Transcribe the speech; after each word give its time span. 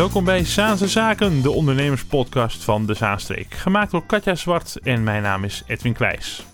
Welkom 0.00 0.24
bij 0.24 0.44
Zaanse 0.44 0.88
Zaken, 0.88 1.42
de 1.42 1.50
ondernemerspodcast 1.50 2.64
van 2.64 2.86
de 2.86 2.94
Zaanstreek. 2.94 3.54
Gemaakt 3.54 3.90
door 3.90 4.06
Katja 4.06 4.34
Zwart 4.34 4.76
en 4.82 5.02
mijn 5.02 5.22
naam 5.22 5.44
is 5.44 5.62
Edwin 5.66 5.92
Kleijs. 5.92 6.46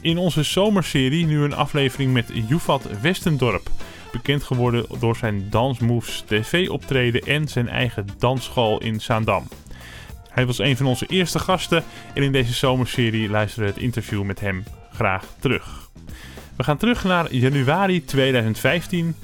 In 0.00 0.18
onze 0.18 0.42
zomerserie 0.42 1.26
nu 1.26 1.42
een 1.42 1.54
aflevering 1.54 2.12
met 2.12 2.30
Joevat 2.48 3.00
Westendorp. 3.00 3.70
Bekend 4.12 4.42
geworden 4.42 4.86
door 4.98 5.16
zijn 5.16 5.50
Dansmoves 5.50 6.24
TV-optreden 6.26 7.22
en 7.22 7.48
zijn 7.48 7.68
eigen 7.68 8.06
dansschool 8.18 8.80
in 8.80 9.00
Zaandam. 9.00 9.48
Hij 10.28 10.46
was 10.46 10.58
een 10.58 10.76
van 10.76 10.86
onze 10.86 11.06
eerste 11.06 11.38
gasten 11.38 11.84
en 12.14 12.22
in 12.22 12.32
deze 12.32 12.52
zomerserie 12.52 13.28
luisteren 13.28 13.68
we 13.68 13.74
het 13.74 13.82
interview 13.82 14.22
met 14.22 14.40
hem 14.40 14.64
graag 14.92 15.24
terug. 15.38 15.90
We 16.56 16.62
gaan 16.62 16.78
terug 16.78 17.04
naar 17.04 17.34
januari 17.34 18.04
2015 18.04 19.16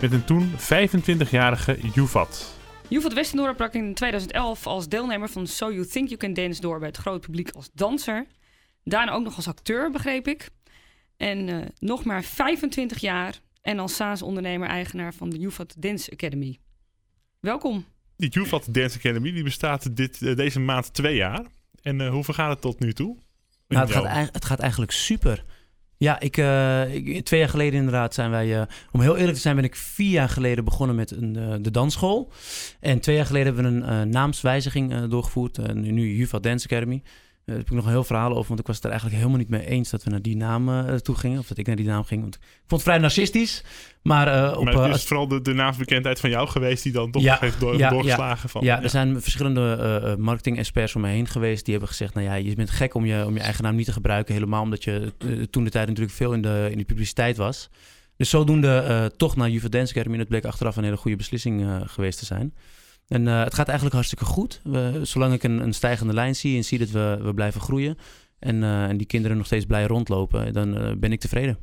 met 0.00 0.12
een 0.12 0.24
toen 0.24 0.52
25-jarige 0.58 1.78
Juvat. 1.94 2.55
Juvat 2.88 3.12
Westendorp 3.12 3.56
brak 3.56 3.74
in 3.74 3.94
2011 3.94 4.66
als 4.66 4.88
deelnemer 4.88 5.28
van 5.28 5.46
So 5.46 5.72
You 5.72 5.86
Think 5.86 6.08
You 6.08 6.20
Can 6.20 6.32
Dance 6.32 6.60
door 6.60 6.78
bij 6.78 6.88
het 6.88 6.96
grote 6.96 7.26
publiek 7.26 7.50
als 7.50 7.70
danser. 7.74 8.26
Daarna 8.84 9.12
ook 9.12 9.24
nog 9.24 9.36
als 9.36 9.48
acteur, 9.48 9.90
begreep 9.90 10.28
ik. 10.28 10.48
En 11.16 11.48
uh, 11.48 11.64
nog 11.78 12.04
maar 12.04 12.22
25 12.22 12.98
jaar 12.98 13.40
en 13.62 13.78
als 13.78 13.94
SaaS-ondernemer-eigenaar 13.94 15.14
van 15.14 15.30
de 15.30 15.38
Juvat 15.38 15.74
Dance 15.78 16.10
Academy. 16.10 16.58
Welkom. 17.40 17.84
Die 18.16 18.28
Juvat 18.28 18.74
Dance 18.74 18.98
Academy 18.98 19.32
die 19.32 19.42
bestaat 19.42 19.96
dit, 19.96 20.20
uh, 20.20 20.36
deze 20.36 20.60
maand 20.60 20.94
twee 20.94 21.16
jaar. 21.16 21.46
En 21.82 22.00
uh, 22.00 22.10
hoe 22.10 22.24
gaat 22.24 22.50
het 22.50 22.60
tot 22.60 22.80
nu 22.80 22.92
toe? 22.92 23.16
Nou, 23.68 23.86
het, 23.86 23.94
gaat, 23.94 24.32
het 24.32 24.44
gaat 24.44 24.60
eigenlijk 24.60 24.92
super. 24.92 25.44
Ja, 25.98 26.20
ik, 26.20 26.36
uh, 26.36 26.94
ik, 26.94 27.24
twee 27.24 27.40
jaar 27.40 27.48
geleden 27.48 27.78
inderdaad 27.78 28.14
zijn 28.14 28.30
wij, 28.30 28.46
uh, 28.46 28.62
om 28.92 29.00
heel 29.00 29.16
eerlijk 29.16 29.34
te 29.34 29.40
zijn, 29.40 29.56
ben 29.56 29.64
ik 29.64 29.76
vier 29.76 30.10
jaar 30.10 30.28
geleden 30.28 30.64
begonnen 30.64 30.96
met 30.96 31.10
een, 31.10 31.36
uh, 31.38 31.54
de 31.60 31.70
dansschool. 31.70 32.32
En 32.80 33.00
twee 33.00 33.16
jaar 33.16 33.26
geleden 33.26 33.54
hebben 33.54 33.80
we 33.80 33.86
een 33.92 34.08
naamswijziging 34.10 35.04
doorgevoerd, 35.08 35.74
nu, 35.74 35.90
nu 35.90 36.16
Juva 36.16 36.38
Dance 36.38 36.66
Academy. 36.66 37.02
Daar 37.46 37.56
heb 37.56 37.66
ik 37.66 37.72
nog 37.72 37.84
een 37.84 37.90
heel 37.90 38.04
verhaal 38.04 38.30
over, 38.30 38.48
want 38.48 38.60
ik 38.60 38.66
was 38.66 38.76
het 38.76 38.84
er 38.84 38.90
eigenlijk 38.90 39.20
helemaal 39.20 39.40
niet 39.40 39.50
mee 39.50 39.66
eens 39.66 39.90
dat 39.90 40.04
we 40.04 40.10
naar 40.10 40.22
die 40.22 40.36
naam 40.36 40.68
uh, 40.68 40.94
toe 40.94 41.14
gingen. 41.14 41.38
Of 41.38 41.46
dat 41.46 41.58
ik 41.58 41.66
naar 41.66 41.76
die 41.76 41.86
naam 41.86 42.04
ging. 42.04 42.20
Want 42.20 42.34
ik 42.34 42.40
vond 42.40 42.70
het 42.70 42.82
vrij 42.82 42.98
narcistisch. 42.98 43.64
Maar, 44.02 44.26
uh, 44.26 44.58
op, 44.58 44.64
maar 44.64 44.74
het 44.74 44.94
is 44.94 45.02
uh, 45.02 45.08
vooral 45.08 45.28
de, 45.28 45.42
de 45.42 45.52
naamsbekendheid 45.52 46.20
van 46.20 46.30
jou 46.30 46.48
geweest 46.48 46.82
die 46.82 46.92
dan 46.92 47.10
toch 47.10 47.22
ja, 47.22 47.36
heeft 47.40 47.60
door, 47.60 47.78
ja, 47.78 47.90
doorgeslagen. 47.90 48.42
Ja, 48.42 48.48
van, 48.48 48.64
ja, 48.64 48.82
er 48.82 48.90
zijn 48.90 49.22
verschillende 49.22 50.16
marketing-experts 50.18 50.94
om 50.94 51.00
me 51.00 51.08
heen 51.08 51.26
geweest. 51.26 51.64
Die 51.64 51.72
hebben 51.72 51.90
gezegd, 51.90 52.14
nou 52.14 52.26
ja, 52.26 52.34
je 52.34 52.54
bent 52.54 52.70
gek 52.70 52.94
om 52.94 53.04
je, 53.04 53.24
om 53.26 53.34
je 53.34 53.40
eigen 53.40 53.64
naam 53.64 53.76
niet 53.76 53.86
te 53.86 53.92
gebruiken. 53.92 54.34
Helemaal 54.34 54.62
omdat 54.62 54.84
je 54.84 55.12
toen 55.50 55.64
de 55.64 55.70
tijd 55.70 55.86
natuurlijk 55.86 56.16
veel 56.16 56.32
in 56.32 56.42
de, 56.42 56.68
in 56.70 56.78
de 56.78 56.84
publiciteit 56.84 57.36
was. 57.36 57.70
Dus 58.16 58.30
zodoende 58.30 59.12
toch 59.16 59.36
naar 59.36 59.50
Juve 59.50 59.68
Dance 59.68 59.94
Academy. 59.94 60.16
Dat 60.16 60.28
bleek 60.28 60.44
achteraf 60.44 60.76
een 60.76 60.84
hele 60.84 60.96
goede 60.96 61.16
beslissing 61.16 61.68
geweest 61.86 62.18
te 62.18 62.24
zijn. 62.24 62.54
En 63.08 63.26
uh, 63.26 63.44
het 63.44 63.54
gaat 63.54 63.66
eigenlijk 63.66 63.94
hartstikke 63.94 64.24
goed. 64.24 64.60
We, 64.64 65.00
zolang 65.02 65.32
ik 65.32 65.42
een, 65.42 65.60
een, 65.60 65.72
stijgende 65.72 66.12
lijn 66.12 66.36
zie 66.36 66.56
en 66.56 66.64
zie 66.64 66.78
dat 66.78 66.90
we, 66.90 67.18
we 67.22 67.34
blijven 67.34 67.60
groeien. 67.60 67.98
En, 68.38 68.62
uh, 68.62 68.84
en 68.84 68.96
die 68.96 69.06
kinderen 69.06 69.36
nog 69.36 69.46
steeds 69.46 69.64
blij 69.64 69.86
rondlopen, 69.86 70.52
dan 70.52 70.82
uh, 70.82 70.92
ben 70.98 71.12
ik 71.12 71.20
tevreden. 71.20 71.58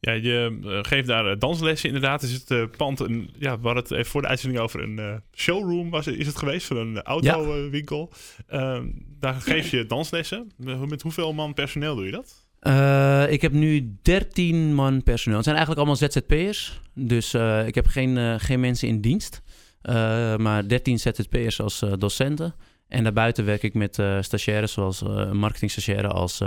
Ja, 0.00 0.12
je 0.12 0.58
geeft 0.82 1.06
daar 1.06 1.38
danslessen 1.38 1.88
inderdaad. 1.88 2.22
Is 2.22 2.44
het 2.46 2.76
pand, 2.76 3.00
een, 3.00 3.30
ja, 3.38 3.50
hadden 3.50 3.76
het 3.76 3.90
even 3.90 4.10
voor 4.10 4.22
de 4.22 4.28
uitzending 4.28 4.62
over 4.62 4.82
een 4.82 5.22
showroom 5.34 5.90
was, 5.90 6.06
is 6.06 6.26
het 6.26 6.36
geweest, 6.36 6.66
van 6.66 6.76
een 6.76 7.02
autowinkel. 7.02 8.12
Ja. 8.48 8.82
daar 9.20 9.34
geef 9.34 9.70
je 9.70 9.86
danslessen. 9.86 10.52
Met 10.88 11.02
hoeveel 11.02 11.32
man 11.32 11.54
personeel 11.54 11.94
doe 11.94 12.04
je 12.04 12.10
dat? 12.10 12.46
Uh, 12.66 13.32
ik 13.32 13.42
heb 13.42 13.52
nu 13.52 13.96
13 14.02 14.74
man 14.74 15.02
personeel. 15.02 15.36
Het 15.36 15.46
zijn 15.46 15.56
eigenlijk 15.56 15.86
allemaal 15.86 16.08
ZZP'ers. 16.10 16.80
Dus 16.94 17.34
uh, 17.34 17.66
ik 17.66 17.74
heb 17.74 17.86
geen, 17.86 18.16
uh, 18.16 18.34
geen 18.38 18.60
mensen 18.60 18.88
in 18.88 19.00
dienst. 19.00 19.42
Uh, 19.88 20.36
maar 20.36 20.68
13 20.68 20.98
ZZP'ers 20.98 21.60
als 21.60 21.82
uh, 21.82 21.92
docenten. 21.98 22.54
En 22.88 23.02
daarbuiten 23.02 23.44
werk 23.44 23.62
ik 23.62 23.74
met 23.74 23.98
uh, 23.98 24.22
stagiaires, 24.22 24.72
zoals 24.72 25.00
een 25.00 25.36
marketingstagiaire 25.36 26.08
als 26.08 26.40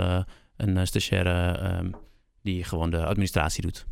een 0.56 0.86
stagiaire 0.86 1.60
um, 1.78 1.94
die 2.42 2.64
gewoon 2.64 2.90
de 2.90 3.04
administratie 3.04 3.62
doet. 3.62 3.86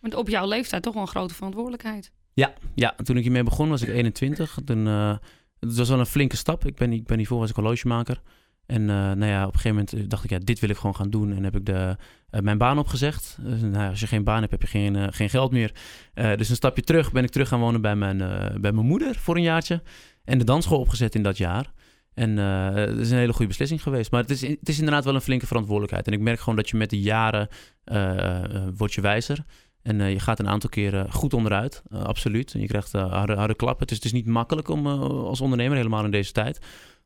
Want 0.00 0.14
op 0.14 0.28
jouw 0.28 0.48
leeftijd 0.48 0.82
toch 0.82 0.94
wel 0.94 1.02
een 1.02 1.08
grote 1.08 1.34
verantwoordelijkheid. 1.34 2.12
Ja, 2.32 2.52
ja. 2.74 2.94
toen 3.04 3.16
ik 3.16 3.22
hiermee 3.22 3.42
begon 3.42 3.68
was 3.68 3.82
ik 3.82 3.88
21. 3.88 4.58
Toen, 4.64 4.86
het 4.86 5.76
was 5.76 5.88
wel 5.88 5.98
een 5.98 6.06
flinke 6.06 6.36
stap. 6.36 6.66
Ik 6.66 6.76
ben, 6.76 6.92
ik 6.92 7.06
ben 7.06 7.18
hiervoor 7.18 7.38
was 7.38 7.50
ik 7.50 7.56
horlogemaker. 7.56 8.20
En 8.66 8.80
uh, 8.80 8.88
nou 8.88 9.24
ja, 9.24 9.46
op 9.46 9.54
een 9.54 9.60
gegeven 9.60 9.86
moment 9.86 10.10
dacht 10.10 10.24
ik, 10.24 10.30
ja, 10.30 10.38
dit 10.38 10.60
wil 10.60 10.70
ik 10.70 10.76
gewoon 10.76 10.94
gaan 10.94 11.10
doen. 11.10 11.32
En 11.32 11.44
heb 11.44 11.56
ik 11.56 11.66
de, 11.66 11.96
uh, 12.30 12.40
mijn 12.40 12.58
baan 12.58 12.78
opgezegd. 12.78 13.38
Dus, 13.40 13.60
nou, 13.60 13.90
als 13.90 14.00
je 14.00 14.06
geen 14.06 14.24
baan 14.24 14.40
hebt, 14.40 14.50
heb 14.50 14.62
je 14.62 14.68
geen, 14.68 14.94
uh, 14.94 15.06
geen 15.10 15.30
geld 15.30 15.50
meer. 15.50 15.72
dus 16.14 16.48
een 16.48 16.56
stapje 16.56 16.82
terug 16.82 17.12
ben 17.12 17.24
ik 17.24 17.30
terug 17.30 17.48
gaan 17.48 17.60
wonen 17.60 17.80
bij 17.80 17.96
mijn, 17.96 18.18
bij 18.60 18.72
mijn 18.72 18.86
moeder 18.86 19.14
voor 19.14 19.36
een 19.36 19.42
jaartje. 19.42 19.82
En 20.24 20.38
de 20.38 20.44
dansschool 20.44 20.80
opgezet 20.80 21.14
in 21.14 21.22
dat 21.22 21.36
jaar. 21.36 21.72
En 22.14 22.36
het 22.36 22.98
is 22.98 23.10
een 23.10 23.18
hele 23.18 23.32
goede 23.32 23.46
beslissing 23.46 23.82
geweest. 23.82 24.10
Maar 24.10 24.20
het 24.20 24.30
is, 24.30 24.40
het 24.40 24.68
is 24.68 24.78
inderdaad 24.78 25.04
wel 25.04 25.14
een 25.14 25.20
flinke 25.20 25.46
verantwoordelijkheid. 25.46 26.06
En 26.06 26.12
ik 26.12 26.20
merk 26.20 26.38
gewoon 26.38 26.56
dat 26.56 26.68
je 26.68 26.76
met 26.76 26.90
de 26.90 27.00
jaren 27.00 27.48
wordt 28.76 28.94
je 28.94 29.00
wijzer. 29.00 29.44
En 29.82 30.10
je 30.10 30.20
gaat 30.20 30.38
een 30.38 30.48
aantal 30.48 30.70
keren 30.70 31.12
goed 31.12 31.34
onderuit, 31.34 31.82
absoluut. 31.90 32.54
En 32.54 32.60
je 32.60 32.66
krijgt 32.66 32.92
harde, 32.92 33.34
harde 33.34 33.54
klappen. 33.54 33.88
Het 33.88 34.04
is 34.04 34.12
niet 34.12 34.26
makkelijk 34.26 34.68
om 34.68 34.86
als 34.86 35.40
ondernemer, 35.40 35.76
helemaal 35.76 36.04
in 36.04 36.10
deze 36.10 36.32
tijd... 36.32 36.60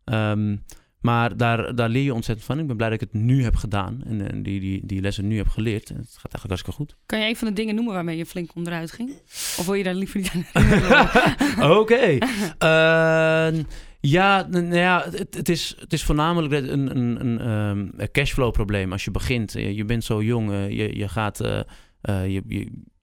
Um, 0.05 0.63
maar 1.07 1.37
daar, 1.37 1.75
daar 1.75 1.89
leer 1.89 2.03
je 2.03 2.15
ontzettend 2.15 2.47
van. 2.47 2.59
Ik 2.59 2.67
ben 2.67 2.77
blij 2.77 2.89
dat 2.91 3.03
ik 3.03 3.13
het 3.13 3.23
nu 3.23 3.43
heb 3.43 3.57
gedaan 3.57 4.01
en, 4.05 4.31
en 4.31 4.43
die, 4.43 4.61
die, 4.61 4.87
die 4.87 5.01
lessen 5.01 5.27
nu 5.27 5.37
heb 5.37 5.49
geleerd. 5.49 5.89
Het 5.89 5.97
gaat 5.97 6.33
eigenlijk 6.33 6.47
hartstikke 6.47 6.79
goed. 6.79 6.97
Kan 7.07 7.21
je 7.21 7.29
een 7.29 7.37
van 7.37 7.49
de 7.49 7.55
dingen 7.55 7.75
noemen 7.75 7.95
waarmee 7.95 8.17
je 8.17 8.27
flink 8.27 8.55
onderuit 8.55 8.93
ging? 8.93 9.11
Of 9.59 9.67
wil 9.67 9.75
je 9.75 9.85
daar 9.85 9.95
liever 9.95 10.21
niet 10.21 10.51
aan 10.53 11.71
Oké. 11.81 12.19
Uh, 12.63 13.65
ja, 14.01 14.47
nou 14.51 14.75
ja 14.75 15.05
het, 15.11 15.35
het, 15.35 15.49
is, 15.49 15.77
het 15.79 15.93
is 15.93 16.05
voornamelijk 16.05 16.53
een, 16.53 16.97
een, 16.97 17.21
een, 17.21 17.49
um, 17.49 17.93
een 17.97 18.11
cashflow 18.11 18.53
probleem. 18.53 18.93
Als 18.93 19.05
je 19.05 19.11
begint, 19.11 19.53
je, 19.53 19.75
je 19.75 19.85
bent 19.85 20.05
zo 20.05 20.23
jong, 20.23 20.51
uh, 20.51 20.71
je, 20.71 20.97
je 20.97 21.09
gaat... 21.09 21.41
Uh, 21.43 21.61
uh, 22.03 22.27
je, 22.27 22.43
je, 22.47 22.59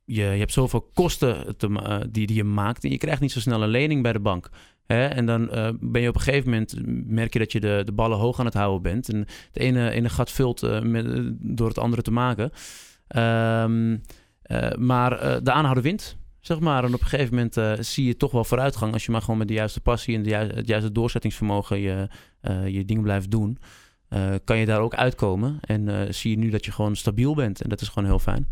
je, 0.06 0.22
je, 0.22 0.22
hebt 0.22 0.54
zoveel 0.54 0.90
kosten 0.94 1.58
te, 1.58 1.68
uh, 1.68 1.98
die, 2.10 2.28
die 2.28 2.36
je 2.36 2.44
maakt 2.44 2.84
en 2.84 2.90
je 2.90 2.98
krijgt 2.98 3.22
niet 3.22 3.32
zo 3.32 3.40
snel 3.40 3.64
een 3.64 3.70
lening 3.70 4.02
bij 4.02 4.14
de 4.14 4.20
bank. 4.20 4.50
Hè? 4.86 5.06
En 5.06 5.26
dan 5.26 5.42
uh, 5.42 5.70
ben 5.80 6.02
je 6.02 6.08
op 6.08 6.16
een 6.16 6.22
gegeven 6.22 6.50
moment, 6.50 6.76
merk 7.08 7.34
je 7.34 7.40
dat 7.40 7.52
je 7.52 7.60
de, 7.60 7.82
de 7.86 7.92
ballen 7.92 8.18
hoog 8.18 8.40
aan 8.40 8.46
het 8.46 8.54
houden 8.54 8.82
bent. 8.82 9.10
En 9.10 9.18
het 9.18 9.58
ene, 9.58 9.90
ene 9.90 10.10
gat 10.10 10.32
vult 10.32 10.64
uh, 10.64 10.82
met, 10.82 11.06
door 11.40 11.68
het 11.68 11.78
andere 11.78 12.02
te 12.02 12.12
maken. 12.12 12.52
Um, 13.16 14.02
uh, 14.46 14.72
maar 14.72 15.44
de 15.44 15.52
aanhouden 15.52 15.84
wint, 15.84 16.18
zeg 16.40 16.60
maar. 16.60 16.84
En 16.84 16.94
op 16.94 17.02
een 17.02 17.08
gegeven 17.08 17.36
moment 17.36 17.86
zie 17.86 18.06
je 18.06 18.18
toch 18.18 18.32
wel 18.32 18.44
vooruitgang. 18.44 18.94
Als 18.94 19.06
je 19.06 19.12
maar 19.12 19.22
gewoon 19.22 19.38
met 19.38 19.48
de 19.48 19.54
juiste 19.54 19.82
passie 19.82 20.16
en 20.16 20.24
de 20.24 20.30
ju 20.30 20.36
het 20.36 20.68
juiste 20.68 20.92
doorzettingsvermogen 20.92 21.80
je, 21.80 22.08
je 22.68 22.86
dingen 22.86 23.04
blijft 23.04 23.32
doen. 23.32 23.58
kan 24.44 24.58
je 24.58 24.66
daar 24.66 24.80
ook 24.80 24.96
uitkomen. 24.96 25.58
En 25.62 26.14
zie 26.14 26.32
je 26.32 26.38
nu 26.38 26.50
dat 26.50 26.66
je 26.66 26.72
gewoon 26.72 26.96
stabiel 26.96 27.36
bent. 27.36 27.62
En 27.62 27.70
dat 27.70 27.82
is 27.82 27.88
gewoon 27.88 28.10
heel 28.10 28.20
fijn. 28.20 28.48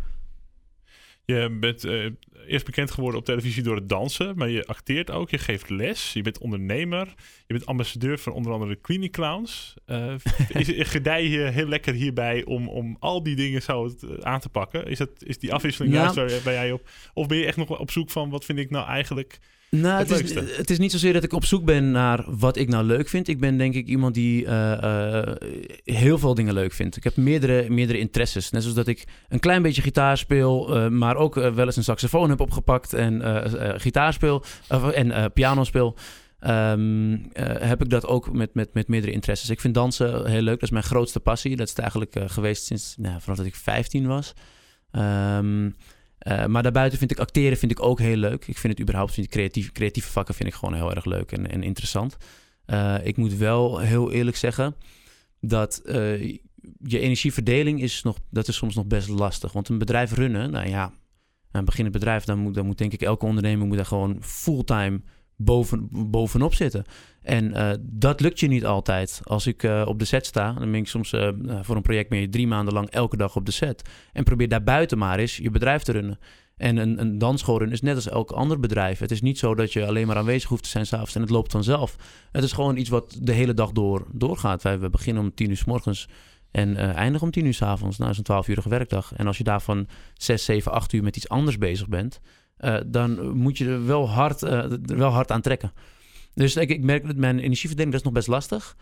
Je 1.25 1.57
bent 1.59 1.85
uh, 1.85 2.09
eerst 2.47 2.65
bekend 2.65 2.91
geworden 2.91 3.19
op 3.19 3.25
televisie 3.25 3.63
door 3.63 3.75
het 3.75 3.89
dansen, 3.89 4.37
maar 4.37 4.49
je 4.49 4.65
acteert 4.65 5.11
ook, 5.11 5.29
je 5.29 5.37
geeft 5.37 5.69
les, 5.69 6.13
je 6.13 6.21
bent 6.21 6.37
ondernemer, 6.37 7.07
je 7.47 7.53
bent 7.53 7.65
ambassadeur 7.65 8.17
van 8.17 8.33
onder 8.33 8.51
andere 8.51 8.75
Queenie 8.75 9.09
Clowns. 9.09 9.73
Uh, 9.87 10.13
is, 10.47 10.89
gedij 10.89 11.27
je 11.27 11.39
heel 11.39 11.67
lekker 11.67 11.93
hierbij 11.93 12.45
om, 12.45 12.69
om 12.69 12.97
al 12.99 13.23
die 13.23 13.35
dingen 13.35 13.61
zo 13.61 13.85
uh, 14.03 14.17
aan 14.19 14.39
te 14.39 14.49
pakken? 14.49 14.85
Is, 14.85 14.97
dat, 14.97 15.09
is 15.17 15.39
die 15.39 15.53
afwisseling 15.53 15.93
ja. 15.93 15.99
juist 15.99 16.15
waar 16.15 16.41
ben 16.43 16.53
jij 16.53 16.71
op? 16.71 16.89
Of 17.13 17.27
ben 17.27 17.37
je 17.37 17.45
echt 17.45 17.57
nog 17.57 17.79
op 17.79 17.91
zoek 17.91 18.09
van 18.09 18.29
wat 18.29 18.45
vind 18.45 18.59
ik 18.59 18.69
nou 18.69 18.87
eigenlijk 18.87 19.39
nou, 19.75 19.97
het, 19.99 20.09
het, 20.09 20.23
is, 20.23 20.57
het, 20.57 20.69
is, 20.69 20.77
niet 20.77 20.91
zozeer 20.91 21.13
dat 21.13 21.23
ik 21.23 21.33
op 21.33 21.45
zoek 21.45 21.65
ben 21.65 21.91
naar 21.91 22.23
wat 22.27 22.57
ik 22.57 22.69
nou 22.69 22.83
leuk 22.83 23.09
vind. 23.09 23.27
Ik 23.27 23.39
ben 23.39 23.57
denk 23.57 23.73
ik 23.73 23.87
iemand 23.87 24.13
die 24.13 24.43
uh, 24.43 24.77
uh, 24.83 25.21
heel 25.83 26.17
veel 26.17 26.33
dingen 26.33 26.53
leuk 26.53 26.73
vindt. 26.73 26.97
Ik 26.97 27.03
heb 27.03 27.15
meerdere, 27.15 27.69
meerdere 27.69 27.99
interesses. 27.99 28.49
Net 28.49 28.61
zoals 28.61 28.77
dat 28.77 28.87
ik 28.87 29.07
een 29.29 29.39
klein 29.39 29.61
beetje 29.61 29.81
gitaar 29.81 30.17
speel, 30.17 30.77
uh, 30.77 30.87
maar 30.87 31.15
ook 31.15 31.35
wel 31.35 31.65
eens 31.65 31.75
een 31.75 31.83
saxofoon 31.83 32.29
heb 32.29 32.39
opgepakt 32.39 32.93
en 32.93 33.21
gitaar 33.79 34.13
speel 34.13 34.43
en 34.93 35.31
piano 35.33 35.63
speel. 35.63 35.95
Um, 36.47 37.29
heb 37.59 37.81
ik 37.81 37.89
dat 37.89 38.07
ook 38.07 38.33
met, 38.33 38.53
met, 38.53 38.73
met 38.73 38.87
meerdere 38.87 39.13
interesses. 39.13 39.49
Ik 39.49 39.59
vind 39.59 39.73
dansen 39.73 40.29
heel 40.29 40.41
leuk. 40.41 40.53
Dat 40.53 40.63
is 40.63 40.69
mijn 40.69 40.83
grootste 40.83 41.19
passie. 41.19 41.55
Dat 41.55 41.67
is 41.67 41.73
het 41.75 41.79
eigenlijk 41.79 42.31
geweest 42.31 42.65
sinds 42.65 42.95
nou, 42.97 43.21
vanaf 43.21 43.37
dat 43.37 43.45
ik 43.45 43.55
15 43.55 44.07
was. 44.07 44.33
Um, 44.91 45.75
uh, 46.27 46.45
maar 46.45 46.63
daarbuiten 46.63 46.99
vind 46.99 47.11
ik 47.11 47.19
acteren 47.19 47.57
vind 47.57 47.71
ik 47.71 47.81
ook 47.81 47.99
heel 47.99 48.15
leuk. 48.15 48.47
Ik 48.47 48.57
vind 48.57 48.73
het 48.73 48.81
überhaupt, 48.81 49.13
vind 49.13 49.27
creatieve, 49.27 49.71
creatieve 49.71 50.11
vakken 50.11 50.35
vind 50.35 50.49
ik 50.49 50.55
gewoon 50.55 50.73
heel 50.73 50.95
erg 50.95 51.05
leuk 51.05 51.31
en, 51.31 51.51
en 51.51 51.63
interessant. 51.63 52.17
Uh, 52.67 52.95
ik 53.03 53.17
moet 53.17 53.33
wel 53.33 53.79
heel 53.79 54.11
eerlijk 54.11 54.37
zeggen 54.37 54.75
dat 55.39 55.81
uh, 55.85 56.21
je 56.83 56.99
energieverdeling 56.99 57.81
is, 57.81 58.03
nog, 58.03 58.17
dat 58.29 58.47
is 58.47 58.55
soms 58.55 58.75
nog 58.75 58.85
best 58.85 59.07
lastig. 59.07 59.51
Want 59.51 59.69
een 59.69 59.77
bedrijf 59.77 60.13
runnen, 60.13 60.51
nou 60.51 60.69
ja, 60.69 60.93
een 61.51 61.65
beginnend 61.65 61.95
bedrijf, 61.95 62.23
dan 62.23 62.39
moet, 62.39 62.53
dan 62.53 62.65
moet 62.65 62.77
denk 62.77 62.93
ik 62.93 63.01
elke 63.01 63.25
ondernemer 63.25 63.67
moet 63.67 63.75
daar 63.75 63.85
gewoon 63.85 64.17
fulltime 64.21 65.01
boven, 65.43 65.87
bovenop 65.91 66.53
zitten. 66.53 66.83
En 67.21 67.45
uh, 67.45 67.71
dat 67.81 68.19
lukt 68.19 68.39
je 68.39 68.47
niet 68.47 68.65
altijd. 68.65 69.21
Als 69.23 69.47
ik 69.47 69.63
uh, 69.63 69.83
op 69.87 69.99
de 69.99 70.05
set 70.05 70.25
sta, 70.25 70.53
dan 70.53 70.71
ben 70.71 70.79
ik 70.79 70.87
soms 70.87 71.13
uh, 71.13 71.29
voor 71.61 71.75
een 71.75 71.81
project 71.81 72.15
je 72.15 72.29
drie 72.29 72.47
maanden 72.47 72.73
lang 72.73 72.89
elke 72.89 73.17
dag 73.17 73.35
op 73.35 73.45
de 73.45 73.51
set. 73.51 73.89
En 74.13 74.23
probeer 74.23 74.47
daarbuiten 74.47 74.97
maar 74.97 75.19
eens 75.19 75.37
je 75.37 75.51
bedrijf 75.51 75.83
te 75.83 75.91
runnen. 75.91 76.19
En 76.57 76.77
een, 76.77 77.19
een 77.21 77.71
is 77.71 77.81
net 77.81 77.95
als 77.95 78.09
elk 78.09 78.31
ander 78.31 78.59
bedrijf. 78.59 78.99
Het 78.99 79.11
is 79.11 79.21
niet 79.21 79.39
zo 79.39 79.55
dat 79.55 79.73
je 79.73 79.85
alleen 79.85 80.07
maar 80.07 80.17
aanwezig 80.17 80.49
hoeft 80.49 80.63
te 80.63 80.69
zijn 80.69 80.85
s'avonds 80.85 81.15
en 81.15 81.21
het 81.21 81.29
loopt 81.29 81.51
vanzelf. 81.51 81.95
Het 82.31 82.43
is 82.43 82.51
gewoon 82.51 82.77
iets 82.77 82.89
wat 82.89 83.17
de 83.21 83.31
hele 83.31 83.53
dag 83.53 83.71
door 83.71 84.07
doorgaat. 84.11 84.61
Wij 84.63 84.79
we 84.79 84.89
beginnen 84.89 85.23
om 85.23 85.33
tien 85.33 85.49
uur 85.49 85.57
s 85.57 85.65
morgens 85.65 86.07
en 86.51 86.75
eh, 86.75 86.95
eindigen 86.95 87.27
om 87.27 87.31
tien 87.31 87.45
uur 87.45 87.53
s 87.53 87.61
avonds. 87.61 87.97
Nou, 87.97 88.11
is 88.11 88.17
een 88.17 88.43
12-urige 88.43 88.69
werkdag. 88.69 89.13
En 89.13 89.27
als 89.27 89.37
je 89.37 89.43
daarvan 89.43 89.87
6, 90.13 90.45
7, 90.45 90.71
8 90.71 90.93
uur 90.93 91.03
met 91.03 91.15
iets 91.15 91.29
anders 91.29 91.57
bezig 91.57 91.87
bent, 91.87 92.19
eh, 92.61 92.77
dan 92.85 93.37
moet 93.37 93.57
je 93.57 93.65
er 93.65 93.85
wel 93.85 94.09
hard, 94.09 94.43
eh, 94.43 94.71
er 94.71 94.97
wel 94.97 95.09
hard 95.09 95.31
aan 95.31 95.41
trekken. 95.41 95.71
Dus 96.33 96.55
ik, 96.55 96.69
ik 96.69 96.81
merk 96.83 97.07
dat 97.07 97.15
mijn 97.15 97.39
energieverdeling 97.39 97.91
dat 97.91 97.99
is 97.99 98.05
nog 98.05 98.15
best 98.15 98.27
lastig. 98.27 98.75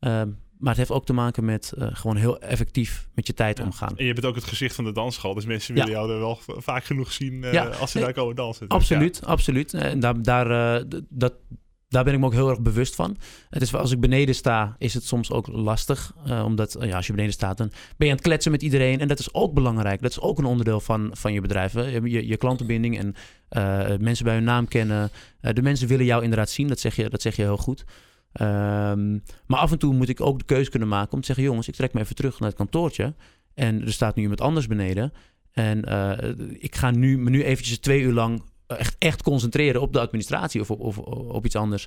Ehm, 0.00 0.28
maar 0.58 0.68
het 0.68 0.76
heeft 0.76 0.90
ook 0.90 1.06
te 1.06 1.12
maken 1.12 1.44
met 1.44 1.72
eh, 1.78 1.88
gewoon 1.92 2.16
heel 2.16 2.38
effectief 2.40 3.08
met 3.14 3.26
je 3.26 3.34
tijd 3.34 3.58
Ja. 3.58 3.64
omgaan. 3.64 3.96
En 3.96 4.04
je 4.04 4.12
bent 4.12 4.26
ook 4.26 4.34
het 4.34 4.44
gezicht 4.44 4.74
van 4.74 4.84
de 4.84 4.92
dansschool. 4.92 5.34
Dus 5.34 5.44
mensen 5.46 5.74
Ja. 5.74 5.84
willen 5.84 5.98
jou 5.98 6.12
er 6.12 6.18
wel 6.18 6.38
vaak 6.46 6.84
genoeg 6.84 7.12
zien 7.12 7.42
Ja. 7.52 7.66
als 7.66 7.90
ze 7.90 7.96
Nee, 7.96 8.06
daar 8.06 8.14
komen 8.14 8.36
dansen. 8.36 8.68
Dus 8.68 8.78
Absoluut, 8.78 9.24
absoluut. 9.24 9.74
En 9.74 10.00
daar, 10.00 10.22
daar, 10.22 10.82
dat, 11.08 11.32
daar 11.88 12.04
ben 12.04 12.14
ik 12.14 12.20
me 12.20 12.26
ook 12.26 12.32
heel 12.32 12.48
erg 12.48 12.60
bewust 12.60 12.94
van. 12.94 13.16
Het 13.50 13.62
is, 13.62 13.74
als 13.74 13.90
ik 13.90 14.00
beneden 14.00 14.34
sta, 14.34 14.76
is 14.78 14.94
het 14.94 15.04
soms 15.04 15.30
ook 15.30 15.46
lastig. 15.46 16.12
eh, 16.26 16.44
omdat 16.44 16.74
eh, 16.74 16.88
ja, 16.88 16.96
als 16.96 17.06
je 17.06 17.12
beneden 17.12 17.34
staat, 17.34 17.56
dan 17.56 17.68
ben 17.68 18.06
je 18.06 18.12
aan 18.12 18.18
het 18.18 18.26
kletsen 18.26 18.52
met 18.52 18.62
iedereen. 18.62 19.00
En 19.00 19.08
dat 19.08 19.18
is 19.18 19.34
ook 19.34 19.54
belangrijk. 19.54 20.02
Dat 20.02 20.10
is 20.10 20.20
ook 20.20 20.38
een 20.38 20.44
onderdeel 20.44 20.80
van, 20.80 21.10
van 21.12 21.32
je 21.32 21.40
bedrijf. 21.40 21.72
Je, 21.72 22.26
je, 22.26 22.36
klantenbinding 22.36 22.98
en 22.98 23.14
eh, 23.48 23.98
mensen 23.98 24.24
bij 24.24 24.34
hun 24.34 24.44
naam 24.44 24.68
kennen. 24.68 25.10
De 25.40 25.62
mensen 25.62 25.88
willen 25.88 26.04
jou 26.04 26.22
inderdaad 26.22 26.50
zien. 26.50 26.68
Dat 26.68 26.80
zeg 26.80 26.96
je, 26.96 27.10
dat 27.10 27.22
zeg 27.22 27.36
je 27.36 27.42
heel 27.42 27.56
goed. 27.56 27.84
Ehm, 28.32 29.12
maar 29.46 29.58
af 29.58 29.72
en 29.72 29.78
toe 29.78 29.94
moet 29.94 30.08
ik 30.08 30.20
ook 30.20 30.38
de 30.38 30.44
keuze 30.44 30.70
kunnen 30.70 30.88
maken 30.88 31.12
om 31.12 31.20
te 31.20 31.26
zeggen... 31.26 31.44
jongens, 31.44 31.68
ik 31.68 31.74
trek 31.74 31.92
me 31.92 32.00
even 32.00 32.14
terug 32.14 32.38
naar 32.38 32.48
het 32.48 32.58
kantoortje. 32.58 33.14
En 33.54 33.82
er 33.82 33.92
staat 33.92 34.14
nu 34.14 34.22
iemand 34.22 34.40
anders 34.40 34.66
beneden. 34.66 35.12
En 35.52 35.78
ik 36.58 36.76
ga 36.76 36.90
nu, 36.90 37.18
me 37.18 37.30
nu 37.30 37.44
eventjes 37.44 37.78
twee 37.78 38.00
uur 38.00 38.12
lang 38.12 38.42
echt, 38.66 38.96
echt 38.98 39.22
concentreren 39.22 39.80
op 39.80 39.92
de 39.92 40.00
administratie 40.00 40.60
of 40.60 40.70
op, 40.70 40.80
of 40.80 40.98
op 40.98 41.44
iets 41.44 41.56
anders. 41.56 41.86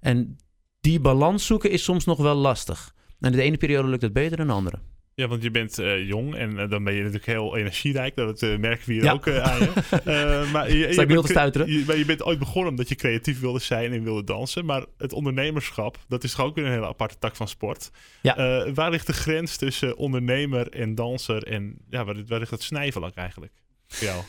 En 0.00 0.38
die 0.80 1.00
balans 1.00 1.46
zoeken 1.46 1.70
is 1.70 1.84
soms 1.84 2.04
nog 2.04 2.18
wel 2.18 2.34
lastig. 2.34 2.94
En 3.20 3.32
de 3.32 3.42
ene 3.42 3.56
periode 3.56 3.88
lukt 3.88 4.02
het 4.02 4.12
beter 4.12 4.36
dan 4.36 4.46
de 4.46 4.52
andere. 4.52 4.78
Ja, 5.16 5.28
want 5.28 5.42
je 5.42 5.50
bent 5.50 5.78
eh, 5.78 6.06
jong 6.06 6.34
en 6.34 6.58
eh, 6.58 6.70
dan 6.70 6.84
ben 6.84 6.92
je 6.92 6.98
natuurlijk 6.98 7.26
heel 7.26 7.56
energierijk. 7.56 8.16
Dat 8.16 8.42
eh, 8.42 8.56
merken 8.56 8.86
we 8.86 8.92
hier 8.92 9.02
Ja. 9.02 9.12
ook 9.12 9.28
aan 9.28 9.58
je. 9.58 10.48
Maar 10.52 10.72
je, 10.72 10.78
je, 10.78 11.06
bent, 11.06 11.28
stuiteren? 11.28 11.72
je, 11.72 11.84
maar 11.86 11.96
je 11.96 12.04
bent 12.04 12.22
ooit 12.22 12.38
begonnen 12.38 12.70
omdat 12.70 12.88
je 12.88 12.94
creatief 12.94 13.40
wilde 13.40 13.58
zijn 13.58 13.92
en 13.92 14.02
wilde 14.02 14.24
dansen. 14.24 14.64
Maar 14.64 14.84
het 14.98 15.12
ondernemerschap, 15.12 15.98
dat 16.08 16.24
is 16.24 16.34
toch 16.34 16.46
ook 16.46 16.54
weer 16.54 16.64
een 16.64 16.72
hele 16.72 16.86
aparte 16.86 17.18
tak 17.18 17.36
van 17.36 17.48
sport. 17.48 17.90
Ja. 18.22 18.72
Waar 18.74 18.90
ligt 18.90 19.06
de 19.06 19.12
grens 19.12 19.56
tussen 19.56 19.96
ondernemer 19.96 20.68
en 20.68 20.94
danser? 20.94 21.42
En 21.42 21.78
ja, 21.90 22.04
waar, 22.04 22.24
waar 22.26 22.38
ligt 22.38 22.50
het 22.50 22.62
snijvlak 22.62 23.14
eigenlijk 23.14 23.52
voor 23.86 24.06
jou? 24.06 24.22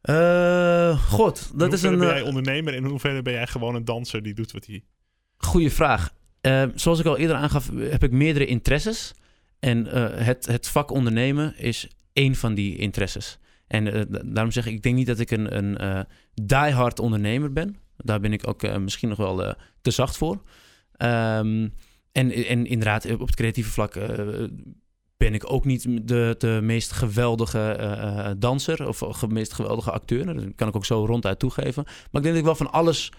Eh, 0.00 1.06
God, 1.08 1.52
dat 1.54 1.72
is 1.72 1.82
een 1.82 1.98
ben 1.98 2.08
eh, 2.08 2.14
jij 2.14 2.22
ondernemer 2.22 2.74
en 2.74 2.84
in 2.84 2.90
hoeverre 2.90 3.22
ben 3.22 3.32
jij 3.32 3.46
gewoon 3.46 3.74
een 3.74 3.84
danser 3.84 4.22
die 4.22 4.34
doet 4.34 4.52
wat 4.52 4.66
hij... 4.66 4.84
goede 5.36 5.70
vraag. 5.70 6.12
Eh, 6.40 6.64
zoals 6.74 6.98
ik 6.98 7.06
al 7.06 7.16
eerder 7.16 7.36
aangaf, 7.36 7.70
heb 7.74 8.02
ik 8.02 8.10
meerdere 8.10 8.46
interesses. 8.46 9.14
En 9.58 9.86
het, 10.24 10.46
het 10.46 10.68
vak 10.68 10.90
ondernemen 10.90 11.56
is 11.58 11.88
één 12.12 12.34
van 12.34 12.54
die 12.54 12.76
interesses. 12.76 13.38
En 13.66 13.84
da- 13.84 14.22
daarom 14.24 14.52
zeg 14.52 14.66
ik, 14.66 14.72
ik 14.72 14.82
denk 14.82 14.94
niet 14.96 15.06
dat 15.06 15.18
ik 15.18 15.30
een, 15.30 15.56
een 15.56 15.78
eh 15.78 16.00
diehard 16.34 16.98
ondernemer 16.98 17.52
ben. 17.52 17.76
Daar 17.96 18.20
ben 18.20 18.32
ik 18.32 18.48
ook 18.48 18.78
misschien 18.78 19.08
nog 19.08 19.18
wel 19.18 19.54
te 19.82 19.90
zacht 19.90 20.16
voor. 20.16 20.42
Ehm, 20.92 21.68
en, 22.12 22.32
en 22.32 22.66
inderdaad, 22.66 23.10
op 23.10 23.26
het 23.26 23.36
creatieve 23.36 23.70
vlak 23.70 23.94
ben 25.20 25.34
ik 25.34 25.52
ook 25.52 25.64
niet 25.64 26.08
de, 26.08 26.34
de 26.38 26.58
meest 26.62 26.92
geweldige 26.92 27.58
eh, 27.58 28.28
eh, 28.28 28.36
danser 28.38 28.88
of 28.88 28.98
de 28.98 29.26
meest 29.28 29.52
geweldige 29.52 29.90
acteur. 29.90 30.26
Dat 30.26 30.44
kan 30.54 30.68
ik 30.68 30.76
ook 30.76 30.84
zo 30.84 31.06
ronduit 31.06 31.38
toegeven. 31.38 31.82
Maar 31.84 31.94
ik 31.94 32.22
denk 32.22 32.24
dat 32.24 32.36
ik 32.36 32.44
wel 32.44 32.54
van 32.54 32.70
alles, 32.70 33.12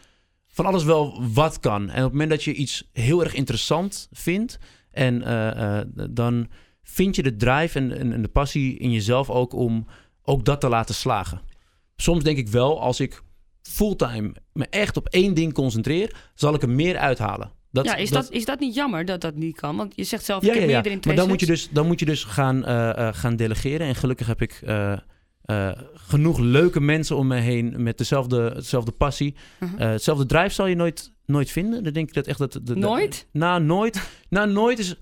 van 0.48 0.66
alles 0.66 0.84
wel 0.84 1.24
wat 1.34 1.60
kan. 1.60 1.90
En 1.90 1.98
op 1.98 2.04
het 2.04 2.12
moment 2.12 2.30
dat 2.30 2.44
je 2.44 2.54
iets 2.54 2.90
heel 2.94 3.24
erg 3.24 3.34
interessant 3.34 4.08
vindt, 4.12 4.60
en 4.92 5.24
eh, 5.24 5.82
dan 6.10 6.48
vind 6.84 7.16
je 7.16 7.24
de 7.24 7.36
drive 7.36 7.80
en, 7.80 7.98
en, 7.98 8.14
en 8.14 8.22
de 8.22 8.28
passie 8.28 8.78
in 8.78 8.92
jezelf 8.92 9.30
ook 9.30 9.54
om 9.54 9.88
ook 10.24 10.46
dat 10.46 10.62
te 10.62 10.70
laten 10.70 10.96
slagen. 10.96 11.42
Soms 11.96 12.24
denk 12.24 12.38
ik 12.38 12.48
wel, 12.48 12.82
als 12.82 13.00
ik 13.00 13.22
fulltime 13.62 14.34
me 14.54 14.68
echt 14.70 14.98
op 14.98 15.08
één 15.08 15.34
ding 15.34 15.54
concentreer, 15.54 16.16
zal 16.36 16.54
ik 16.54 16.62
er 16.62 16.70
meer 16.70 16.98
uithalen. 16.98 17.52
Dat, 17.72 17.86
ja, 17.86 17.96
is 17.96 18.10
dat, 18.10 18.32
is 18.32 18.46
dat 18.46 18.60
niet 18.60 18.76
jammer 18.76 19.06
dat 19.06 19.22
dat 19.22 19.36
niet 19.36 19.56
kan? 19.56 19.76
Want 19.76 19.94
je 19.96 20.04
zegt 20.04 20.26
zelf, 20.26 20.42
ik 20.44 20.48
ja, 20.48 20.54
heb 20.54 20.62
ja, 20.64 20.68
ja. 20.70 20.82
meerdere 20.82 21.08
Maar 21.08 21.16
dan 21.16 21.28
moet 21.28 21.40
je 21.40 21.46
dus, 21.46 21.70
dan 21.70 21.88
moet 21.88 22.00
je 22.00 22.06
dus 22.06 22.24
gaan, 22.24 22.66
eh, 22.66 23.08
eh, 23.08 23.14
gaan 23.16 23.36
delegeren. 23.36 23.88
En 23.88 23.96
gelukkig 23.96 24.28
heb 24.28 24.42
ik 24.42 24.62
eh, 25.52 25.72
genoeg 25.94 26.40
leuke 26.40 26.80
mensen 26.80 27.16
om 27.16 27.28
me 27.28 27.36
heen 27.36 27.84
met 27.84 27.98
dezelfde, 27.98 28.52
dezelfde 28.54 28.92
passie. 28.92 29.36
Mhm. 29.60 29.78
Eh, 29.78 29.90
hetzelfde 29.90 30.26
drive 30.26 30.50
zal 30.50 30.66
je 30.68 30.76
nooit, 30.76 31.14
nooit 31.26 31.52
vinden. 31.52 31.84
Dan 31.84 31.94
denk 31.94 32.08
ik 32.08 32.14
dat 32.14 32.28
echt 32.28 32.38
dat... 32.40 32.54
dat- 32.54 32.66
dat- 32.66 32.78
Nooit? 32.78 33.28
nou, 33.32 33.64
nooit. 33.64 34.02
Nou, 34.30 34.52
nooit 34.52 34.80
is... 34.80 34.96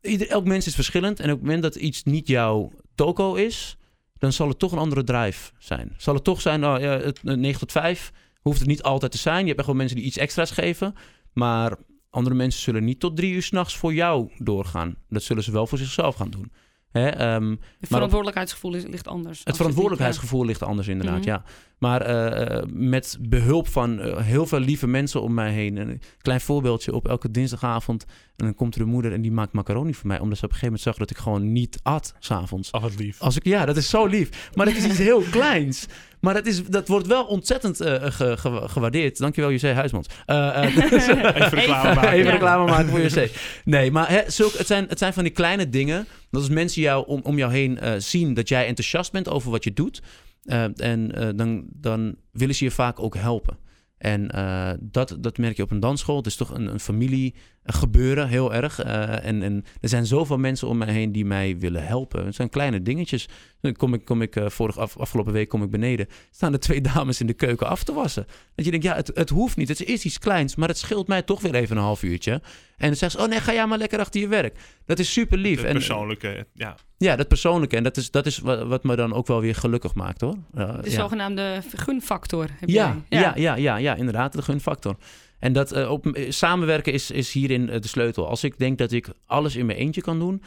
Ieder, 0.00 0.28
elk 0.28 0.44
mens 0.44 0.66
is 0.66 0.74
verschillend. 0.74 1.20
En 1.20 1.24
op 1.30 1.30
het 1.36 1.40
moment 1.40 1.62
dat 1.62 1.74
iets 1.74 2.02
niet 2.02 2.28
jouw 2.28 2.72
toko 2.94 3.34
is... 3.34 3.76
dan 4.18 4.32
zal 4.32 4.48
het 4.48 4.58
toch 4.58 4.72
een 4.72 4.78
andere 4.78 5.04
drive 5.04 5.52
zijn. 5.58 5.94
Zal 5.96 6.14
het 6.14 6.24
toch 6.24 6.40
zijn, 6.40 6.60
nou, 6.60 6.80
ja, 6.80 6.98
het, 6.98 7.22
9 7.22 7.58
tot 7.60 7.72
5 7.72 8.12
hoeft 8.40 8.58
het 8.58 8.68
niet 8.68 8.82
altijd 8.82 9.12
te 9.12 9.18
zijn. 9.18 9.40
Je 9.40 9.46
hebt 9.46 9.58
echt 9.58 9.66
wel 9.66 9.76
mensen 9.76 9.96
die 9.96 10.06
iets 10.06 10.16
extra's 10.18 10.50
geven. 10.50 10.94
Maar 11.32 11.76
andere 12.16 12.34
mensen 12.36 12.60
zullen 12.62 12.84
niet 12.84 13.00
tot 13.00 13.16
drie 13.16 13.32
uur 13.34 13.42
s'nachts 13.42 13.76
voor 13.76 13.94
jou 13.94 14.30
doorgaan. 14.38 14.96
Dat 15.08 15.22
zullen 15.22 15.42
ze 15.42 15.52
wel 15.52 15.66
voor 15.66 15.78
zichzelf 15.78 16.14
gaan 16.14 16.30
doen. 16.30 16.52
Hè? 16.90 17.08
ehm, 17.08 17.50
Het 17.80 17.88
verantwoordelijkheidsgevoel 17.88 18.70
ligt 18.70 19.08
anders. 19.08 19.40
het 19.44 19.56
verantwoordelijkheidsgevoel 19.56 20.44
ligt 20.44 20.62
anders 20.62 20.88
inderdaad, 20.88 21.18
Mhm. 21.18 21.28
ja. 21.28 21.44
Maar 21.78 22.02
eh, 22.02 22.56
eh, 22.58 22.62
met 22.72 23.18
behulp 23.20 23.68
van 23.68 24.00
eh, 24.00 24.16
heel 24.16 24.46
veel 24.46 24.58
lieve 24.58 24.86
mensen 24.86 25.22
om 25.22 25.34
mij 25.34 25.52
heen. 25.52 25.76
Een 25.76 26.00
klein 26.18 26.40
voorbeeldje 26.40 26.92
op 26.94 27.08
elke 27.08 27.30
dinsdagavond. 27.30 28.04
En 28.36 28.44
dan 28.44 28.54
komt 28.54 28.74
er 28.74 28.80
een 28.80 28.88
moeder 28.88 29.12
en 29.12 29.20
die 29.20 29.32
maakt 29.32 29.52
macaroni 29.52 29.94
voor 29.94 30.06
mij. 30.06 30.18
Omdat 30.18 30.38
ze 30.38 30.44
op 30.44 30.50
een 30.50 30.56
gegeven 30.56 30.78
moment 30.78 30.96
zag 30.96 31.06
dat 31.06 31.10
ik 31.16 31.22
gewoon 31.22 31.52
niet 31.52 31.78
at 31.82 32.14
s'avonds. 32.18 32.72
Af 32.72 32.82
het 32.82 32.98
lief. 32.98 33.20
Als 33.20 33.36
ik, 33.36 33.44
ja, 33.44 33.64
dat 33.64 33.76
is 33.76 33.88
zo 33.88 34.06
lief. 34.06 34.50
Maar 34.54 34.66
het 34.66 34.76
is 34.76 34.84
iets 34.84 34.98
heel 35.08 35.20
kleins. 35.30 35.86
Maar 36.20 36.34
dat, 36.34 36.46
is, 36.46 36.64
dat 36.64 36.88
wordt 36.88 37.06
wel 37.06 37.24
ontzettend 37.24 37.76
ge- 37.76 38.36
ge- 38.36 38.62
gewaardeerd. 38.68 39.18
Dankjewel, 39.18 39.50
José 39.50 39.72
Huismans. 39.72 40.06
Even 40.26 41.48
reclame 41.48 41.94
maken. 41.94 42.10
Even 42.10 42.30
reclame 42.30 42.70
maken 42.70 42.88
voor 42.88 43.00
JC. 43.00 43.30
Nee, 43.64 43.90
maar 43.90 44.08
hè, 44.08 44.16
het, 44.16 44.66
zijn, 44.66 44.86
het 44.88 44.98
zijn 44.98 45.12
van 45.12 45.22
die 45.24 45.32
kleine 45.32 45.68
dingen. 45.68 46.06
Dat 46.30 46.40
als 46.40 46.50
mensen 46.50 46.82
jou 46.82 47.06
om, 47.06 47.20
om 47.22 47.36
jou 47.38 47.52
heen 47.52 47.78
zien 47.98 48.34
dat 48.34 48.48
jij 48.48 48.66
enthousiast 48.66 49.12
bent 49.12 49.28
over 49.28 49.50
wat 49.50 49.64
je 49.64 49.72
doet. 49.72 50.02
Eh, 50.46 50.64
en 50.76 51.12
eh, 51.12 51.28
dan, 51.36 51.64
dan 51.72 52.16
willen 52.32 52.54
ze 52.54 52.64
je 52.64 52.70
vaak 52.70 53.00
ook 53.00 53.16
helpen. 53.16 53.58
En 53.98 54.30
eh, 54.30 54.72
dat, 54.80 55.16
dat 55.20 55.38
merk 55.38 55.56
je 55.56 55.62
op 55.62 55.70
een 55.70 55.80
dansschool. 55.80 56.16
Het 56.16 56.26
is 56.26 56.36
toch 56.36 56.54
een, 56.54 56.66
een 56.66 56.80
familie 56.80 57.34
gebeuren, 57.64 58.28
heel 58.28 58.54
erg. 58.54 58.82
En, 58.82 59.42
en 59.42 59.64
er 59.80 59.88
zijn 59.88 60.06
zoveel 60.06 60.38
mensen 60.38 60.68
om 60.68 60.78
mij 60.78 60.92
heen 60.92 61.12
die 61.12 61.24
mij 61.24 61.58
willen 61.58 61.86
helpen. 61.86 62.24
Het 62.24 62.34
zijn 62.34 62.48
kleine 62.48 62.82
dingetjes. 62.82 63.28
Dan 63.60 63.72
kom 63.72 63.94
ik, 63.94 64.04
kom 64.04 64.22
ik 64.22 64.40
vorig, 64.46 64.78
af, 64.78 64.96
afgelopen 64.98 65.32
week 65.32 65.48
kom 65.48 65.62
ik 65.62 65.70
beneden. 65.70 66.06
Staan 66.30 66.52
er 66.52 66.60
twee 66.60 66.80
dames 66.80 67.20
in 67.20 67.26
de 67.26 67.34
keuken 67.34 67.66
af 67.66 67.84
te 67.84 67.92
wassen. 67.92 68.26
Dat 68.54 68.64
je 68.64 68.70
denkt, 68.70 68.86
ja, 68.86 68.94
het, 68.94 69.10
het 69.14 69.30
hoeft 69.30 69.56
niet. 69.56 69.68
Het 69.68 69.84
is 69.84 70.04
iets 70.04 70.18
kleins, 70.18 70.54
maar 70.54 70.68
het 70.68 70.78
scheelt 70.78 71.08
mij 71.08 71.22
toch 71.22 71.40
weer 71.40 71.54
even 71.54 71.76
een 71.76 71.82
half 71.82 72.02
uurtje. 72.02 72.32
En 72.76 72.86
dan 72.86 72.96
zeggen 72.96 73.10
ze, 73.20 73.24
oh 73.24 73.30
nee, 73.30 73.40
ga 73.40 73.52
jij 73.52 73.66
maar 73.66 73.78
lekker 73.78 73.98
achter 73.98 74.20
je 74.20 74.28
werk. 74.28 74.58
Dat 74.84 74.98
is 74.98 75.12
super 75.12 75.38
lief. 75.38 75.56
Het 75.56 75.66
En, 75.66 75.72
persoonlijke, 75.72 76.46
ja. 76.52 76.76
Ja, 76.98 77.16
dat 77.16 77.28
persoonlijke. 77.28 77.76
En 77.76 77.82
dat 77.82 77.96
is, 77.96 78.10
dat 78.10 78.26
is 78.26 78.38
wat, 78.38 78.62
wat 78.66 78.84
me 78.84 78.96
dan 78.96 79.12
ook 79.12 79.26
wel 79.26 79.40
weer 79.40 79.54
gelukkig 79.54 79.94
maakt, 79.94 80.20
hoor. 80.20 80.34
De 80.52 80.62
ja. 80.82 80.90
zogenaamde 80.90 81.62
gunfactor. 81.76 82.48
Heb 82.58 82.68
Ja, 82.68 83.02
jij. 83.08 83.20
ja. 83.20 83.32
Ja, 83.36 83.54
ja, 83.56 83.76
ja, 83.76 83.94
inderdaad, 83.94 84.32
de 84.32 84.42
gunfactor. 84.42 84.96
En 85.38 85.52
dat 85.52 85.72
eh, 85.72 85.90
op, 85.90 86.06
eh, 86.06 86.30
samenwerken 86.30 86.92
is, 86.92 87.10
is 87.10 87.32
hierin 87.32 87.68
eh, 87.70 87.80
de 87.80 87.88
sleutel. 87.88 88.28
Als 88.28 88.44
ik 88.44 88.58
denk 88.58 88.78
dat 88.78 88.92
ik 88.92 89.08
alles 89.26 89.56
in 89.56 89.66
mijn 89.66 89.78
eentje 89.78 90.00
kan 90.00 90.18
doen, 90.18 90.42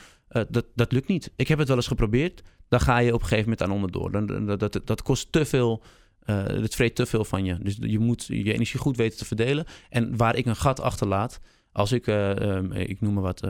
dat, 0.49 0.65
dat 0.75 0.91
lukt 0.91 1.07
niet. 1.07 1.31
Ik 1.35 1.47
heb 1.47 1.57
het 1.59 1.67
wel 1.67 1.77
eens 1.77 1.87
geprobeerd. 1.87 2.41
Dan 2.67 2.79
ga 2.79 2.97
je 2.97 3.13
op 3.13 3.21
een 3.21 3.27
gegeven 3.27 3.43
moment 3.49 3.61
aan 3.61 3.71
onderdoor. 3.71 4.11
Dan, 4.11 4.45
dat, 4.45 4.59
dat, 4.59 4.81
dat 4.85 5.01
kost 5.01 5.31
te 5.31 5.45
veel. 5.45 5.83
eh 6.19 6.43
het 6.45 6.75
vreet 6.75 6.95
te 6.95 7.05
veel 7.05 7.25
van 7.25 7.45
je. 7.45 7.57
Dus 7.61 7.77
je 7.79 7.99
moet 7.99 8.25
je 8.25 8.53
energie 8.53 8.79
goed 8.79 8.97
weten 8.97 9.17
te 9.17 9.25
verdelen. 9.25 9.65
En 9.89 10.17
waar 10.17 10.35
ik 10.35 10.45
een 10.45 10.55
gat 10.55 10.81
achterlaat, 10.81 11.39
als 11.71 11.91
ik, 11.91 12.07
eh, 12.07 12.55
ehm, 12.55 12.71
ik 12.71 13.01
noem 13.01 13.13
maar 13.13 13.23
wat, 13.23 13.41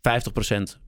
50% 0.00 0.02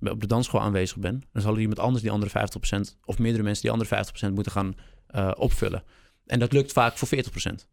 op 0.01 0.21
de 0.21 0.27
dansschool 0.27 0.61
aanwezig 0.61 0.97
ben, 0.97 1.23
dan 1.33 1.43
zal 1.43 1.55
er 1.55 1.61
iemand 1.61 1.79
anders 1.79 2.03
die 2.03 2.11
andere 2.11 2.49
50%, 2.97 2.99
of 3.05 3.19
meerdere 3.19 3.43
mensen 3.43 3.63
die 3.63 3.71
andere 3.71 4.05
50% 4.31 4.33
moeten 4.33 4.53
gaan 4.53 4.75
eh, 5.07 5.31
opvullen. 5.37 5.83
En 6.27 6.39
dat 6.39 6.53
lukt 6.53 6.73
vaak 6.73 6.97
voor 6.97 7.09
40%. 7.09 7.67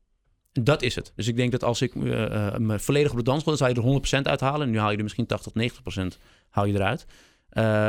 En 0.54 0.64
dat 0.64 0.82
is 0.82 0.96
het. 0.96 1.14
Dus 1.16 1.28
ik 1.28 1.36
denk 1.36 1.52
dat 1.52 1.64
als 1.64 1.82
ik 1.82 1.96
eh, 1.96 2.48
eh, 2.48 2.60
me 2.60 2.80
volledig 2.80 3.12
op 3.12 3.18
de 3.18 3.24
dansschool, 3.24 3.58
dan 3.58 3.74
zou 3.74 3.92
je 3.92 4.00
er 4.00 4.22
100% 4.22 4.28
uithalen. 4.28 4.68
En 4.68 4.72
nu 4.72 4.80
haal 4.80 4.92
je 4.92 4.98
er 4.98 5.04
misschien 5.04 5.26
80 5.26 5.52
tot 5.52 6.16
90% 6.16 6.18
haal 6.50 6.66
je 6.66 6.74
eruit. 6.74 7.06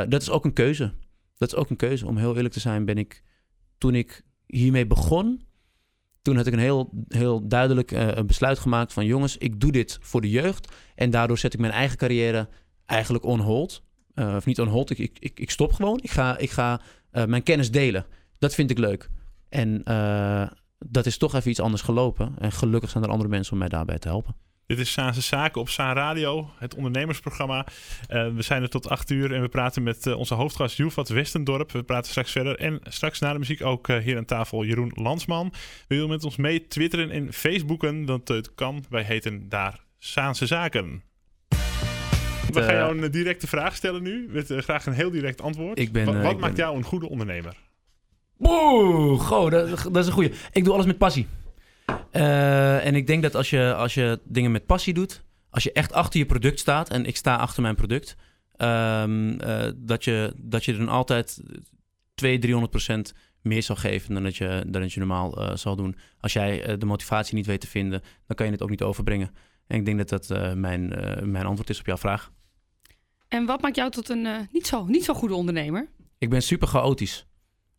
Dat 0.09 0.21
is 0.21 0.29
ook 0.29 0.45
een 0.45 0.53
keuze. 0.53 0.93
Dat 1.37 1.51
is 1.51 1.55
ook 1.55 1.69
een 1.69 1.75
keuze. 1.75 2.07
Om 2.07 2.17
heel 2.17 2.35
eerlijk 2.35 2.53
te 2.53 2.59
zijn, 2.59 2.85
ben 2.85 2.97
ik 2.97 3.23
toen 3.77 3.95
ik 3.95 4.21
hiermee 4.45 4.87
begon, 4.87 5.41
toen 6.21 6.35
had 6.35 6.47
ik 6.47 6.53
een 6.53 6.59
heel, 6.59 7.05
heel 7.07 7.47
duidelijk 7.47 7.91
een 7.91 8.27
besluit 8.27 8.59
gemaakt 8.59 8.93
van 8.93 9.05
jongens, 9.05 9.37
ik 9.37 9.59
doe 9.59 9.71
dit 9.71 9.97
voor 10.01 10.21
de 10.21 10.29
jeugd. 10.29 10.73
En 10.95 11.09
daardoor 11.09 11.37
zet 11.37 11.53
ik 11.53 11.59
mijn 11.59 11.73
eigen 11.73 11.97
carrière 11.97 12.49
eigenlijk 12.91 13.25
on 13.25 13.39
hold. 13.39 13.83
Eh, 14.13 14.35
of 14.35 14.45
niet 14.45 14.59
on 14.59 14.67
hold, 14.67 14.89
ik, 14.89 15.17
ik, 15.19 15.39
ik, 15.39 15.51
stop 15.51 15.73
gewoon. 15.73 15.99
Ik 16.01 16.11
ga, 16.11 16.37
ik 16.37 16.51
ga 16.51 16.81
eh, 17.11 17.25
mijn 17.25 17.43
kennis 17.43 17.71
delen. 17.71 18.05
Dat 18.39 18.53
vind 18.53 18.71
ik 18.71 18.77
leuk. 18.77 19.09
En 19.49 19.83
eh, 19.83 20.47
dat 20.79 21.05
is 21.05 21.17
toch 21.17 21.35
even 21.35 21.49
iets 21.49 21.59
anders 21.59 21.81
gelopen. 21.81 22.35
En 22.39 22.51
gelukkig 22.51 22.89
zijn 22.89 23.03
er 23.03 23.09
andere 23.09 23.29
mensen 23.29 23.53
om 23.53 23.59
mij 23.59 23.67
daarbij 23.67 23.99
te 23.99 24.07
helpen. 24.07 24.35
Dit 24.65 24.79
is 24.79 24.91
Saanse 24.91 25.21
Zaken 25.21 25.61
op 25.61 25.69
Saan 25.69 25.95
Radio, 25.95 26.49
het 26.57 26.75
ondernemersprogramma. 26.75 27.65
We 28.07 28.41
zijn 28.41 28.61
er 28.61 28.69
tot 28.69 28.89
acht 28.89 29.09
uur 29.09 29.33
en 29.33 29.41
we 29.41 29.49
praten 29.49 29.83
met 29.83 30.13
onze 30.15 30.33
hoofdgast 30.33 30.77
Joefat 30.77 31.09
Westendorp. 31.09 31.71
We 31.71 31.83
praten 31.83 32.09
straks 32.11 32.31
verder 32.31 32.59
en 32.59 32.79
straks 32.83 33.19
na 33.19 33.33
de 33.33 33.39
muziek 33.39 33.63
ook 33.65 33.87
hier 33.87 34.17
aan 34.17 34.25
tafel 34.25 34.63
Jeroen 34.63 34.91
Lansman. 34.95 35.53
Wil 35.87 36.01
je 36.01 36.07
met 36.07 36.23
ons 36.23 36.35
mee 36.35 36.67
twitteren 36.67 37.09
en 37.09 37.33
facebooken? 37.33 38.05
Dat 38.05 38.53
kan. 38.55 38.83
Wij 38.89 39.03
heten 39.03 39.49
daar 39.49 39.85
Saanse 39.99 40.45
Zaken. 40.45 41.03
We 42.53 42.63
gaan 42.63 42.75
jou 42.75 43.01
een 43.01 43.11
directe 43.11 43.47
vraag 43.47 43.75
stellen 43.75 44.03
nu, 44.03 44.27
met 44.29 44.53
graag 44.57 44.85
een 44.85 44.93
heel 44.93 45.11
direct 45.11 45.41
antwoord. 45.41 45.79
Ik 45.79 45.91
ben, 45.91 46.05
wat, 46.05 46.15
wat 46.15 46.31
ik 46.31 46.39
maakt 46.39 46.55
ben... 46.55 46.63
jou 46.63 46.77
een 46.77 46.83
goede 46.83 47.09
ondernemer? 47.09 47.55
Oeh, 48.39 49.19
goh, 49.19 49.51
dat, 49.51 49.69
dat 49.83 49.97
is 49.97 50.07
een 50.07 50.13
goeie. 50.13 50.31
Ik 50.51 50.63
doe 50.63 50.73
alles 50.73 50.85
met 50.85 50.97
passie. 50.97 51.27
Uh, 52.11 52.85
en 52.85 52.95
ik 52.95 53.07
denk 53.07 53.21
dat 53.21 53.35
als 53.35 53.49
je, 53.49 53.73
als 53.73 53.93
je 53.93 54.19
dingen 54.23 54.51
met 54.51 54.65
passie 54.65 54.93
doet, 54.93 55.23
als 55.49 55.63
je 55.63 55.71
echt 55.71 55.93
achter 55.93 56.19
je 56.19 56.25
product 56.25 56.59
staat, 56.59 56.89
en 56.89 57.05
ik 57.05 57.17
sta 57.17 57.35
achter 57.35 57.61
mijn 57.61 57.75
product, 57.75 58.15
um, 58.57 59.41
uh, 59.41 59.67
dat, 59.75 60.03
je, 60.03 60.33
dat 60.37 60.65
je 60.65 60.77
dan 60.77 60.89
altijd 60.89 61.41
200, 62.15 62.41
300 62.41 62.71
procent 62.71 63.13
meer 63.41 63.63
zal 63.63 63.75
geven 63.75 64.13
dan 64.13 64.23
dat 64.23 64.35
je, 64.35 64.63
dan 64.67 64.81
dat 64.81 64.93
je 64.93 64.99
normaal 64.99 65.41
uh, 65.41 65.55
zal 65.55 65.75
doen. 65.75 65.95
Als 66.19 66.33
jij 66.33 66.77
de 66.77 66.85
motivatie 66.85 67.35
niet 67.35 67.45
weet 67.45 67.61
te 67.61 67.67
vinden, 67.67 68.01
dan 68.27 68.35
kan 68.35 68.45
je 68.45 68.51
het 68.51 68.61
ook 68.61 68.69
niet 68.69 68.81
overbrengen. 68.81 69.31
En 69.71 69.77
ik 69.77 69.85
denk 69.85 70.07
dat 70.07 70.27
dat 70.27 70.55
mijn, 70.55 70.87
mijn 71.31 71.45
antwoord 71.45 71.69
is 71.69 71.79
op 71.79 71.85
jouw 71.85 71.97
vraag. 71.97 72.31
En 73.27 73.45
wat 73.45 73.61
maakt 73.61 73.75
jou 73.75 73.91
tot 73.91 74.09
een 74.09 74.47
niet, 74.51 74.67
zo, 74.67 74.85
niet 74.85 75.03
zo 75.03 75.13
goede 75.13 75.35
ondernemer? 75.35 75.89
Ik 76.17 76.29
ben 76.29 76.41
super 76.41 76.67
chaotisch. 76.67 77.27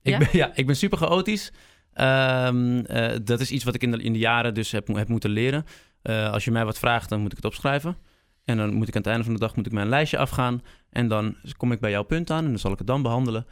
Ja? 0.00 0.12
Ik 0.12 0.18
ben, 0.18 0.28
ja, 0.42 0.50
ik 0.54 0.66
ben 0.66 0.76
super 0.76 0.98
chaotisch. 0.98 1.52
Um, 1.94 2.76
uh, 2.76 3.12
dat 3.24 3.40
is 3.40 3.50
iets 3.50 3.64
wat 3.64 3.74
ik 3.74 3.82
in 3.82 3.90
de, 3.90 4.02
in 4.02 4.12
de 4.12 4.18
jaren 4.18 4.54
dus 4.54 4.70
heb, 4.70 4.86
heb 4.86 5.08
moeten 5.08 5.30
leren. 5.30 5.64
Als 6.02 6.44
je 6.44 6.50
mij 6.50 6.64
wat 6.64 6.78
vraagt, 6.78 7.08
dan 7.08 7.20
moet 7.20 7.30
ik 7.30 7.36
het 7.36 7.46
opschrijven. 7.46 7.96
En 8.44 8.56
dan 8.56 8.74
moet 8.74 8.88
ik 8.88 8.94
aan 8.94 9.00
het 9.00 9.10
einde 9.10 9.24
van 9.24 9.34
de 9.34 9.40
dag 9.40 9.56
moet 9.56 9.66
ik 9.66 9.72
mijn 9.72 9.88
lijstje 9.88 10.18
afgaan. 10.18 10.62
En 10.90 11.08
dan 11.08 11.36
kom 11.56 11.72
ik 11.72 11.80
bij 11.80 11.90
jouw 11.90 12.02
punt 12.02 12.30
aan 12.30 12.44
en 12.44 12.50
dan 12.50 12.58
zal 12.58 12.72
ik 12.72 12.78
het 12.78 12.86
dan 12.86 13.02
behandelen. 13.02 13.46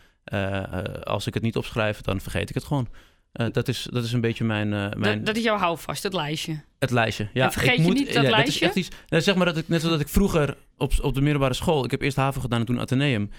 Als 1.03 1.27
ik 1.27 1.35
het 1.35 1.43
niet 1.43 1.57
opschrijf, 1.57 2.01
dan 2.01 2.21
vergeet 2.21 2.49
ik 2.49 2.55
het 2.55 2.65
gewoon. 2.65 2.89
Dat, 3.33 3.69
is, 3.69 3.89
dat 3.91 4.05
is 4.05 4.13
een 4.13 4.21
beetje 4.21 4.45
mijn... 4.45 4.69
mijn... 4.69 5.01
Dat, 5.01 5.27
dat 5.27 5.37
is 5.37 5.43
jouw 5.43 5.57
houvast, 5.57 6.03
het 6.03 6.13
lijstje. 6.15 6.61
Het 6.79 6.91
lijstje, 6.91 7.29
ja. 7.33 7.45
En 7.45 7.53
vergeet 7.53 7.71
ik 7.71 7.77
je 7.77 7.83
moet, 7.83 7.95
niet 7.95 8.13
dat 8.13 8.25
ja, 8.25 8.31
lijstje? 8.31 8.67
Dat 8.67 8.77
is 8.77 8.83
echt 8.83 8.95
iets, 8.95 8.97
nou, 9.09 9.23
zeg 9.23 9.35
maar 9.35 9.47
dat 9.47 9.57
ik, 9.57 9.69
net 9.69 9.81
zoals 9.81 10.01
ik 10.01 10.09
vroeger 10.09 10.57
op, 10.77 10.93
op 11.03 11.15
de 11.15 11.21
middelbare 11.21 11.55
school... 11.55 11.85
Ik 11.85 11.91
heb 11.91 12.03
eerst 12.03 12.17
HAVO 12.17 12.41
gedaan 12.41 12.61
en 12.61 12.67
toen 12.67 12.81
Atheneum. 12.81 13.31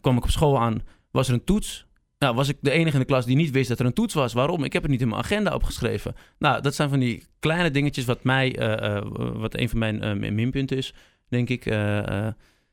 kwam 0.00 0.16
ik 0.16 0.24
op 0.24 0.30
school 0.30 0.60
aan, 0.60 0.82
was 1.10 1.28
er 1.28 1.34
een 1.34 1.44
toets... 1.44 1.86
Nou, 2.18 2.36
was 2.36 2.48
ik 2.48 2.56
de 2.60 2.70
enige 2.70 2.92
in 2.92 3.00
de 3.00 3.06
klas 3.06 3.24
die 3.24 3.36
niet 3.36 3.50
wist 3.50 3.68
dat 3.68 3.78
er 3.78 3.86
een 3.86 3.92
toets 3.92 4.14
was. 4.14 4.32
Waarom? 4.32 4.64
Ik 4.64 4.72
heb 4.72 4.82
het 4.82 4.90
niet 4.90 5.00
in 5.00 5.08
mijn 5.08 5.20
agenda 5.20 5.54
opgeschreven. 5.54 6.14
Nou, 6.38 6.62
dat 6.62 6.74
zijn 6.74 6.88
van 6.88 6.98
die 6.98 7.24
kleine 7.38 7.70
dingetjes 7.70 8.04
wat 8.04 8.24
mij, 8.24 8.58
uh, 8.58 8.94
uh, 8.94 9.00
wat 9.32 9.56
een 9.56 9.68
van 9.68 9.78
mijn 9.78 10.22
uh, 10.22 10.30
minpunten 10.30 10.76
is, 10.76 10.94
denk 11.28 11.48
ik. 11.48 11.64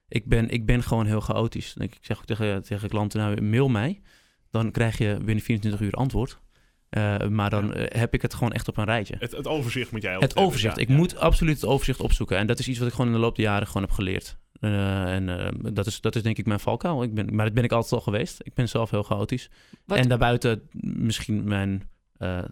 ik, 0.07 0.25
ben, 0.25 0.49
ik 0.49 0.65
ben 0.65 0.83
gewoon 0.83 1.05
heel 1.05 1.19
chaotisch. 1.19 1.75
Ik 1.77 1.97
zeg 2.01 2.17
ook 2.17 2.25
tegen, 2.25 2.63
tegen 2.63 2.89
klanten, 2.89 3.19
nou, 3.19 3.41
mail 3.41 3.69
mij. 3.69 4.01
Dan 4.51 4.71
krijg 4.71 4.97
je 4.97 5.17
binnen 5.23 5.43
24 5.43 5.81
uur 5.81 5.93
antwoord. 5.93 6.39
maar 7.29 7.49
dan 7.49 7.71
heb 7.75 8.13
ik 8.13 8.21
het 8.21 8.33
gewoon 8.33 8.51
echt 8.51 8.67
op 8.67 8.77
een 8.77 8.85
rijtje. 8.85 9.15
Het, 9.19 9.31
het 9.31 9.47
overzicht 9.47 9.91
moet 9.91 10.01
jij 10.01 10.15
ook 10.15 10.21
Het 10.21 10.29
hebben, 10.29 10.47
overzicht. 10.47 10.75
ja, 10.75 10.81
ik 10.81 10.89
ja. 10.89 10.95
moet 10.95 11.17
absoluut 11.17 11.61
het 11.61 11.69
overzicht 11.69 11.99
opzoeken. 11.99 12.37
En 12.37 12.47
dat 12.47 12.59
is 12.59 12.67
iets 12.67 12.79
wat 12.79 12.87
ik 12.87 12.93
gewoon 12.93 13.09
in 13.09 13.15
de 13.15 13.21
loop 13.21 13.35
der 13.35 13.45
jaren 13.45 13.67
gewoon 13.67 13.83
heb 13.83 13.91
geleerd. 13.91 14.39
Uh, 14.61 15.13
en 15.13 15.27
uh, 15.27 15.73
dat, 15.73 15.85
is, 15.85 16.01
dat 16.01 16.15
is 16.15 16.21
denk 16.21 16.37
ik 16.37 16.45
mijn 16.45 16.59
valkuil. 16.59 17.03
Ik 17.03 17.13
ben, 17.13 17.35
maar 17.35 17.45
dat 17.45 17.53
ben 17.53 17.63
ik 17.63 17.71
altijd 17.71 17.93
al 17.93 18.01
geweest. 18.01 18.39
Ik 18.43 18.53
ben 18.53 18.69
zelf 18.69 18.89
heel 18.89 19.03
chaotisch. 19.03 19.49
Wat? 19.85 19.97
En 19.97 20.07
daarbuiten 20.07 20.69
misschien 20.81 21.43
mijn... 21.43 21.89
Uh, 22.17 22.43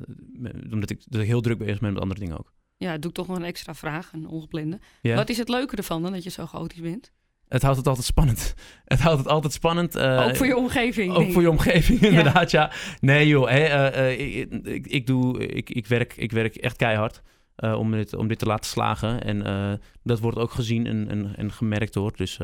omdat 0.71 0.89
ik, 0.89 1.03
dat 1.05 1.21
ik 1.21 1.27
heel 1.27 1.41
druk 1.41 1.57
bezig 1.57 1.79
ben 1.79 1.93
met 1.93 2.01
andere 2.01 2.19
dingen 2.19 2.37
ook. 2.37 2.53
Ja, 2.77 2.97
doe 2.97 3.09
ik 3.09 3.15
toch 3.15 3.27
nog 3.27 3.37
een 3.37 3.43
extra 3.43 3.73
vraag, 3.73 4.13
een 4.13 4.27
ongeplande. 4.27 4.79
Wat 5.01 5.29
is 5.29 5.37
het 5.37 5.49
leuke 5.49 5.75
ervan 5.75 6.01
dan, 6.01 6.11
dat 6.11 6.23
je 6.23 6.29
zo 6.29 6.45
chaotisch 6.45 6.81
bent? 6.81 7.11
Het 7.49 7.61
houdt 7.61 7.77
het 7.77 7.87
altijd 7.87 8.05
spannend. 8.05 8.53
Het 8.85 8.99
houdt 8.99 9.17
het 9.17 9.27
altijd 9.27 9.53
spannend. 9.53 9.95
uh, 9.95 10.25
ook 10.27 10.35
voor 10.35 10.45
je 10.45 10.57
omgeving. 10.57 11.13
Ook 11.13 11.31
voor 11.31 11.41
je 11.41 11.49
omgeving, 11.49 12.01
inderdaad, 12.01 12.51
ja. 12.51 12.71
Nee 12.99 13.27
joh, 13.27 13.49
hè, 13.49 13.91
uh, 14.01 14.37
ik, 14.37 14.51
ik, 14.63 14.87
ik, 14.87 15.07
doe, 15.07 15.47
ik, 15.47 15.69
ik, 15.69 15.87
werk, 15.87 16.13
ik 16.17 16.31
werk 16.31 16.55
echt 16.55 16.75
keihard. 16.75 17.21
Om, 17.55 17.91
dit, 17.91 18.15
om 18.15 18.27
dit 18.27 18.39
te 18.39 18.45
laten 18.45 18.69
slagen. 18.69 19.23
En 19.23 19.79
dat 20.03 20.19
wordt 20.19 20.37
ook 20.37 20.51
gezien 20.51 20.87
en, 20.87 21.09
en, 21.09 21.35
en 21.35 21.51
gemerkt 21.51 21.95
hoor. 21.95 22.11
Dus, 22.15 22.37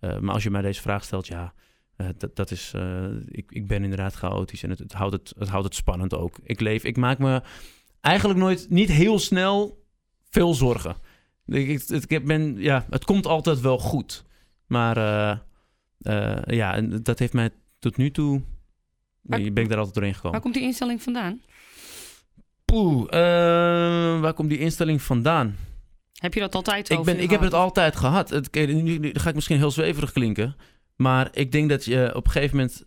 maar 0.00 0.32
als 0.32 0.42
je 0.42 0.50
mij 0.50 0.62
deze 0.62 0.80
vraag 0.80 1.04
stelt, 1.04 1.26
ja, 1.26 1.52
dat, 2.16 2.36
dat 2.36 2.50
is. 2.50 2.72
ik, 3.28 3.52
ik 3.52 3.66
ben 3.66 3.82
inderdaad 3.82 4.14
chaotisch 4.14 4.62
en 4.62 4.70
het, 4.70 4.78
het, 4.78 4.92
houdt 4.92 5.12
het, 5.12 5.32
het 5.38 5.48
houdt 5.48 5.66
het 5.66 5.74
spannend 5.74 6.14
ook. 6.14 6.38
Ik 6.42 6.60
leef, 6.60 6.84
ik 6.84 6.96
maak 6.96 7.18
me 7.18 7.42
eigenlijk 8.00 8.38
nooit, 8.38 8.66
niet 8.68 8.90
heel 8.90 9.18
snel 9.18 9.84
veel 10.30 10.54
zorgen. 10.54 10.96
Ik, 11.46 12.24
ben, 12.24 12.56
ja, 12.58 12.86
het 12.90 13.04
komt 13.04 13.26
altijd 13.26 13.60
wel 13.60 13.78
goed. 13.78 14.24
Maar 14.70 14.96
ja, 16.44 16.80
dat 16.80 17.18
heeft 17.18 17.32
mij 17.32 17.50
tot 17.78 17.96
nu 17.96 18.10
toe. 18.10 18.42
Maar, 19.20 19.38
ben 19.38 19.62
ik 19.62 19.68
daar 19.68 19.76
altijd 19.76 19.94
doorheen 19.94 20.14
gekomen. 20.14 20.32
Waar 20.32 20.40
komt 20.40 20.54
die 20.54 20.62
instelling 20.62 21.02
vandaan? 21.02 21.40
Poeh, 22.64 23.02
uh, 23.04 24.20
waar 24.20 24.32
komt 24.32 24.48
die 24.48 24.58
instelling 24.58 25.02
vandaan? 25.02 25.56
Heb 26.12 26.34
je 26.34 26.40
dat 26.40 26.54
altijd 26.54 26.90
ik, 26.90 27.02
ben, 27.02 27.20
ik 27.20 27.30
heb 27.30 27.40
het 27.40 27.54
altijd 27.54 27.96
gehad. 27.96 28.30
Het, 28.30 28.54
nu, 28.54 28.98
nu 28.98 29.10
ga 29.14 29.28
ik 29.28 29.34
misschien 29.34 29.56
heel 29.56 29.70
zweverig 29.70 30.12
klinken. 30.12 30.56
Maar 30.96 31.28
ik 31.32 31.52
denk 31.52 31.68
dat 31.68 31.84
je 31.84 32.12
op 32.14 32.24
een 32.24 32.30
gegeven 32.30 32.56
moment... 32.56 32.84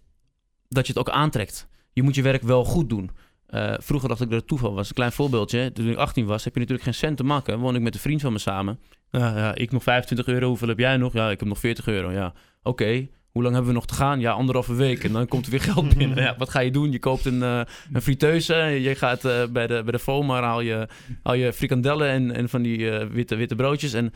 dat 0.67 0.87
je 0.87 0.93
het 0.93 1.01
ook 1.07 1.13
aantrekt. 1.13 1.67
Je 1.91 2.03
moet 2.03 2.15
je 2.15 2.21
werk 2.21 2.41
wel 2.41 2.65
goed 2.65 2.89
doen. 2.89 3.11
Uh, 3.53 3.73
vroeger 3.77 4.09
dacht 4.09 4.21
ik 4.21 4.29
dat 4.29 4.39
het 4.39 4.47
toeval 4.47 4.73
was. 4.73 4.89
Een 4.89 4.95
klein 4.95 5.11
voorbeeldje. 5.11 5.71
Toen 5.71 5.89
ik 5.89 5.97
18 5.97 6.25
was, 6.25 6.43
heb 6.43 6.53
je 6.53 6.59
natuurlijk 6.59 6.85
geen 6.85 6.93
cent 6.93 7.17
te 7.17 7.23
makken. 7.23 7.59
Woon 7.59 7.75
ik 7.75 7.81
met 7.81 7.93
een 7.93 7.99
vriend 7.99 8.21
van 8.21 8.31
me 8.33 8.39
samen. 8.39 8.79
Uh, 9.11 9.21
ja, 9.21 9.55
ik 9.55 9.71
nog 9.71 9.83
25 9.83 10.33
euro. 10.33 10.47
Hoeveel 10.47 10.67
heb 10.67 10.79
jij 10.79 10.97
nog? 10.97 11.13
Ja, 11.13 11.29
ik 11.29 11.39
heb 11.39 11.47
nog 11.47 11.59
40 11.59 11.87
euro. 11.87 12.11
Ja, 12.11 12.25
oké. 12.27 12.69
Okay. 12.69 13.11
Hoe 13.31 13.41
lang 13.41 13.53
hebben 13.55 13.73
we 13.73 13.77
nog 13.77 13.87
te 13.87 13.93
gaan? 13.93 14.19
Ja, 14.19 14.31
anderhalve 14.31 14.73
week. 14.73 15.03
En 15.03 15.11
dan 15.11 15.27
komt 15.27 15.45
er 15.45 15.51
weer 15.51 15.61
geld 15.71 15.97
binnen. 15.97 16.17
Ja, 16.17 16.35
wat 16.37 16.49
ga 16.49 16.59
je 16.59 16.71
doen? 16.71 16.91
Je 16.91 16.99
koopt 16.99 17.25
een, 17.25 17.39
uh, 17.39 17.61
een 17.93 18.01
friteuse. 18.01 18.55
Je 18.55 18.95
gaat 18.95 19.25
uh, 19.25 19.45
bij 19.51 19.67
de, 19.67 19.81
bij 19.83 19.91
de 19.91 19.99
FOMA 19.99 20.41
haal 20.41 20.61
je, 20.61 20.87
haal 21.23 21.33
je 21.33 21.53
frikandellen 21.53 22.09
en, 22.09 22.35
en 22.35 22.49
van 22.49 22.61
die 22.61 22.89
witte, 22.91 23.35
witte 23.35 23.55
broodjes. 23.55 23.93
En 23.93 24.13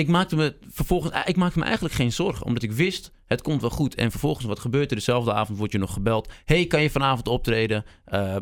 ik 0.00 0.08
maakte 0.08 0.36
me 0.36 0.56
vervolgens 0.68 1.24
ik 1.24 1.36
maakte 1.36 1.58
me 1.58 1.64
eigenlijk 1.64 1.94
geen 1.94 2.12
zorgen. 2.12 2.46
Omdat 2.46 2.62
ik 2.62 2.72
wist, 2.72 3.12
het 3.26 3.42
komt 3.42 3.60
wel 3.60 3.70
goed. 3.70 3.94
En 3.94 4.10
vervolgens, 4.10 4.46
wat 4.46 4.58
gebeurt 4.58 4.90
er? 4.90 4.96
Dezelfde 4.96 5.32
avond 5.32 5.58
word 5.58 5.72
je 5.72 5.78
nog 5.78 5.92
gebeld. 5.92 6.32
hey, 6.44 6.66
kan 6.66 6.82
je 6.82 6.90
vanavond 6.90 7.28
optreden? 7.28 7.84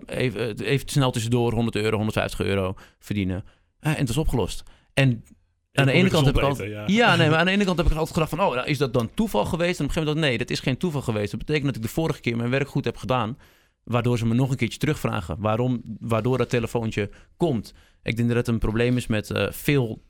even, 0.06 0.58
even 0.58 0.88
snel 0.88 1.10
tussendoor 1.10 1.52
100 1.52 1.76
euro, 1.76 1.96
150 1.96 2.40
euro 2.40 2.74
verdienen. 2.98 3.44
en 3.80 3.94
het 3.94 4.08
is 4.08 4.16
opgelost. 4.16 4.62
En 4.94 5.24
aan 5.72 5.86
de 5.86 5.92
ene 5.92 6.08
kant 6.08 6.26
heb 6.26 6.36
ik 6.36 6.42
altijd, 6.42 6.70
ja. 6.70 6.84
ja. 6.86 7.16
nee, 7.16 7.28
maar 7.30 7.38
aan 7.38 7.46
de 7.46 7.52
ene 7.52 7.64
kant 7.64 7.76
heb 7.76 7.86
ik 7.86 7.92
altijd 7.92 8.12
gedacht 8.12 8.30
van, 8.30 8.40
oh, 8.40 8.54
nou, 8.54 8.66
is 8.66 8.78
dat 8.78 8.92
dan 8.92 9.10
toeval 9.14 9.44
geweest? 9.44 9.78
En 9.78 9.84
op 9.84 9.90
een 9.90 9.94
gegeven 9.94 10.14
moment, 10.14 10.30
nee, 10.30 10.38
dat 10.38 10.50
is 10.50 10.60
geen 10.60 10.76
toeval 10.76 11.02
geweest. 11.02 11.30
Dat 11.30 11.40
betekent 11.40 11.66
dat 11.66 11.76
ik 11.76 11.82
de 11.82 11.88
vorige 11.88 12.20
keer 12.20 12.36
mijn 12.36 12.50
werk 12.50 12.68
goed 12.68 12.84
heb 12.84 12.96
gedaan, 12.96 13.38
waardoor 13.84 14.18
ze 14.18 14.26
me 14.26 14.34
nog 14.34 14.50
een 14.50 14.56
keertje 14.56 14.78
terugvragen. 14.78 15.36
Waarom, 15.38 15.82
waardoor 16.00 16.38
dat 16.38 16.48
telefoontje 16.48 17.10
komt. 17.36 17.74
Ik 18.02 18.16
denk 18.16 18.28
dat 18.28 18.36
het 18.36 18.48
een 18.48 18.58
probleem 18.58 18.96
is 18.96 19.06
met 19.06 19.30
uh, 19.30 19.46
veel, 19.50 20.02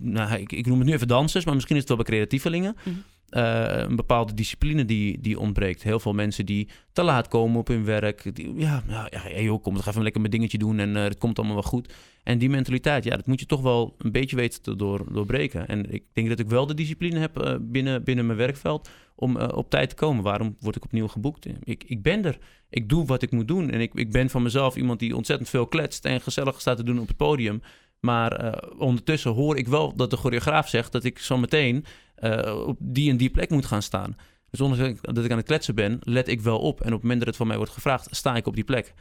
nou, 0.00 0.40
ik, 0.40 0.52
ik, 0.52 0.66
noem 0.66 0.78
het 0.78 0.86
nu 0.86 0.94
even 0.94 1.08
dansers, 1.08 1.44
maar 1.44 1.54
misschien 1.54 1.76
is 1.76 1.80
het 1.80 1.90
wel 1.90 2.04
bij 2.04 2.14
creatievelingen. 2.14 2.76
Mm 2.84 2.92
-hmm. 2.92 3.02
Uh, 3.30 3.64
een 3.68 3.96
bepaalde 3.96 4.34
discipline 4.34 4.84
die, 4.84 5.20
die 5.20 5.38
ontbreekt. 5.38 5.82
Heel 5.82 6.00
veel 6.00 6.12
mensen 6.12 6.46
die 6.46 6.68
te 6.92 7.02
laat 7.02 7.28
komen 7.28 7.58
op 7.58 7.68
hun 7.68 7.84
werk. 7.84 8.34
Die, 8.34 8.54
ja, 8.56 8.82
ja, 8.88 9.08
ja 9.10 9.40
joh, 9.40 9.62
kom, 9.62 9.76
ga 9.76 9.90
even 9.90 10.02
lekker 10.02 10.20
mijn 10.20 10.32
dingetje 10.32 10.58
doen 10.58 10.78
en 10.78 10.96
uh, 10.96 11.02
het 11.02 11.18
komt 11.18 11.38
allemaal 11.38 11.56
wel 11.56 11.64
goed. 11.64 11.92
En 12.22 12.38
die 12.38 12.50
mentaliteit, 12.50 13.04
ja, 13.04 13.16
dat 13.16 13.26
moet 13.26 13.40
je 13.40 13.46
toch 13.46 13.60
wel 13.60 13.94
een 13.98 14.12
beetje 14.12 14.36
weten 14.36 14.62
te 14.62 14.76
door, 14.76 15.12
doorbreken. 15.12 15.68
En 15.68 15.92
ik 15.92 16.02
denk 16.12 16.28
dat 16.28 16.38
ik 16.38 16.48
wel 16.48 16.66
de 16.66 16.74
discipline 16.74 17.18
heb 17.18 17.42
uh, 17.42 17.54
binnen, 17.60 18.04
binnen 18.04 18.26
mijn 18.26 18.38
werkveld 18.38 18.88
om 19.14 19.36
op 19.36 19.70
tijd 19.70 19.88
te 19.88 19.94
komen. 19.94 20.22
Waarom 20.22 20.56
word 20.60 20.76
ik 20.76 20.84
opnieuw 20.84 21.08
geboekt? 21.08 21.46
Ik, 21.64 21.84
ik 21.86 22.02
ben 22.02 22.24
er. 22.24 22.38
Ik 22.70 22.88
doe 22.88 23.06
wat 23.06 23.22
ik 23.22 23.30
moet 23.30 23.48
doen. 23.48 23.70
En 23.70 23.80
ik, 23.80 23.94
ik 23.94 24.10
ben 24.10 24.30
van 24.30 24.42
mezelf 24.42 24.76
iemand 24.76 24.98
die 24.98 25.16
ontzettend 25.16 25.48
veel 25.48 25.66
kletst 25.66 26.04
en 26.04 26.20
gezellig 26.20 26.60
staat 26.60 26.76
te 26.76 26.82
doen 26.82 26.98
op 26.98 27.08
het 27.08 27.16
podium. 27.16 27.60
Maar 28.06 28.44
uh, 28.44 28.80
ondertussen 28.80 29.30
hoor 29.30 29.56
ik 29.56 29.68
wel 29.68 29.96
dat 29.96 30.10
de 30.10 30.16
choreograaf 30.16 30.68
zegt 30.68 30.92
dat 30.92 31.04
ik 31.04 31.18
zo 31.18 31.38
meteen 31.38 31.84
uh, 32.18 32.64
op 32.66 32.76
die 32.80 33.10
en 33.10 33.16
die 33.16 33.30
plek 33.30 33.50
moet 33.50 33.66
gaan 33.66 33.82
staan. 33.82 34.16
Dus 34.50 34.60
ondanks 34.60 35.00
dat 35.00 35.24
ik 35.24 35.30
aan 35.30 35.36
het 35.36 35.46
kletsen 35.46 35.74
ben, 35.74 35.98
let 36.02 36.28
ik 36.28 36.40
wel 36.40 36.58
op. 36.58 36.80
En 36.80 36.86
op 36.86 36.92
het 36.92 37.02
moment 37.02 37.18
dat 37.18 37.28
het 37.28 37.36
van 37.36 37.46
mij 37.46 37.56
wordt 37.56 37.72
gevraagd, 37.72 38.08
sta 38.10 38.36
ik 38.36 38.46
op 38.46 38.54
die 38.54 38.64
plek. 38.64 38.94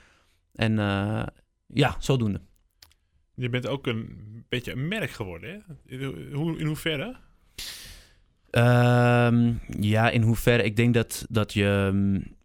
En 0.54 0.72
uh, 0.78 1.24
ja, 1.68 1.96
zodoende. 2.00 2.42
Je 3.36 3.50
bent 3.50 3.68
ook 3.68 3.88
een 3.88 4.46
beetje 4.50 4.72
een 4.72 4.88
merk 4.88 5.12
geworden, 5.12 5.50
hè? 5.50 5.96
In, 5.98 6.34
hoe, 6.34 6.58
in 6.58 6.66
hoeverre? 6.66 7.16
Um, 8.52 9.60
ja, 9.80 10.10
in 10.10 10.22
hoeverre? 10.22 10.64
Ik 10.64 10.76
denk 10.76 10.94
dat, 10.94 11.26
dat 11.30 11.54
je... 11.54 11.90
Um, 11.94 12.36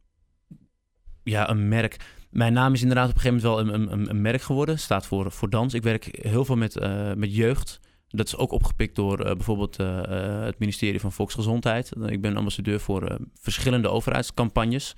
ja, 1.22 1.50
een 1.50 1.68
merk 1.68 1.96
mijn 2.30 2.52
naam 2.52 2.72
is 2.72 2.80
inderdaad 2.82 3.08
op 3.08 3.14
een 3.14 3.20
gegeven 3.20 3.50
moment 3.50 3.68
wel 3.68 3.74
een, 3.74 3.92
een, 3.92 4.10
een 4.10 4.20
merk 4.20 4.42
geworden. 4.42 4.78
Staat 4.78 5.06
voor, 5.06 5.32
voor 5.32 5.50
dans. 5.50 5.74
Ik 5.74 5.82
werk 5.82 6.08
heel 6.10 6.44
veel 6.44 6.56
met, 6.56 6.76
uh, 6.76 7.12
met 7.12 7.34
jeugd. 7.34 7.80
Dat 8.08 8.26
is 8.26 8.36
ook 8.36 8.52
opgepikt 8.52 8.96
door 8.96 9.20
uh, 9.20 9.32
bijvoorbeeld 9.32 9.80
uh, 9.80 10.00
het 10.44 10.58
ministerie 10.58 11.00
van 11.00 11.12
Volksgezondheid. 11.12 11.92
Ik 12.06 12.20
ben 12.20 12.36
ambassadeur 12.36 12.80
voor 12.80 13.18
verschillende 13.34 13.88
overheidscampagnes. 13.88 14.96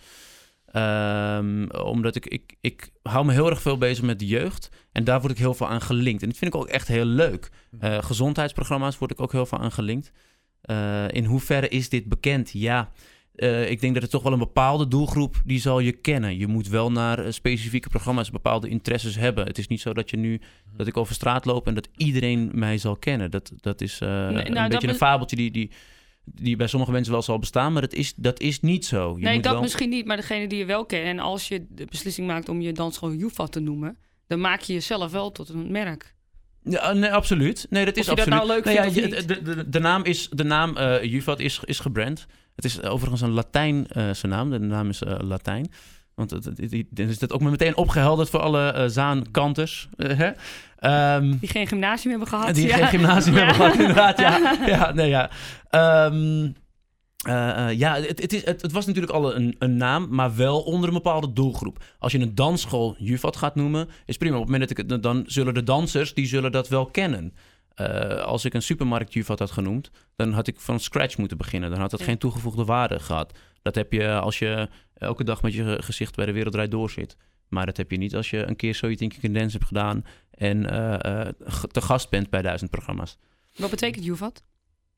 Ehm, 0.66 1.66
omdat 1.84 2.16
ik, 2.16 2.26
ik, 2.26 2.56
ik 2.60 2.90
hou 3.02 3.24
me 3.24 3.32
heel 3.32 3.50
erg 3.50 3.62
veel 3.62 3.78
bezig 3.78 4.04
met 4.04 4.18
de 4.18 4.26
jeugd. 4.26 4.68
En 4.92 5.04
daar 5.04 5.20
word 5.20 5.32
ik 5.32 5.38
heel 5.38 5.54
veel 5.54 5.68
aan 5.68 5.80
gelinkt. 5.80 6.22
En 6.22 6.28
dat 6.28 6.38
vind 6.38 6.54
ik 6.54 6.60
ook 6.60 6.68
echt 6.68 6.88
heel 6.88 7.04
leuk. 7.04 7.50
Uh, 7.80 7.98
gezondheidsprogramma's 7.98 8.98
word 8.98 9.10
ik 9.10 9.20
ook 9.20 9.32
heel 9.32 9.46
veel 9.46 9.58
aan 9.58 9.72
gelinkt. 9.72 10.12
In 11.08 11.24
hoeverre 11.24 11.68
is 11.68 11.88
dit 11.88 12.08
bekend? 12.08 12.50
Ja, 12.50 12.92
uh, 13.36 13.70
ik 13.70 13.80
denk 13.80 13.94
dat 13.94 14.02
het 14.02 14.10
toch 14.12 14.22
wel 14.22 14.32
een 14.32 14.38
bepaalde 14.38 14.88
doelgroep 14.88 15.42
die 15.44 15.60
zal 15.60 15.80
je 15.80 15.92
kennen. 15.92 16.36
Je 16.36 16.46
moet 16.46 16.68
wel 16.68 16.92
naar 16.92 17.32
specifieke 17.32 17.88
programma's 17.88 18.30
bepaalde 18.30 18.68
interesses 18.68 19.16
hebben. 19.16 19.46
Het 19.46 19.58
is 19.58 19.66
niet 19.66 19.80
zo 19.80 19.92
dat 19.92 20.10
je 20.10 20.16
nu 20.16 20.40
dat 20.76 20.86
ik 20.86 20.96
over 20.96 21.14
straat 21.14 21.44
loop 21.44 21.66
en 21.66 21.74
dat 21.74 21.88
iedereen 21.96 22.50
mij 22.54 22.78
zal 22.78 22.96
kennen. 22.96 23.30
Dat, 23.30 23.52
dat 23.60 23.80
is 23.80 23.98
nee, 23.98 24.08
nou, 24.08 24.56
een 24.56 24.68
beetje 24.68 24.88
een 24.88 24.94
fabeltje 24.94 25.36
die, 25.36 25.50
die, 25.50 25.70
die 26.24 26.56
bij 26.56 26.66
sommige 26.66 26.92
mensen 26.92 27.12
wel 27.12 27.22
zal 27.22 27.38
bestaan, 27.38 27.72
maar 27.72 27.82
dat 27.82 27.92
is, 27.92 28.14
dat 28.14 28.40
is 28.40 28.60
niet 28.60 28.84
zo. 28.84 29.14
Je 29.18 29.24
nee, 29.24 29.40
dat 29.40 29.60
misschien 29.60 29.88
niet, 29.88 30.06
maar 30.06 30.16
degene 30.16 30.46
die 30.46 30.58
je 30.58 30.64
wel 30.64 30.86
kent. 30.86 31.04
En 31.04 31.18
als 31.18 31.48
je 31.48 31.66
de 31.68 31.84
beslissing 31.84 32.26
maakt 32.26 32.48
om 32.48 32.60
je 32.60 32.72
dansschool 32.72 33.12
Jufa 33.12 33.46
te 33.46 33.60
noemen, 33.60 33.98
dan 34.26 34.40
maak 34.40 34.60
je 34.60 34.72
jezelf 34.72 35.12
wel 35.12 35.32
tot 35.32 35.48
een 35.48 35.70
merk. 35.70 36.14
Ja, 36.64 36.92
nee, 36.92 37.12
absoluut. 37.12 37.66
Nee, 37.71 37.85
dat 37.85 37.97
is 37.97 38.09
of 38.09 38.14
je 38.16 38.21
absoluut. 38.21 38.38
dat 38.38 38.49
nou 38.49 38.62
leuk 38.62 38.92
vindt 38.92 38.95
ja, 38.95 39.25
de, 39.26 39.42
de, 39.42 39.69
de, 39.69 39.78
naam 39.78 40.04
is, 40.04 40.28
de 40.28 40.45
naam 40.45 40.76
uh, 40.76 41.02
Juvat 41.02 41.40
is, 41.40 41.61
is 41.64 41.78
gebrand. 41.78 42.26
Het 42.54 42.64
is 42.64 42.83
overigens 42.83 43.21
een 43.21 43.31
Latijnse 43.31 44.26
uh, 44.26 44.33
naam. 44.33 44.50
De 44.50 44.59
naam 44.59 44.88
is 44.88 45.02
uh, 45.02 45.14
Latijn. 45.19 45.73
Want 46.14 46.31
dan 46.90 47.09
is 47.09 47.19
dat 47.19 47.33
ook 47.33 47.40
meteen 47.40 47.76
opgehelderd 47.76 48.31
voor 48.31 48.40
alle 48.40 48.75
uh, 48.76 48.85
zaankanters. 48.87 49.88
Uh, 49.97 50.21
um, 51.14 51.38
die 51.38 51.49
geen 51.49 51.66
gymnasium 51.66 52.11
hebben 52.11 52.28
gehad. 52.28 52.54
Die 52.54 52.69
geen 52.69 52.87
gymnasium 52.87 53.35
hebben 53.37 53.54
gehad, 53.54 53.75
inderdaad. 53.75 54.19
Ja, 54.19 54.57
ja, 54.66 54.92
nee, 54.92 55.09
ja. 55.09 55.31
Um, 56.07 56.54
uh, 57.28 57.72
ja, 57.72 57.94
het, 57.94 58.20
het, 58.20 58.32
is, 58.32 58.44
het, 58.44 58.62
het, 58.62 58.72
was 58.72 58.86
natuurlijk 58.86 59.12
al 59.12 59.36
een, 59.36 59.56
een, 59.58 59.76
naam, 59.76 60.08
maar 60.10 60.36
wel 60.36 60.60
onder 60.60 60.88
een 60.88 60.94
bepaalde 60.94 61.32
doelgroep. 61.32 61.84
Als 61.98 62.12
je 62.12 62.18
een 62.18 62.34
dansschool 62.34 62.94
Juvat 62.98 63.36
gaat 63.36 63.54
noemen, 63.54 63.88
is 64.06 64.16
prima. 64.16 64.34
Op 64.34 64.42
het 64.42 64.50
moment 64.50 64.68
dat 64.68 64.78
ik 64.78 65.02
dan 65.02 65.24
zullen 65.26 65.54
de 65.54 65.62
dansers, 65.62 66.14
die 66.14 66.26
zullen 66.26 66.52
dat 66.52 66.68
wel 66.68 66.86
kennen. 66.86 67.34
Uh, 67.76 68.20
als 68.20 68.44
ik 68.44 68.54
een 68.54 68.62
supermarkt 68.62 69.12
Juvat 69.12 69.38
had 69.38 69.50
genoemd, 69.50 69.90
dan 70.16 70.32
had 70.32 70.46
ik 70.46 70.60
van 70.60 70.80
scratch 70.80 71.16
moeten 71.16 71.36
beginnen. 71.36 71.70
Dan 71.70 71.80
had 71.80 71.90
dat 71.90 72.00
ja. 72.00 72.06
geen 72.06 72.18
toegevoegde 72.18 72.64
waarde 72.64 73.00
gehad. 73.00 73.38
Dat 73.62 73.74
heb 73.74 73.92
je 73.92 74.18
als 74.18 74.38
je 74.38 74.68
elke 74.94 75.24
dag 75.24 75.42
met 75.42 75.54
je 75.54 75.82
gezicht 75.82 76.16
bij 76.16 76.26
de 76.26 76.32
wereldrijd 76.32 76.70
doorzit. 76.70 77.16
Maar 77.48 77.66
dat 77.66 77.76
heb 77.76 77.90
je 77.90 77.96
niet 77.96 78.16
als 78.16 78.30
je 78.30 78.46
een 78.46 78.56
keer 78.56 78.74
zoiets 78.74 79.16
You 79.20 79.32
Dance 79.32 79.56
hebt 79.56 79.68
gedaan 79.68 80.04
en 80.30 80.62
te 81.70 81.80
gast 81.80 82.10
bent 82.10 82.30
bij 82.30 82.42
duizend 82.42 82.70
programma's. 82.70 83.18
Wat 83.56 83.70
betekent 83.70 84.04
Juvat? 84.04 84.42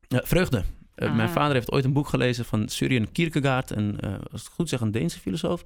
vreugde. 0.09 0.65
Uh, 0.97 1.17
mijn 1.17 1.29
vader 1.29 1.55
heeft 1.55 1.73
ooit 1.73 1.85
een 1.85 1.93
boek 1.93 2.09
gelezen 2.09 2.45
van 2.45 2.69
Søren 2.69 3.13
Kierkegaard, 3.13 3.71
en 3.71 3.99
uh, 4.05 4.11
als 4.11 4.41
ik 4.41 4.47
het 4.47 4.47
goed 4.47 4.69
zeg, 4.69 4.81
een 4.81 4.91
Deense 4.91 5.19
filosoof. 5.19 5.63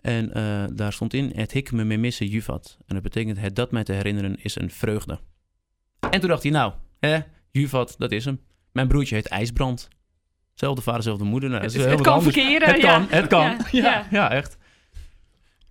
En 0.00 0.38
uh, 0.38 0.64
daar 0.72 0.92
stond 0.92 1.14
in, 1.14 1.32
het 1.34 1.52
hik 1.52 1.72
me 1.72 1.84
me 1.84 1.96
missen 1.96 2.26
juvat. 2.26 2.76
En 2.86 2.94
dat 2.94 3.02
betekent, 3.02 3.40
het 3.40 3.56
dat 3.56 3.70
mij 3.70 3.84
te 3.84 3.92
herinneren 3.92 4.36
is 4.42 4.56
een 4.56 4.70
vreugde. 4.70 5.18
En 6.10 6.20
toen 6.20 6.28
dacht 6.28 6.42
hij, 6.42 6.52
nou, 6.52 6.72
hè, 6.98 7.18
juvat, 7.50 7.94
dat 7.98 8.12
is 8.12 8.24
hem. 8.24 8.40
Mijn 8.72 8.88
broertje 8.88 9.14
heet 9.14 9.26
IJsbrand. 9.26 9.88
Zelfde 10.54 10.82
vader, 10.82 11.02
zelfde 11.02 11.24
moeder. 11.24 11.50
Nou, 11.50 11.62
het, 11.62 11.74
is 11.74 11.84
het 11.84 12.00
kan 12.00 12.12
anders. 12.12 12.34
verkeren, 12.34 12.68
Het 12.68 12.78
kan, 12.80 13.06
het 13.08 13.26
kan. 13.26 13.56
Ja, 13.70 13.82
ja, 13.82 14.06
ja 14.10 14.30
echt. 14.30 14.56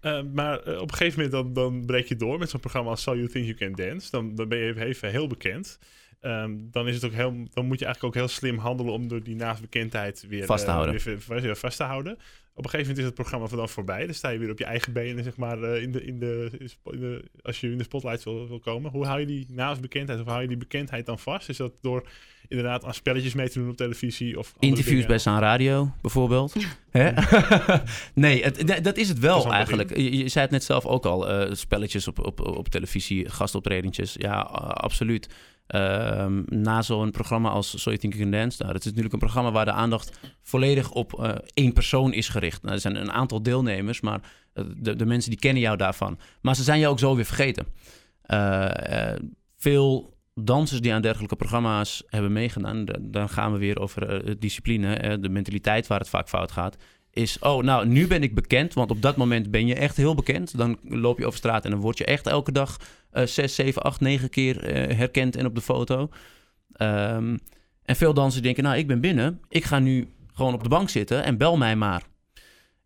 Uh, 0.01 0.21
maar 0.33 0.67
uh, 0.67 0.81
op 0.81 0.91
een 0.91 0.97
gegeven 0.97 1.23
moment 1.23 1.31
dan, 1.31 1.53
dan 1.53 1.85
breek 1.85 2.07
je 2.07 2.15
door 2.15 2.39
met 2.39 2.49
zo'n 2.49 2.59
programma 2.59 2.89
als 2.89 3.01
So 3.01 3.15
You 3.15 3.27
Think 3.27 3.45
You 3.45 3.57
Can 3.57 3.85
Dance. 3.85 4.11
Dan, 4.11 4.35
dan 4.35 4.47
ben 4.47 4.57
je 4.57 4.85
even 4.85 5.09
heel 5.09 5.27
bekend. 5.27 5.79
Um, 6.21 6.67
dan, 6.71 6.87
is 6.87 6.95
het 6.95 7.05
ook 7.05 7.11
heel, 7.11 7.33
dan 7.53 7.65
moet 7.65 7.79
je 7.79 7.85
eigenlijk 7.85 8.03
ook 8.03 8.21
heel 8.21 8.27
slim 8.27 8.57
handelen 8.57 8.93
om 8.93 9.07
door 9.07 9.23
die 9.23 9.35
naastbekendheid 9.35 10.25
weer 10.27 10.45
vast 10.45 10.65
te, 10.65 10.71
uh, 10.71 10.89
weer, 11.27 11.41
weer, 11.41 11.55
vast 11.55 11.77
te 11.77 11.83
houden. 11.83 12.13
Op 12.53 12.63
een 12.63 12.69
gegeven 12.69 12.79
moment 12.79 12.97
is 12.97 13.03
het 13.03 13.13
programma 13.13 13.47
dan 13.47 13.69
voorbij. 13.69 14.05
Dan 14.05 14.13
sta 14.13 14.29
je 14.29 14.39
weer 14.39 14.51
op 14.51 14.59
je 14.59 14.65
eigen 14.65 14.93
benen, 14.93 15.23
zeg 15.23 15.37
maar, 15.37 15.59
uh, 15.59 15.81
in 15.81 15.91
de, 15.91 16.05
in 16.05 16.19
de, 16.19 16.51
in 16.83 16.99
de, 16.99 17.23
als 17.41 17.59
je 17.59 17.71
in 17.71 17.77
de 17.77 17.83
spotlight 17.83 18.23
wil, 18.23 18.47
wil 18.47 18.59
komen. 18.59 18.91
Hoe 18.91 19.05
hou 19.05 19.19
je 19.19 19.25
die 19.25 19.45
naastbekendheid 19.49 20.19
of 20.19 20.25
hou 20.25 20.41
je 20.41 20.47
die 20.47 20.57
bekendheid 20.57 21.05
dan 21.05 21.19
vast? 21.19 21.49
Is 21.49 21.57
dat 21.57 21.73
door 21.81 22.07
inderdaad 22.47 22.85
aan 22.85 22.93
spelletjes 22.93 23.33
mee 23.33 23.49
te 23.49 23.59
doen 23.59 23.69
op 23.69 23.77
televisie? 23.77 24.37
Of 24.39 24.53
Interviews 24.59 25.05
bij 25.05 25.17
Saan 25.17 25.39
Radio, 25.39 25.91
bijvoorbeeld. 26.01 26.55
nee, 28.13 28.43
het, 28.43 28.83
dat 28.83 28.97
is 28.97 29.09
het 29.09 29.19
wel 29.19 29.45
is 29.45 29.51
eigenlijk. 29.51 29.97
Je, 29.97 30.17
je, 30.17 30.29
zei 30.29 30.43
het 30.43 30.53
net 30.53 30.63
zelf 30.63 30.85
ook 30.85 31.05
al. 31.05 31.41
Uh, 31.41 31.53
spelletjes 31.53 32.07
op, 32.07 32.25
op, 32.25 32.41
op 32.41 32.67
televisie, 32.67 33.29
gastoptredentjes. 33.29 34.15
Ja, 34.17 34.39
absoluut. 34.39 35.29
Um, 35.75 36.43
na 36.45 36.81
zo'n 36.81 37.11
programma 37.11 37.49
als 37.49 37.69
So 37.69 37.89
You 37.89 37.97
Think 37.97 38.13
You 38.13 38.29
Can 38.29 38.39
Dance. 38.39 38.57
Nou, 38.61 38.71
dat 38.73 38.81
is 38.81 38.87
natuurlijk 38.87 39.13
een 39.13 39.19
programma 39.19 39.51
waar 39.51 39.65
de 39.65 39.71
aandacht 39.71 40.19
volledig 40.41 40.91
op 40.91 41.19
uh, 41.19 41.31
één 41.53 41.73
persoon 41.73 42.13
is 42.13 42.29
gericht. 42.29 42.61
Nou, 42.61 42.73
er 42.73 42.81
zijn 42.81 42.95
een 42.95 43.11
aantal 43.11 43.43
deelnemers, 43.43 44.01
maar 44.01 44.21
de, 44.53 44.95
de, 44.95 45.05
mensen 45.05 45.29
die 45.29 45.39
kennen 45.39 45.61
jou 45.61 45.77
daarvan. 45.77 46.19
Maar 46.41 46.55
ze 46.55 46.63
zijn 46.63 46.79
jou 46.79 46.91
ook 46.91 46.99
zo 46.99 47.15
weer 47.15 47.25
vergeten. 47.25 47.65
Uh, 48.27 48.69
veel 49.57 50.17
dansers 50.33 50.81
die 50.81 50.93
aan 50.93 51.01
dergelijke 51.01 51.35
programma's 51.35 52.03
hebben 52.07 52.33
meegedaan, 52.33 52.85
dan 53.01 53.29
gaan 53.29 53.51
we 53.51 53.57
weer 53.57 53.79
over 53.79 54.39
discipline, 54.39 55.19
de 55.19 55.29
mentaliteit 55.29 55.87
waar 55.87 55.99
het 55.99 56.09
vaak 56.09 56.29
fout 56.29 56.51
gaat 56.51 56.77
is, 57.17 57.39
oh, 57.39 57.63
nou, 57.63 57.87
nu 57.87 58.07
ben 58.07 58.23
ik 58.23 58.35
bekend. 58.35 58.73
Want 58.73 58.91
op 58.91 59.01
dat 59.01 59.17
moment 59.17 59.51
ben 59.51 59.67
je 59.67 59.75
echt 59.75 59.97
heel 59.97 60.15
bekend. 60.15 60.57
Dan 60.57 60.77
loop 60.83 61.19
je 61.19 61.25
over 61.25 61.37
straat 61.37 61.65
en 61.65 61.71
dan 61.71 61.79
word 61.79 61.97
je 61.97 62.05
echt 62.05 62.27
elke 62.27 62.51
dag 62.51 62.77
uh, 63.13 63.25
6, 63.25 63.55
7, 63.55 63.81
8, 63.81 63.99
9 63.99 64.29
keer 64.29 64.89
uh, 64.89 64.97
herkend 64.97 65.35
en 65.35 65.45
op 65.45 65.55
de 65.55 65.61
foto. 65.61 66.09
Um, 66.81 67.39
en 67.83 67.95
veel 67.95 68.13
dansers 68.13 68.43
denken, 68.43 68.63
nou, 68.63 68.77
ik 68.77 68.87
ben 68.87 69.01
binnen. 69.01 69.41
Ik 69.49 69.65
ga 69.65 69.79
nu 69.79 70.07
gewoon 70.33 70.53
op 70.53 70.63
de 70.63 70.69
bank 70.69 70.89
zitten 70.89 71.23
en 71.23 71.37
bel 71.37 71.57
mij 71.57 71.75
maar. 71.75 72.03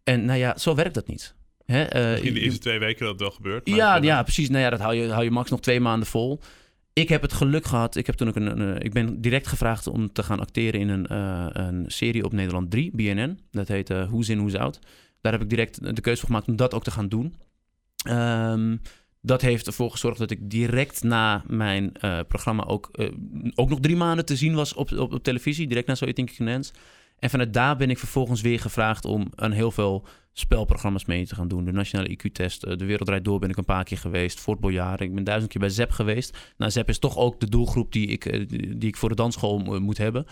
En 0.03 0.25
nou 0.25 0.39
ja, 0.39 0.57
zo 0.57 0.75
werkt 0.75 0.93
dat 0.93 1.07
niet. 1.07 1.35
Hè? 1.65 1.95
Uh, 1.95 2.11
Misschien 2.11 2.33
de 2.33 2.39
eerste 2.39 2.59
twee 2.59 2.79
weken 2.79 2.99
dat 2.99 3.11
het 3.11 3.21
wel 3.21 3.31
gebeurt. 3.31 3.69
Ja, 3.69 3.95
ja, 3.95 4.23
precies. 4.23 4.49
Nou 4.49 4.63
ja, 4.63 4.69
dat 4.69 4.79
hou 4.79 4.95
je, 4.95 5.09
hou 5.11 5.23
je 5.23 5.31
max 5.31 5.49
nog 5.49 5.59
twee 5.59 5.79
maanden 5.79 6.07
vol 6.07 6.39
ik 6.93 7.09
heb 7.09 7.21
het 7.21 7.33
geluk 7.33 7.65
gehad. 7.65 7.95
Ik, 7.95 8.05
heb 8.05 8.15
toen 8.15 8.27
ook 8.27 8.35
een, 8.35 8.59
een, 8.61 8.81
ik 8.81 8.93
ben 8.93 9.21
direct 9.21 9.47
gevraagd 9.47 9.87
om 9.87 10.13
te 10.13 10.23
gaan 10.23 10.39
acteren 10.39 10.79
in 10.79 10.89
een, 10.89 11.07
uh, 11.11 11.47
een 11.49 11.85
serie 11.87 12.23
op 12.23 12.33
Nederland 12.33 12.71
3, 12.71 12.91
BNN. 12.93 13.39
Dat 13.51 13.67
heet 13.67 13.89
uh, 13.89 14.09
Who's 14.09 14.29
In, 14.29 14.37
Who's 14.37 14.55
Out. 14.55 14.79
Daar 15.21 15.31
heb 15.31 15.41
ik 15.41 15.49
direct 15.49 15.95
de 15.95 16.01
keuze 16.01 16.19
voor 16.19 16.29
gemaakt 16.29 16.47
om 16.47 16.55
dat 16.55 16.73
ook 16.73 16.83
te 16.83 16.91
gaan 16.91 17.09
doen. 17.09 17.35
Um, 18.09 18.81
dat 19.21 19.41
heeft 19.41 19.67
ervoor 19.67 19.91
gezorgd 19.91 20.19
dat 20.19 20.31
ik 20.31 20.49
direct 20.49 21.03
na 21.03 21.43
mijn 21.47 21.91
uh, 22.01 22.19
programma 22.27 22.63
ook, 22.63 22.89
ook 23.55 23.69
nog 23.69 23.79
drie 23.79 23.95
maanden 23.95 24.25
te 24.25 24.35
zien 24.35 24.55
was 24.55 24.73
op, 24.73 24.91
op, 24.91 25.13
op 25.13 25.23
televisie. 25.23 25.67
Direct 25.67 25.87
na 25.87 25.95
So 25.95 26.05
You 26.05 26.15
Think 26.15 26.29
You. 26.29 26.61
En 27.19 27.29
vanuit 27.29 27.53
daar 27.53 27.77
ben 27.77 27.89
ik 27.89 27.97
vervolgens 27.97 28.41
weer 28.41 28.59
gevraagd 28.59 29.05
om 29.05 29.31
aan 29.35 29.51
heel 29.51 29.71
veel 29.71 30.05
spelprogramma's 30.33 31.05
mee 31.05 31.25
te 31.25 31.35
gaan 31.35 31.47
doen. 31.47 31.65
De 31.65 31.71
Nationale 31.71 32.09
IQ-test, 32.09 32.63
eh, 32.63 32.77
de 32.77 32.85
Wereldrijd 32.85 33.25
Door 33.25 33.39
ben 33.39 33.49
ik 33.49 33.57
een 33.57 33.65
paar 33.65 33.83
keer 33.83 33.97
geweest. 33.97 34.39
Fort 34.39 34.63
ik 35.01 35.13
ben 35.13 35.23
duizend 35.23 35.51
keer 35.51 35.61
bij 35.61 35.69
ZEP 35.69 35.91
geweest. 35.91 36.37
Nou, 36.57 36.71
ZEP 36.71 36.89
is 36.89 36.99
toch 36.99 37.17
ook 37.17 37.39
de 37.39 37.49
doelgroep 37.49 37.91
die 37.91 38.07
ik, 38.07 38.25
eh, 38.25 38.47
die 38.47 38.87
ik 38.87 38.97
voor 38.97 39.09
de 39.09 39.15
dansschool 39.15 39.79
moet 39.79 39.97
hebben. 39.97 40.25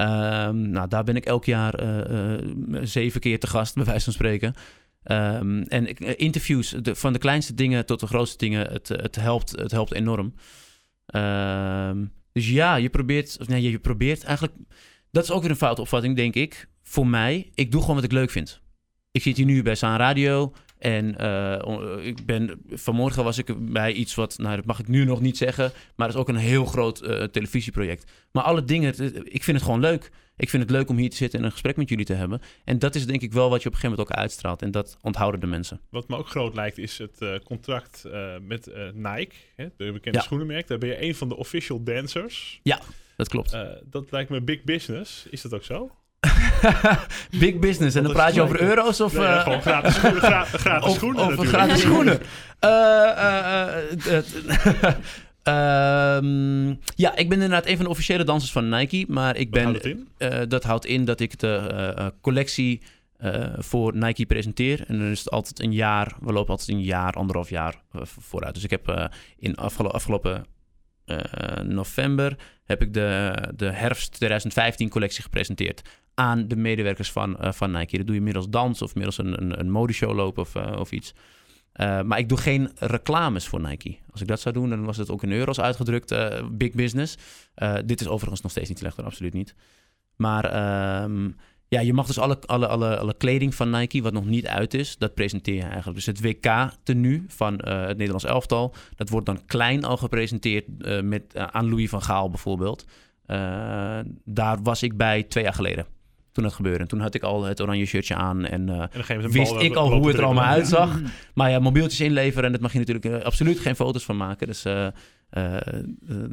Um, 0.00 0.70
nou, 0.70 0.88
daar 0.88 1.04
ben 1.04 1.16
ik 1.16 1.24
elk 1.24 1.44
jaar 1.44 1.74
zeven 2.82 3.20
keer 3.20 3.40
te 3.40 3.46
gast, 3.46 3.74
bij 3.74 3.84
wijze 3.84 4.04
van 4.04 4.12
spreken. 4.12 4.54
Um, 5.04 5.62
en 5.62 5.96
interviews, 6.18 6.70
de, 6.70 6.94
van 6.94 7.12
de 7.12 7.18
kleinste 7.18 7.54
dingen 7.54 7.86
tot 7.86 8.00
de 8.00 8.06
grootste 8.06 8.36
dingen, 8.36 8.72
het, 8.72 8.88
het, 8.88 9.16
helpt, 9.16 9.50
het 9.50 9.70
helpt 9.70 9.92
enorm. 9.92 10.34
Um, 11.14 12.12
dus 12.32 12.48
ja, 12.48 12.76
je 12.76 12.88
probeert, 12.88 13.36
of 13.40 13.48
nee, 13.48 13.70
je 13.70 13.78
probeert 13.78 14.24
eigenlijk 14.24 14.56
dat 15.16 15.24
is 15.24 15.30
ook 15.30 15.42
weer 15.42 15.50
een 15.50 15.56
foute 15.56 15.80
opvatting, 15.80 16.16
denk 16.16 16.34
ik. 16.34 16.68
Voor 16.82 17.06
mij, 17.06 17.50
ik 17.54 17.70
doe 17.70 17.80
gewoon 17.80 17.96
wat 17.96 18.04
ik 18.04 18.12
leuk 18.12 18.30
vind. 18.30 18.60
Ik 19.16 19.22
zit 19.22 19.36
hier 19.36 19.46
nu 19.46 19.62
bij 19.62 19.74
Saan 19.74 19.98
Radio. 19.98 20.52
En 20.78 21.16
uh, 21.20 22.06
ik 22.06 22.26
ben, 22.26 22.60
vanmorgen 22.68 23.24
was 23.24 23.38
ik 23.38 23.72
bij 23.72 23.92
iets 23.92 24.14
wat, 24.14 24.38
nou 24.38 24.56
dat 24.56 24.64
mag 24.64 24.78
ik 24.78 24.88
nu 24.88 25.04
nog 25.04 25.20
niet 25.20 25.36
zeggen, 25.36 25.72
maar 25.94 26.06
dat 26.06 26.16
is 26.16 26.22
ook 26.22 26.28
een 26.28 26.36
heel 26.36 26.64
groot 26.64 27.02
uh, 27.02 27.22
televisieproject. 27.22 28.12
Maar 28.32 28.42
alle 28.42 28.64
dingen, 28.64 28.88
ik 29.24 29.44
vind 29.44 29.56
het 29.56 29.66
gewoon 29.66 29.80
leuk. 29.80 30.10
Ik 30.36 30.48
vind 30.48 30.62
het 30.62 30.72
leuk 30.72 30.88
om 30.88 30.96
hier 30.96 31.10
te 31.10 31.16
zitten 31.16 31.38
en 31.38 31.44
een 31.44 31.52
gesprek 31.52 31.76
met 31.76 31.88
jullie 31.88 32.04
te 32.04 32.12
hebben. 32.12 32.40
En 32.64 32.78
dat 32.78 32.94
is 32.94 33.06
denk 33.06 33.22
ik 33.22 33.32
wel 33.32 33.50
wat 33.50 33.62
je 33.62 33.68
op 33.68 33.74
een 33.74 33.80
gegeven 33.80 33.98
moment 33.98 34.16
ook 34.16 34.22
uitstraalt. 34.22 34.62
En 34.62 34.70
dat 34.70 34.98
onthouden 35.02 35.40
de 35.40 35.46
mensen. 35.46 35.80
Wat 35.90 36.08
me 36.08 36.16
ook 36.16 36.28
groot 36.28 36.54
lijkt 36.54 36.78
is 36.78 36.98
het 36.98 37.16
uh, 37.20 37.34
contract 37.44 38.04
met 38.40 38.70
Nike, 38.94 39.34
hè, 39.56 39.66
de 39.76 39.92
bekende 39.92 40.18
ja. 40.18 40.24
schoenenmerk. 40.24 40.66
Daar 40.66 40.78
ben 40.78 40.88
je 40.88 41.02
een 41.02 41.14
van 41.14 41.28
de 41.28 41.36
official 41.36 41.82
dancers. 41.82 42.60
Ja 42.62 42.80
dat 43.16 43.28
klopt. 43.28 43.56
Dat 43.84 44.10
lijkt 44.10 44.30
me 44.30 44.40
big 44.40 44.62
business. 44.64 45.26
Is 45.30 45.42
dat 45.42 45.54
ook 45.54 45.64
zo? 45.64 45.90
big 47.46 47.58
business. 47.58 47.96
En 47.96 48.02
dan 48.02 48.12
praat 48.12 48.34
je 48.34 48.42
over 48.42 48.60
euro's 48.60 49.00
of... 49.00 49.12
Nee, 49.12 49.22
ja, 49.22 49.40
gewoon 49.40 49.62
gratis 49.62 49.94
schoenen. 49.94 50.22
Gra 50.22 50.44
gratis 50.64 50.88
of, 50.88 50.94
schoenen 50.94 51.26
of 51.26 51.46
gratis 51.46 51.80
schoenen. 51.86 52.20
um, 55.44 56.78
ja, 56.94 57.16
ik 57.16 57.28
ben 57.28 57.42
inderdaad 57.42 57.66
een 57.66 57.76
van 57.76 57.84
de 57.84 57.90
officiële 57.90 58.24
dansers 58.24 58.52
van 58.52 58.68
Nike. 58.68 59.04
Maar 59.08 59.36
ik 59.36 59.50
ben... 59.50 59.64
Houdt 59.64 59.84
in? 59.84 60.08
Uh, 60.18 60.38
dat 60.48 60.64
houdt 60.64 60.86
in 60.86 61.04
dat 61.04 61.20
ik 61.20 61.38
de 61.38 61.94
uh, 61.98 62.06
collectie 62.20 62.82
voor 63.58 63.96
Nike 63.96 64.26
presenteer. 64.26 64.84
En 64.86 64.98
dan 64.98 65.10
is 65.10 65.18
het 65.18 65.30
altijd 65.30 65.60
een 65.60 65.72
jaar... 65.72 66.12
We 66.20 66.32
lopen 66.32 66.50
altijd 66.50 66.68
een 66.68 66.82
jaar, 66.82 67.12
anderhalf 67.12 67.50
jaar 67.50 67.74
vooruit. 68.20 68.54
Dus 68.54 68.64
ik 68.64 68.70
heb 68.70 69.10
in 69.38 69.54
afgelo 69.54 69.88
afgelopen 69.88 70.44
november 71.62 72.36
heb 72.64 72.82
ik 72.82 72.94
de, 72.94 73.32
de 73.56 73.70
herfst 73.70 74.12
2015 74.12 74.88
collectie 74.88 75.22
gepresenteerd 75.22 75.82
aan 76.14 76.48
de 76.48 76.56
medewerkers 76.56 77.12
van, 77.12 77.36
van 77.40 77.70
Nike. 77.70 77.96
Dat 77.96 78.06
doe 78.06 78.14
je 78.14 78.22
middels 78.22 78.48
dans 78.48 78.82
of 78.82 78.94
middels 78.94 79.18
een, 79.18 79.42
een, 79.42 79.60
een 79.60 79.70
modeshow 79.70 80.14
lopen 80.14 80.42
of, 80.42 80.56
of 80.56 80.92
iets. 80.92 81.14
maar 81.78 82.18
ik 82.18 82.28
doe 82.28 82.38
geen 82.38 82.70
reclames 82.78 83.46
voor 83.46 83.60
Nike. 83.60 83.96
Als 84.10 84.20
ik 84.20 84.26
dat 84.26 84.40
zou 84.40 84.54
doen, 84.54 84.70
dan 84.70 84.84
was 84.84 84.96
het 84.96 85.10
ook 85.10 85.22
in 85.22 85.32
euro's 85.32 85.60
uitgedrukt, 85.60 86.14
big 86.52 86.72
business. 86.72 87.16
dit 87.84 88.00
is 88.00 88.08
overigens 88.08 88.42
nog 88.42 88.50
steeds 88.50 88.68
niet 88.68 88.78
slecht, 88.78 89.02
absoluut 89.02 89.32
niet. 89.32 89.54
Maar 90.16 90.44
ehm, 90.44 91.30
ja, 91.68 91.80
je 91.80 91.92
mag 91.92 92.06
dus 92.06 92.18
alle, 92.18 92.38
alle, 92.40 92.66
alle, 92.66 92.98
alle 92.98 93.14
kleding 93.16 93.54
van 93.54 93.70
Nike, 93.70 94.02
wat 94.02 94.12
nog 94.12 94.24
niet 94.24 94.46
uit 94.46 94.74
is, 94.74 94.98
dat 94.98 95.14
presenteer 95.14 95.54
je 95.54 95.62
eigenlijk. 95.62 95.94
Dus 95.94 96.06
het 96.06 96.20
WK-tenue 96.20 97.24
van 97.28 97.60
uh, 97.64 97.80
het 97.80 97.96
Nederlands 97.96 98.24
elftal, 98.24 98.74
dat 98.94 99.08
wordt 99.08 99.26
dan 99.26 99.46
klein 99.46 99.84
al 99.84 99.96
gepresenteerd 99.96 100.64
uh, 100.78 101.00
met, 101.00 101.22
uh, 101.36 101.42
aan 101.42 101.68
Louis 101.68 101.88
van 101.88 102.02
Gaal 102.02 102.30
bijvoorbeeld. 102.30 102.86
daar 104.24 104.62
was 104.62 104.82
ik 104.82 104.96
bij 104.96 105.22
twee 105.22 105.44
jaar 105.44 105.54
geleden. 105.54 105.86
Toen 106.32 106.44
dat 106.44 106.54
gebeurde. 106.54 106.78
En 106.78 106.88
toen 106.88 107.00
had 107.00 107.14
ik 107.14 107.22
al 107.22 107.44
het 107.44 107.60
oranje 107.60 107.86
shirtje 107.86 108.14
aan 108.14 108.44
en, 108.44 108.68
en 108.68 109.30
wist 109.30 109.54
ik 109.54 109.74
al 109.74 109.92
hoe 109.92 110.08
het 110.08 110.18
er 110.18 110.24
allemaal 110.24 110.44
uitzag. 110.44 111.00
maar 111.34 111.50
ja, 111.50 111.58
mobieltjes 111.58 112.00
inleveren 112.00 112.44
en 112.44 112.52
dat 112.52 112.60
mag 112.60 112.72
je 112.72 112.78
natuurlijk 112.78 113.24
absoluut 113.24 113.58
geen 113.58 113.76
foto's 113.76 114.04
van 114.04 114.16
maken. 114.16 114.46
Dus 114.46 114.62
de 114.62 114.92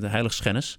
heilige 0.08 0.36
schennis. 0.36 0.78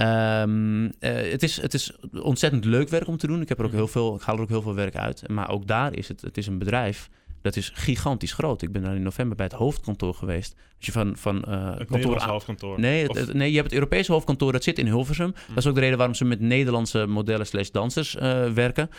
Um, 0.00 0.84
uh, 0.84 0.90
het, 1.00 1.42
is, 1.42 1.60
het 1.60 1.74
is 1.74 1.92
ontzettend 2.22 2.64
leuk 2.64 2.88
werk 2.88 3.06
om 3.06 3.16
te 3.16 3.26
doen. 3.26 3.40
Ik, 3.40 3.48
heb 3.48 3.58
er 3.58 3.64
ook 3.64 3.70
mhm. 3.70 3.78
heel 3.78 3.88
veel, 3.88 4.14
ik 4.14 4.22
haal 4.22 4.36
er 4.36 4.42
ook 4.42 4.48
heel 4.48 4.62
veel 4.62 4.74
werk 4.74 4.96
uit. 4.96 5.28
Maar 5.28 5.50
ook 5.50 5.66
daar 5.66 5.94
is 5.94 6.08
het, 6.08 6.20
het 6.20 6.38
is 6.38 6.46
een 6.46 6.58
bedrijf 6.58 7.08
dat 7.42 7.56
is 7.56 7.70
gigantisch 7.74 8.32
groot. 8.32 8.62
Ik 8.62 8.72
ben 8.72 8.82
daar 8.82 8.94
in 8.94 9.02
november 9.02 9.36
bij 9.36 9.46
het 9.46 9.54
hoofdkantoor 9.54 10.14
geweest. 10.14 10.54
Als 10.76 10.86
je 10.86 10.92
van, 10.92 11.16
van 11.16 11.44
uh, 11.48 11.78
het 11.78 11.88
kantoor 11.88 12.22
hoofdkantoor? 12.22 12.80
Nee, 12.80 13.06
het, 13.06 13.32
nee, 13.32 13.48
je 13.48 13.56
hebt 13.56 13.66
het 13.66 13.78
Europese 13.78 14.12
hoofdkantoor, 14.12 14.52
dat 14.52 14.64
zit 14.64 14.78
in 14.78 14.86
Hilversum. 14.86 15.34
Dat 15.48 15.56
is 15.56 15.66
ook 15.66 15.74
de 15.74 15.80
reden 15.80 15.96
waarom 15.96 16.14
ze 16.14 16.24
met 16.24 16.40
Nederlandse 16.40 17.06
modellen 17.06 17.46
slash 17.46 17.70
dansers 17.70 18.14
uh, 18.14 18.50
werken. 18.52 18.90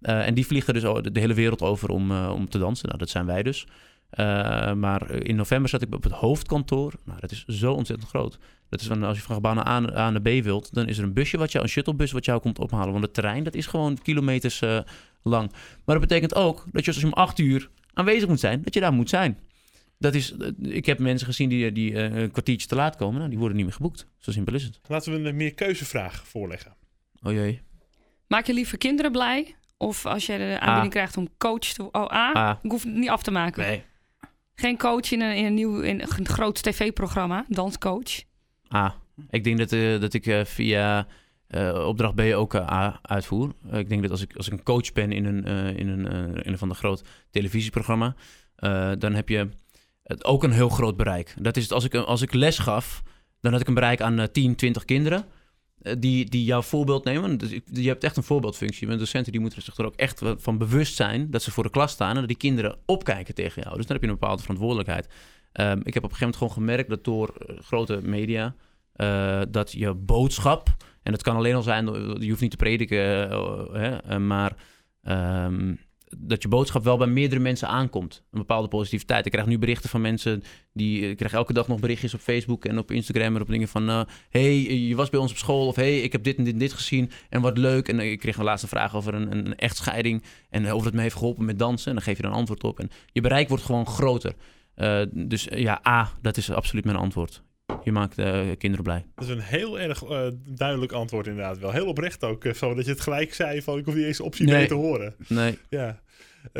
Uh, 0.00 0.26
en 0.26 0.34
die 0.34 0.46
vliegen 0.46 0.74
dus 0.74 0.82
de 0.82 1.20
hele 1.20 1.34
wereld 1.34 1.62
over 1.62 1.88
om, 1.88 2.26
om 2.26 2.48
te 2.48 2.58
dansen. 2.58 2.86
Nou, 2.86 2.98
dat 2.98 3.08
zijn 3.08 3.26
wij 3.26 3.42
dus. 3.42 3.66
Maar 4.76 5.10
in 5.10 5.36
november 5.36 5.68
zat 5.68 5.82
ik 5.82 5.94
op 5.94 6.02
het 6.02 6.12
hoofdkantoor. 6.12 6.92
Nou, 7.04 7.20
dat 7.20 7.30
is 7.30 7.44
zo 7.44 7.72
ontzettend 7.72 8.08
groot. 8.08 8.38
Dat 8.68 8.80
is 8.80 8.86
van, 8.86 9.02
als 9.02 9.16
je 9.16 9.22
van 9.22 9.34
gebouw 9.34 9.54
naar 9.54 9.68
A, 9.68 9.76
A 9.96 10.10
naar 10.10 10.20
B 10.20 10.28
wilt, 10.42 10.74
dan 10.74 10.88
is 10.88 10.98
er 10.98 11.04
een 11.04 11.12
busje 11.12 11.38
wat 11.38 11.52
jou, 11.52 11.64
een 11.64 11.70
shuttlebus 11.70 12.12
wat 12.12 12.24
jou 12.24 12.40
komt 12.40 12.58
ophalen. 12.58 12.92
Want 12.92 13.04
het 13.04 13.14
terrein, 13.14 13.44
dat 13.44 13.54
is 13.54 13.66
gewoon 13.66 13.98
kilometers 14.02 14.60
uh, 14.60 14.80
lang. 15.22 15.52
Maar 15.84 15.98
dat 15.98 16.08
betekent 16.08 16.34
ook 16.34 16.64
dat 16.72 16.84
je 16.84 16.90
als 16.90 17.00
je 17.00 17.06
om 17.06 17.12
acht 17.12 17.38
uur 17.38 17.70
aanwezig 17.92 18.28
moet 18.28 18.40
zijn, 18.40 18.62
dat 18.62 18.74
je 18.74 18.80
daar 18.80 18.92
moet 18.92 19.08
zijn. 19.08 19.38
Dat 19.98 20.14
is, 20.14 20.36
eh, 20.36 20.48
ik 20.60 20.86
heb 20.86 20.98
mensen 20.98 21.26
gezien 21.26 21.48
die, 21.48 21.72
die 21.72 21.92
uh, 21.92 22.02
een 22.02 22.30
kwartiertje 22.30 22.68
te 22.68 22.74
laat 22.74 22.96
komen. 22.96 23.16
Nou, 23.16 23.28
die 23.28 23.38
worden 23.38 23.56
niet 23.56 23.66
meer 23.66 23.74
geboekt. 23.74 24.06
Zo 24.18 24.30
simpel 24.30 24.54
is 24.54 24.64
het. 24.64 24.80
Laten 24.88 25.22
we 25.22 25.28
een 25.28 25.36
meer 25.36 25.54
keuzevraag 25.54 26.26
voorleggen. 26.26 26.74
Oh 27.22 27.32
jee. 27.32 27.62
Maak 28.26 28.46
je 28.46 28.54
liever 28.54 28.78
kinderen 28.78 29.12
blij? 29.12 29.56
Of 29.76 30.06
als 30.06 30.26
je 30.26 30.38
de 30.38 30.60
aanbieding 30.60 30.92
krijgt 30.92 31.16
om 31.16 31.28
coach 31.38 31.58
te... 31.58 31.90
Oh, 31.90 32.12
A? 32.12 32.36
A. 32.36 32.58
Ik 32.62 32.70
hoef 32.70 32.82
het 32.82 32.92
niet 32.92 33.08
af 33.08 33.22
te 33.22 33.30
maken. 33.30 33.62
Nee. 33.62 33.82
Geen 34.58 34.78
coach 34.78 35.12
in 35.12 35.20
een, 35.20 35.36
in 35.36 35.44
een 35.44 35.54
nieuw 35.54 35.80
in 35.80 36.00
een 36.00 36.26
groot 36.26 36.62
tv-programma, 36.62 37.44
danscoach. 37.48 38.22
A. 38.74 38.94
Ik 39.30 39.44
denk 39.44 39.58
dat, 39.58 39.72
uh, 39.72 40.00
dat 40.00 40.14
ik 40.14 40.26
uh, 40.26 40.44
via 40.44 41.06
uh, 41.50 41.86
opdracht 41.86 42.14
B 42.14 42.20
ook 42.20 42.54
uitvoer. 43.02 43.52
ik 43.72 43.88
denk 43.88 44.02
dat 44.02 44.10
als 44.10 44.22
ik, 44.22 44.36
als 44.36 44.46
ik 44.46 44.52
een 44.52 44.62
coach 44.62 44.92
ben 44.92 45.12
in 45.12 45.24
een, 45.24 45.44
in 45.76 45.88
een, 45.88 46.34
in 46.34 46.52
een 46.52 46.58
van 46.58 46.68
de 46.68 46.74
groot 46.74 47.02
televisieprogramma, 47.30 48.14
dan 48.98 49.14
heb 49.14 49.28
je 49.28 49.48
ook 50.22 50.42
een 50.42 50.52
heel 50.52 50.68
groot 50.68 50.96
bereik. 50.96 51.34
Dat 51.40 51.56
is 51.56 51.62
het, 51.62 51.72
als 51.72 51.84
ik, 51.84 51.94
als 51.94 52.22
ik 52.22 52.34
les 52.34 52.58
gaf, 52.58 53.02
dan 53.40 53.52
had 53.52 53.60
ik 53.60 53.68
een 53.68 53.74
bereik 53.74 54.00
aan 54.00 54.28
10, 54.32 54.54
20 54.54 54.84
kinderen. 54.84 55.24
Die, 55.98 56.24
die 56.30 56.44
jouw 56.44 56.62
voorbeeld 56.62 57.04
nemen. 57.04 57.38
Dus 57.38 57.50
je 57.72 57.88
hebt 57.88 58.04
echt 58.04 58.16
een 58.16 58.22
voorbeeldfunctie. 58.22 58.86
Met 58.86 58.98
docenten 58.98 59.32
die 59.32 59.40
moeten 59.40 59.62
zich 59.62 59.76
er 59.76 59.86
ook 59.86 59.96
echt 59.96 60.22
van 60.36 60.58
bewust 60.58 60.94
zijn 60.94 61.30
dat 61.30 61.42
ze 61.42 61.50
voor 61.50 61.62
de 61.62 61.70
klas 61.70 61.92
staan 61.92 62.10
en 62.10 62.16
dat 62.16 62.28
die 62.28 62.36
kinderen 62.36 62.78
opkijken 62.86 63.34
tegen 63.34 63.62
jou. 63.62 63.76
Dus 63.76 63.86
dan 63.86 63.96
heb 63.96 64.04
je 64.04 64.10
een 64.10 64.18
bepaalde 64.18 64.42
verantwoordelijkheid. 64.42 65.08
Um, 65.52 65.80
ik 65.82 65.94
heb 65.94 66.04
op 66.04 66.10
een 66.10 66.16
gegeven 66.16 66.18
moment 66.18 66.36
gewoon 66.36 66.52
gemerkt 66.52 66.88
dat 66.88 67.04
door 67.04 67.34
grote 67.60 68.00
media 68.02 68.54
uh, 68.96 69.40
dat 69.50 69.72
je 69.72 69.94
boodschap, 69.94 70.76
en 71.02 71.12
dat 71.12 71.22
kan 71.22 71.36
alleen 71.36 71.54
al 71.54 71.62
zijn, 71.62 71.86
je 72.20 72.28
hoeft 72.28 72.40
niet 72.40 72.50
te 72.50 72.56
prediken, 72.56 72.98
hè, 73.72 74.18
maar 74.18 74.56
um, 75.02 75.78
dat 76.18 76.42
je 76.42 76.48
boodschap 76.48 76.84
wel 76.84 76.96
bij 76.96 77.06
meerdere 77.06 77.40
mensen 77.40 77.68
aankomt. 77.68 78.22
Een 78.30 78.38
bepaalde 78.38 78.68
positiviteit. 78.68 79.26
Ik 79.26 79.32
krijg 79.32 79.46
nu 79.46 79.58
berichten 79.58 79.90
van 79.90 80.00
mensen 80.00 80.42
die. 80.72 81.10
Ik 81.10 81.16
krijg 81.16 81.32
elke 81.32 81.52
dag 81.52 81.68
nog 81.68 81.80
berichtjes 81.80 82.14
op 82.14 82.20
Facebook 82.20 82.64
en 82.64 82.78
op 82.78 82.90
Instagram 82.90 83.34
en 83.34 83.40
op 83.40 83.48
dingen 83.48 83.68
van. 83.68 83.90
Uh, 83.90 84.00
hey, 84.30 84.62
je 84.62 84.94
was 84.94 85.10
bij 85.10 85.20
ons 85.20 85.30
op 85.30 85.36
school. 85.36 85.66
Of 85.66 85.76
hey, 85.76 86.00
ik 86.00 86.12
heb 86.12 86.22
dit 86.22 86.36
en 86.36 86.44
dit 86.44 86.52
en 86.52 86.58
dit 86.58 86.72
gezien. 86.72 87.10
En 87.28 87.40
wat 87.40 87.58
leuk. 87.58 87.88
En 87.88 88.00
ik 88.00 88.18
kreeg 88.18 88.36
een 88.36 88.44
laatste 88.44 88.68
vraag 88.68 88.94
over 88.96 89.14
een, 89.14 89.36
een 89.36 89.56
echtscheiding. 89.56 90.22
En 90.50 90.70
over 90.70 90.86
het 90.86 90.94
me 90.94 91.02
heeft 91.02 91.16
geholpen 91.16 91.44
met 91.44 91.58
dansen. 91.58 91.88
En 91.88 91.94
dan 91.94 92.04
geef 92.04 92.16
je 92.16 92.24
een 92.24 92.32
antwoord 92.32 92.64
op. 92.64 92.80
En 92.80 92.90
je 93.12 93.20
bereik 93.20 93.48
wordt 93.48 93.64
gewoon 93.64 93.86
groter. 93.86 94.34
Dus 95.10 95.46
ja, 95.50 95.80
A, 95.86 96.12
dat 96.20 96.36
is 96.36 96.50
absoluut 96.50 96.84
mijn 96.84 96.96
antwoord. 96.96 97.42
Je 97.82 97.92
maakt 97.92 98.18
uh, 98.18 98.50
kinderen 98.58 98.84
blij. 98.84 99.06
Dat 99.14 99.24
is 99.24 99.30
een 99.30 99.40
heel 99.40 99.80
erg 99.80 100.02
uh, 100.04 100.26
duidelijk 100.44 100.92
antwoord 100.92 101.26
inderdaad. 101.26 101.58
Wel 101.58 101.70
heel 101.70 101.86
oprecht 101.86 102.24
ook. 102.24 102.46
Zo 102.54 102.74
dat 102.74 102.84
je 102.84 102.90
het 102.90 103.00
gelijk 103.00 103.34
zei 103.34 103.62
van 103.62 103.78
ik 103.78 103.84
hoef 103.84 103.94
niet 103.94 104.04
eens 104.04 104.20
optie 104.20 104.46
nee. 104.46 104.56
mee 104.56 104.66
te 104.66 104.74
horen. 104.74 105.14
Nee. 105.28 105.58
Ja. 105.68 106.00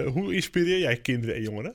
hoe 0.06 0.34
inspireer 0.34 0.78
jij 0.78 0.96
kinderen 0.96 1.34
en 1.34 1.42
jongeren? 1.42 1.74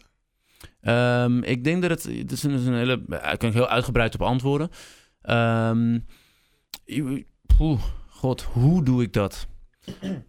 Um, 0.81 1.43
ik 1.43 1.63
denk 1.63 1.81
dat 1.81 1.91
het... 1.91 2.03
Het 2.03 2.31
is 2.31 2.43
een, 2.43 2.51
is 2.51 2.65
een 2.65 2.73
hele... 2.73 3.03
Daar 3.07 3.37
kan 3.37 3.49
ik 3.49 3.55
heel 3.55 3.67
uitgebreid 3.67 4.13
op 4.13 4.21
antwoorden. 4.21 4.69
Um, 5.29 6.05
poeh, 7.57 7.81
God, 8.07 8.41
hoe 8.41 8.83
doe 8.83 9.03
ik 9.03 9.13
dat? 9.13 9.47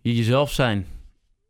Je 0.02 0.16
jezelf 0.16 0.52
zijn. 0.52 0.86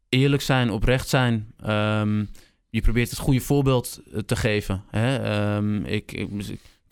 Eerlijk 0.08 0.42
zijn, 0.42 0.70
oprecht 0.70 1.08
zijn. 1.08 1.54
Um, 1.66 2.28
je 2.70 2.80
probeert 2.80 3.10
het 3.10 3.18
goede 3.18 3.40
voorbeeld 3.40 4.02
te 4.26 4.36
geven. 4.36 4.84
Hè? 4.90 5.80
ik, 5.84 6.12
ik 6.12 6.28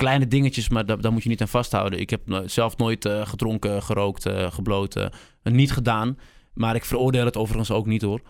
kleine 0.01 0.27
dingetjes, 0.27 0.69
maar 0.69 0.87
daar, 0.87 1.01
daar, 1.01 1.13
moet 1.13 1.23
je 1.23 1.29
niet 1.29 1.41
aan 1.41 1.49
vasthouden. 1.49 2.01
Ik 2.01 2.11
heb 2.11 2.43
zelf 2.47 2.77
nooit 2.77 3.05
uh, 3.05 3.27
gedronken, 3.27 3.83
gerookt, 3.83 4.27
uh, 4.27 4.53
gebloten. 4.53 5.13
Niet 5.43 5.73
gedaan. 5.73 6.19
Maar 6.55 6.75
ik 6.75 6.85
veroordeel 6.85 7.25
het 7.25 7.37
overigens 7.37 7.71
ook 7.71 7.87
niet 7.87 8.03
hoor. 8.03 8.21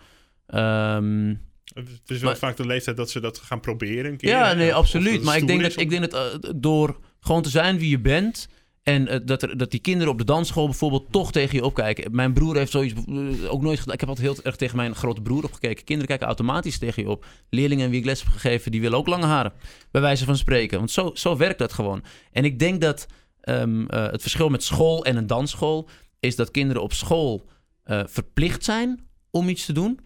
Um, 0.47 1.41
het 1.73 1.87
is 2.05 2.19
wel 2.19 2.29
maar, 2.29 2.37
vaak 2.37 2.57
de 2.57 2.65
leeftijd 2.65 2.97
dat 2.97 3.09
ze 3.09 3.19
dat 3.19 3.37
gaan 3.37 3.59
proberen. 3.59 4.11
Een 4.11 4.17
keer, 4.17 4.29
ja, 4.29 4.53
nee, 4.53 4.73
absoluut. 4.73 5.23
Maar 5.23 5.37
ik 5.37 5.47
denk, 5.47 5.61
dat, 5.61 5.79
ik 5.79 5.89
denk 5.89 6.11
dat 6.11 6.53
door 6.55 6.99
gewoon 7.19 7.41
te 7.41 7.49
zijn 7.49 7.77
wie 7.77 7.89
je 7.89 7.99
bent 7.99 8.47
en 8.83 9.13
uh, 9.13 9.19
dat, 9.25 9.41
er, 9.41 9.57
dat 9.57 9.71
die 9.71 9.79
kinderen 9.79 10.11
op 10.11 10.17
de 10.17 10.23
dansschool 10.23 10.65
bijvoorbeeld 10.65 11.11
toch 11.11 11.31
tegen 11.31 11.55
je 11.55 11.65
opkijken. 11.65 12.15
Mijn 12.15 12.33
broer 12.33 12.55
heeft 12.55 12.71
zoiets 12.71 12.93
uh, 13.07 13.51
ook 13.51 13.61
nooit 13.61 13.79
gedaan. 13.79 13.93
Ik 13.93 13.99
heb 13.99 14.09
altijd 14.09 14.27
heel 14.27 14.43
erg 14.43 14.55
tegen 14.55 14.75
mijn 14.75 14.95
grote 14.95 15.21
broer 15.21 15.43
opgekeken. 15.43 15.83
Kinderen 15.83 16.07
kijken 16.07 16.27
automatisch 16.27 16.77
tegen 16.77 17.03
je 17.03 17.09
op. 17.09 17.25
Leerlingen 17.49 17.89
wie 17.89 17.99
ik 17.99 18.05
les 18.05 18.19
heb 18.23 18.31
gegeven, 18.31 18.71
die 18.71 18.81
willen 18.81 18.97
ook 18.97 19.07
lange 19.07 19.25
haren. 19.25 19.53
Bij 19.91 20.01
wijze 20.01 20.25
van 20.25 20.37
spreken. 20.37 20.77
Want 20.77 20.91
zo, 20.91 21.11
zo 21.13 21.37
werkt 21.37 21.59
dat 21.59 21.73
gewoon. 21.73 22.03
En 22.31 22.45
ik 22.45 22.59
denk 22.59 22.81
dat 22.81 23.07
um, 23.43 23.81
uh, 23.81 23.87
het 24.11 24.21
verschil 24.21 24.49
met 24.49 24.63
school 24.63 25.05
en 25.05 25.17
een 25.17 25.27
dansschool... 25.27 25.89
is 26.19 26.35
dat 26.35 26.51
kinderen 26.51 26.81
op 26.81 26.93
school 26.93 27.49
verplicht 28.05 28.63
zijn 28.63 29.07
om 29.31 29.49
iets 29.49 29.65
te 29.65 29.73
doen. 29.73 29.99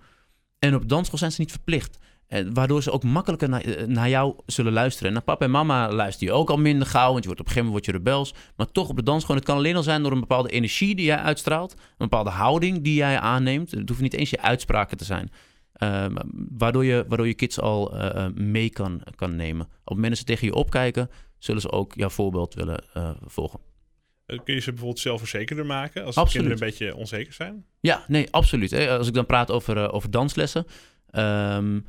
En 0.60 0.76
op 0.76 0.90
dansschool 0.90 1.20
zijn 1.20 1.32
ze 1.32 1.42
niet 1.42 1.52
verplicht. 1.52 1.98
Eh, 2.36 2.46
waardoor 2.54 2.84
ze 2.84 2.92
ook 2.92 3.04
makkelijker 3.04 3.50
naar, 3.50 3.62
eh, 3.62 3.86
naar 3.86 4.10
jou 4.10 4.36
zullen 4.46 4.74
luisteren. 4.74 5.08
En 5.08 5.14
naar 5.14 5.24
papa 5.24 5.46
en 5.46 5.52
mama 5.52 5.92
luister 5.92 6.28
je 6.28 6.34
ook 6.34 6.50
al 6.50 6.58
minder 6.58 6.88
gauw, 6.88 7.12
want 7.12 7.20
je 7.20 7.26
wordt 7.26 7.40
op 7.42 7.48
een 7.48 7.54
gegeven 7.54 7.74
moment 7.74 7.86
word 7.86 7.86
je 7.86 8.04
rebels. 8.04 8.34
Maar 8.56 8.72
toch 8.72 8.90
op 8.90 8.96
de 8.96 9.04
dans 9.04 9.22
gewoon, 9.22 9.38
het 9.38 9.46
kan 9.46 9.58
alleen 9.58 9.76
al 9.76 9.84
zijn 9.84 10.04
door 10.04 10.12
een 10.12 10.20
bepaalde 10.20 10.50
energie 10.50 10.96
die 10.96 11.06
jij 11.06 11.18
uitstraalt. 11.18 11.74
Een 11.74 11.80
bepaalde 11.98 12.30
houding 12.30 12.84
die 12.84 12.96
jij 12.96 13.20
aanneemt. 13.20 13.72
Het 13.72 13.90
hoeft 13.90 14.02
niet 14.02 14.14
eens 14.14 14.30
je 14.30 14.42
uitspraken 14.42 14.98
te 14.98 15.04
zijn. 15.04 15.32
Uh, 15.84 16.06
waardoor, 16.58 16.86
je, 16.86 17.06
waardoor 17.08 17.28
je 17.28 17.34
kids 17.34 17.60
al 17.60 17.96
uh, 17.96 18.28
mee 18.34 18.70
kan, 18.70 19.02
kan 19.16 19.36
nemen. 19.36 19.66
Op 19.66 19.72
het 19.72 19.94
moment 19.94 20.10
dat 20.10 20.18
ze 20.18 20.24
tegen 20.24 20.48
je 20.48 20.54
opkijken, 20.54 21.10
zullen 21.38 21.62
ze 21.62 21.72
ook 21.72 21.94
jouw 21.96 22.10
voorbeeld 22.10 22.54
willen 22.54 22.84
uh, 22.98 23.10
volgen. 23.26 23.60
Kun 24.26 24.54
je 24.54 24.60
ze 24.60 24.70
bijvoorbeeld 24.70 25.00
zelfverzekerder 25.00 25.66
maken 25.66 26.06
als 26.06 26.16
kinderen 26.16 26.52
een 26.52 26.68
beetje 26.68 26.96
onzeker 26.96 27.34
zijn? 27.34 27.66
Ja, 27.80 28.06
nee, 28.08 28.28
absoluut. 28.32 28.74
Als 28.74 29.08
ik 29.08 29.14
dan 29.14 29.26
praat 29.26 29.52
over, 29.52 29.92
over 29.92 30.12
danslessen. 30.12 30.66
Um, 31.12 31.86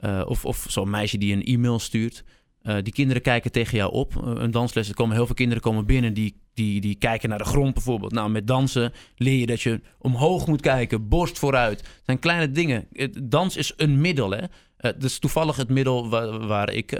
uh, 0.00 0.22
of, 0.26 0.44
of 0.44 0.66
zo'n 0.68 0.90
meisje 0.90 1.18
die 1.18 1.32
een 1.32 1.44
e-mail 1.44 1.78
stuurt. 1.78 2.24
Uh, 2.62 2.76
die 2.82 2.92
kinderen 2.92 3.22
kijken 3.22 3.52
tegen 3.52 3.76
jou 3.76 3.92
op. 3.92 4.14
Uh, 4.14 4.32
een 4.34 4.50
dansles, 4.50 4.88
er 4.88 4.94
komen 4.94 5.16
heel 5.16 5.26
veel 5.26 5.34
kinderen 5.34 5.62
komen 5.62 5.86
binnen 5.86 6.14
die, 6.14 6.40
die, 6.54 6.80
die 6.80 6.94
kijken 6.94 7.28
naar 7.28 7.38
de 7.38 7.44
grond 7.44 7.74
bijvoorbeeld. 7.74 8.12
Nou, 8.12 8.30
met 8.30 8.46
dansen 8.46 8.92
leer 9.16 9.38
je 9.38 9.46
dat 9.46 9.60
je 9.60 9.80
omhoog 9.98 10.46
moet 10.46 10.60
kijken, 10.60 11.08
borst 11.08 11.38
vooruit. 11.38 11.78
Het 11.80 12.02
zijn 12.04 12.18
kleine 12.18 12.52
dingen. 12.52 12.88
dans 13.22 13.56
is 13.56 13.72
een 13.76 14.00
middel, 14.00 14.30
hè. 14.30 14.44
Het 14.76 15.04
is 15.04 15.18
toevallig 15.18 15.56
het 15.56 15.68
middel 15.68 16.08
waar, 16.08 16.46
waar 16.46 16.72
ik 16.72 16.92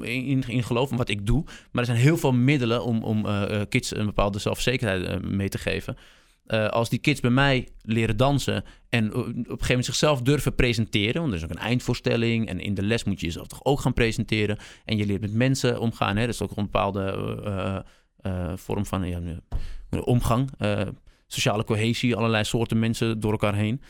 in, 0.00 0.44
in, 0.46 0.62
geloof 0.62 0.90
en 0.90 0.96
wat 0.96 1.08
ik 1.08 1.26
doe. 1.26 1.42
Maar 1.44 1.82
er 1.82 1.84
zijn 1.84 1.98
heel 1.98 2.16
veel 2.16 2.32
middelen 2.32 2.84
om, 2.84 3.02
om 3.02 3.26
kids 3.68 3.96
een 3.96 4.06
bepaalde 4.06 4.38
zelfzekerheid 4.38 5.22
mee 5.22 5.48
te 5.48 5.58
geven. 5.58 5.96
Uh, 6.46 6.68
als 6.68 6.88
die 6.88 6.98
kids 6.98 7.20
bij 7.20 7.30
mij 7.30 7.68
leren 7.82 8.16
dansen 8.16 8.64
en 8.88 9.14
op 9.14 9.26
een 9.26 9.34
gegeven 9.34 9.66
moment 9.68 9.84
zichzelf 9.84 10.22
durven 10.22 10.54
presenteren, 10.54 11.20
want 11.20 11.32
er 11.32 11.38
is 11.38 11.44
ook 11.44 11.50
een 11.50 11.56
eindvoorstelling 11.56 12.48
en 12.48 12.60
in 12.60 12.74
de 12.74 12.82
les 12.82 13.04
moet 13.04 13.20
je 13.20 13.26
jezelf 13.26 13.46
toch 13.46 13.64
ook 13.64 13.80
gaan 13.80 13.92
presenteren 13.92 14.58
en 14.84 14.96
je 14.96 15.06
leert 15.06 15.20
met 15.20 15.34
mensen 15.34 15.80
omgaan, 15.80 16.16
hè? 16.16 16.26
dat 16.26 16.34
is 16.34 16.42
ook 16.42 16.56
een 16.56 16.64
bepaalde 16.64 17.84
eh, 18.16 18.52
vorm 18.56 18.86
van 18.86 19.04
eh, 19.94 20.06
omgang, 20.06 20.50
eh, 20.58 20.80
sociale 21.26 21.64
cohesie, 21.64 22.16
allerlei 22.16 22.44
soorten 22.44 22.78
mensen 22.78 23.20
door 23.20 23.30
elkaar 23.30 23.54
heen. 23.54 23.82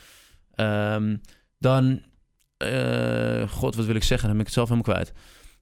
Ehm, 0.53 1.17
dan, 1.59 2.01
eh, 2.57 3.49
god, 3.49 3.75
wat 3.75 3.85
wil 3.85 3.95
ik 3.95 4.03
zeggen? 4.03 4.27
Dan 4.27 4.37
ben 4.37 4.45
ik 4.47 4.53
het 4.53 4.55
zelf 4.55 4.69
helemaal 4.69 4.93
kwijt. 4.93 5.13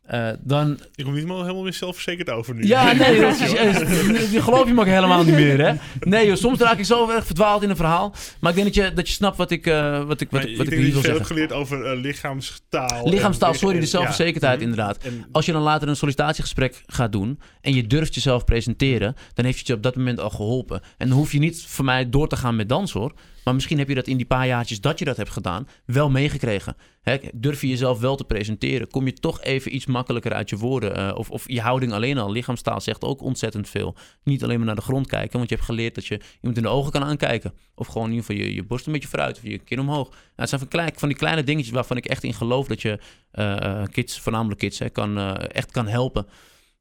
Eh, 0.03 0.29
dan, 0.39 0.71
Ik 0.95 1.03
kom 1.03 1.13
niet 1.13 1.21
helemaal, 1.23 1.41
helemaal 1.41 1.63
meer 1.63 1.73
zelfverzekerd 1.73 2.29
over 2.29 2.55
nu. 2.55 2.67
ja, 2.67 2.91
nee, 2.93 3.19
dat 3.21 3.39
is, 3.39 3.53
is- 3.53 4.29
die 4.29 4.41
geloof 4.41 4.67
je 4.67 4.73
me 4.73 4.79
ook 4.79 4.85
helemaal 4.87 5.23
niet 5.23 5.35
meer, 5.35 5.65
hè? 5.65 5.73
Nee, 5.99 6.27
joh, 6.27 6.35
soms 6.35 6.59
raak 6.59 6.77
ik 6.77 6.85
zo 6.85 7.09
erg 7.09 7.25
verdwaald 7.25 7.63
in 7.63 7.69
een 7.69 7.75
verhaal. 7.75 8.15
Maar 8.39 8.49
ik 8.49 8.55
denk 8.63 8.73
dat 8.75 8.85
je, 8.85 8.93
dat 8.93 9.07
je 9.07 9.13
snapt 9.13 9.37
wat 9.37 9.51
ik, 9.51 9.65
eh, 9.67 10.03
wat 10.03 10.21
ik, 10.21 10.29
wat, 10.31 10.41
Maar 10.41 10.49
ik- 10.51 10.57
wat 10.57 10.65
ik 10.67 10.71
ik 10.73 10.77
je 10.79 10.83
wil 10.83 10.91
veel 10.91 11.01
hebt 11.01 11.05
zeggen. 11.05 11.25
geleerd 11.25 11.51
over 11.51 11.85
eh, 11.85 11.99
lichaamstaal. 11.99 13.09
Lichaamstaal, 13.09 13.51
en- 13.51 13.57
sorry, 13.57 13.79
de 13.79 13.85
zelfverzekerdheid 13.85 14.57
ja. 14.59 14.63
inderdaad. 14.63 14.97
En, 14.97 15.25
Als 15.31 15.45
je 15.45 15.51
dan 15.51 15.61
later 15.61 15.87
een 15.87 15.95
sollicitatiegesprek 15.95 16.83
gaat 16.85 17.11
doen 17.11 17.39
en 17.61 17.73
je 17.73 17.87
durft 17.87 18.15
jezelf 18.15 18.45
presenteren, 18.45 19.15
dan 19.33 19.45
heeft 19.45 19.57
het 19.57 19.67
je 19.67 19.73
op 19.73 19.83
dat 19.83 19.95
moment 19.95 20.19
al 20.19 20.29
geholpen. 20.29 20.81
En 20.97 21.07
dan 21.09 21.17
hoef 21.17 21.31
je 21.31 21.39
niet 21.39 21.63
voor 21.67 21.85
mij 21.85 22.09
door 22.09 22.27
te 22.27 22.35
gaan 22.35 22.55
met 22.55 22.69
dans 22.69 22.91
hoor. 22.91 23.13
Maar 23.43 23.53
misschien 23.53 23.77
heb 23.77 23.87
je 23.87 23.95
dat 23.95 24.07
in 24.07 24.17
die 24.17 24.25
paar 24.25 24.47
jaartjes 24.47 24.81
dat 24.81 24.99
je 24.99 25.05
dat 25.05 25.17
hebt 25.17 25.29
gedaan, 25.29 25.67
wel 25.85 26.09
meegekregen. 26.09 26.75
Hè, 27.01 27.17
durf 27.33 27.61
je 27.61 27.67
jezelf 27.67 27.99
wel 27.99 28.15
te 28.15 28.23
presenteren? 28.23 28.89
Kom 28.89 29.05
je 29.05 29.13
toch 29.13 29.41
even 29.41 29.75
iets 29.75 29.85
makkelijker 29.85 30.33
uit 30.33 30.49
je 30.49 30.57
woorden? 30.57 30.93
eh, 30.93 31.17
of, 31.17 31.29
of 31.29 31.43
je 31.47 31.61
houding 31.61 31.93
alleen 31.93 32.17
al. 32.17 32.31
Lichaamstaal 32.31 32.81
zegt 32.81 33.03
ook 33.03 33.21
ontzettend 33.21 33.69
veel. 33.69 33.95
Niet 34.23 34.43
alleen 34.43 34.57
maar 34.57 34.65
naar 34.65 34.75
de 34.75 34.81
grond 34.81 35.07
kijken, 35.07 35.37
want 35.37 35.49
je 35.49 35.55
hebt 35.55 35.67
geleerd 35.67 35.95
dat 35.95 36.05
je 36.05 36.19
iemand 36.35 36.57
in 36.57 36.63
de 36.63 36.69
ogen 36.69 36.91
kan 36.91 37.03
aankijken. 37.03 37.53
Of 37.75 37.87
gewoon 37.87 38.07
in 38.07 38.13
ieder 38.13 38.25
geval 38.25 38.45
je, 38.45 38.53
je 38.53 38.63
borst 38.63 38.85
een 38.85 38.93
beetje 38.93 39.07
vooruit 39.07 39.37
of 39.37 39.43
je 39.43 39.57
kin 39.57 39.79
omhoog. 39.79 40.09
Nou, 40.09 40.21
het 40.35 40.49
zijn 40.49 40.61
van, 40.61 40.69
klein, 40.69 40.91
van 40.95 41.07
die 41.07 41.17
kleine 41.17 41.43
dingetjes 41.43 41.73
waarvan 41.73 41.97
ik 41.97 42.05
echt 42.05 42.23
in 42.23 42.33
geloof 42.33 42.67
dat 42.67 42.81
je 42.81 42.99
eh, 43.31 43.81
eh, 43.81 43.87
kids, 43.91 44.19
voornamelijk 44.19 44.59
kids, 44.59 44.79
hè, 44.79 44.89
kan, 44.89 45.37
echt 45.37 45.71
kan 45.71 45.87
helpen. 45.87 46.27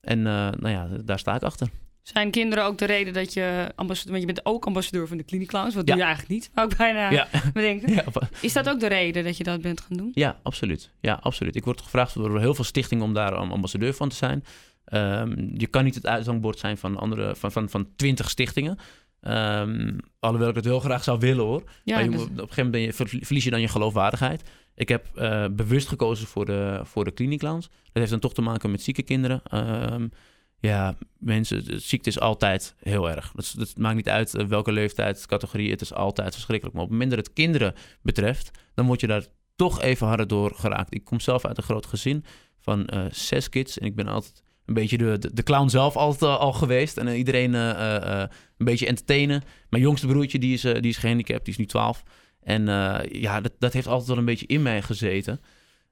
En 0.01 0.23
nou 0.23 0.69
ja, 0.69 0.89
daar 1.05 1.19
sta 1.19 1.35
ik 1.35 1.43
achter. 1.43 1.69
Zijn 2.03 2.31
kinderen 2.31 2.65
ook 2.65 2.79
de 2.79 2.85
reden 2.85 3.13
dat 3.13 3.33
je 3.33 3.73
ambassadeur... 3.75 4.13
Want 4.13 4.27
je 4.29 4.33
bent 4.35 4.47
ook 4.47 4.67
ambassadeur 4.67 5.09
van 5.09 5.17
de 5.17 5.25
Clinic 5.25 5.49
Clowns. 5.49 5.75
Wat 5.75 5.87
Ja. 5.89 5.93
doe 5.95 6.03
je 6.03 6.09
eigenlijk 6.09 6.35
niet, 6.41 6.51
wou 6.55 6.69
ik 6.71 6.77
bijna 6.77 7.11
Ja. 7.11 7.29
bedenken. 7.53 7.93
Ja, 7.93 8.05
Is 8.41 8.53
dat 8.53 8.69
ook 8.69 8.81
de 8.81 8.87
reden 8.87 9.25
dat 9.25 9.37
je 9.37 9.45
dat 9.45 9.61
bent 9.61 9.81
gaan 9.81 9.97
doen? 9.97 10.11
ja, 10.15 10.39
absoluut. 10.43 10.91
Ja, 11.01 11.19
absoluut. 11.23 11.57
Ik 11.57 11.65
word 11.65 11.81
gevraagd 11.81 12.15
door 12.15 12.41
heel 12.41 12.55
veel 12.55 12.65
stichtingen 12.65 13.05
om 13.05 13.15
daar 13.15 13.35
am- 13.35 13.53
ambassadeur 13.53 13.95
van 13.95 14.09
te 14.09 14.17
zijn. 14.17 14.45
Ehm, 14.85 15.49
je 15.57 15.67
kan 15.67 15.85
niet 15.85 15.95
het 15.95 16.07
uithangbord 16.07 16.59
zijn 16.59 16.79
van, 16.79 16.97
andere, 16.97 17.37
van, 17.37 17.53
van, 17.53 17.69
van 17.69 17.89
20 17.97 18.31
stichtingen. 18.31 18.79
Ehm, 19.21 19.99
alhoewel 20.19 20.49
ik 20.49 20.55
het 20.55 20.65
wel 20.65 20.81
graag 20.81 21.05
zou 21.05 21.19
willen 21.19 21.45
hoor. 21.45 21.63
Ja, 21.85 21.95
maar 21.95 22.05
je, 22.05 22.11
dus- 22.11 22.21
op 22.21 22.29
een 22.29 22.35
gegeven 22.37 22.49
moment 22.57 22.71
ben 22.73 22.81
je, 22.81 22.93
verlie- 22.93 23.25
verlies 23.27 23.45
je 23.45 23.51
dan 23.51 23.61
je 23.61 23.69
geloofwaardigheid. 23.69 24.43
Ik 24.75 24.89
heb 24.89 25.07
eh, 25.15 25.45
bewust 25.51 25.89
gekozen 25.89 26.27
voor 26.27 26.45
de, 26.45 26.81
voor 26.85 27.05
de. 27.05 27.13
Dat 27.39 27.61
heeft 27.93 28.11
dan 28.11 28.21
toch 28.21 28.35
te 28.35 28.43
maken 28.43 28.71
met 28.71 28.83
zieke 28.83 29.03
kinderen. 29.03 29.41
Ehm, 29.45 30.09
ja, 30.63 30.95
mensen, 31.19 31.81
ziekte 31.81 32.09
is 32.09 32.21
altijd 32.21 32.75
heel 32.79 33.11
erg. 33.11 33.33
Dat, 33.57 33.75
maakt 33.77 33.97
niet 33.97 34.09
uit 34.09 34.35
eh, 34.35 34.47
welke 34.47 34.73
leeftijd, 34.73 35.27
categorie. 35.27 35.71
Het 35.71 35.81
is 35.81 35.93
altijd 35.93 36.33
verschrikkelijk. 36.33 36.75
Maar 36.77 36.85
op 36.85 36.91
het 36.91 36.99
moment 36.99 37.17
dat 37.17 37.27
het 37.27 37.35
kinderen 37.35 37.75
betreft, 38.03 38.51
dan 38.75 38.87
word 38.87 39.01
je 39.01 39.07
daar 39.07 39.27
toch 39.57 39.81
even 39.81 40.07
harder 40.07 40.27
door 40.27 40.53
geraakt. 40.55 40.95
Ik 40.95 41.05
kom 41.05 41.21
zelf 41.21 41.45
uit 41.45 41.57
een 41.57 41.63
groot 41.63 41.87
gezin 41.87 42.25
van 42.59 42.87
eh, 42.87 43.05
zes 43.11 43.49
kids. 43.49 43.79
En 43.79 43.87
ik 43.87 43.95
ben 43.95 44.09
altijd 44.09 44.43
een 44.67 44.75
beetje 44.75 44.99
de, 44.99 45.31
de, 45.33 45.43
clown 45.43 45.69
zelf 45.69 45.97
altijd 45.97 46.31
al, 46.31 46.39
al 46.39 46.53
geweest. 46.53 46.97
En 46.97 47.09
eh, 47.09 47.19
iedereen 47.19 47.55
eh, 47.55 47.71
eh, 47.71 47.97
eh, 47.97 48.29
een 48.59 48.65
beetje 48.65 48.87
entertainen. 48.87 49.43
Mijn 49.71 49.83
jongste 49.83 50.07
broertje, 50.07 50.39
die 50.39 50.53
is, 50.53 50.65
eh, 50.65 50.73
die 50.73 50.91
is 50.91 50.97
gehandicapt, 50.97 51.45
die 51.45 51.53
is 51.53 51.59
nu 51.59 51.67
12. 51.67 52.03
En 52.43 52.69
eh, 52.69 53.21
ja, 53.21 53.41
dat, 53.41 53.53
dat 53.59 53.73
heeft 53.73 53.87
altijd 53.87 54.09
wel 54.09 54.19
een 54.19 54.25
beetje 54.25 54.47
in 54.47 54.63
mij 54.63 54.83
gezeten. 54.83 55.41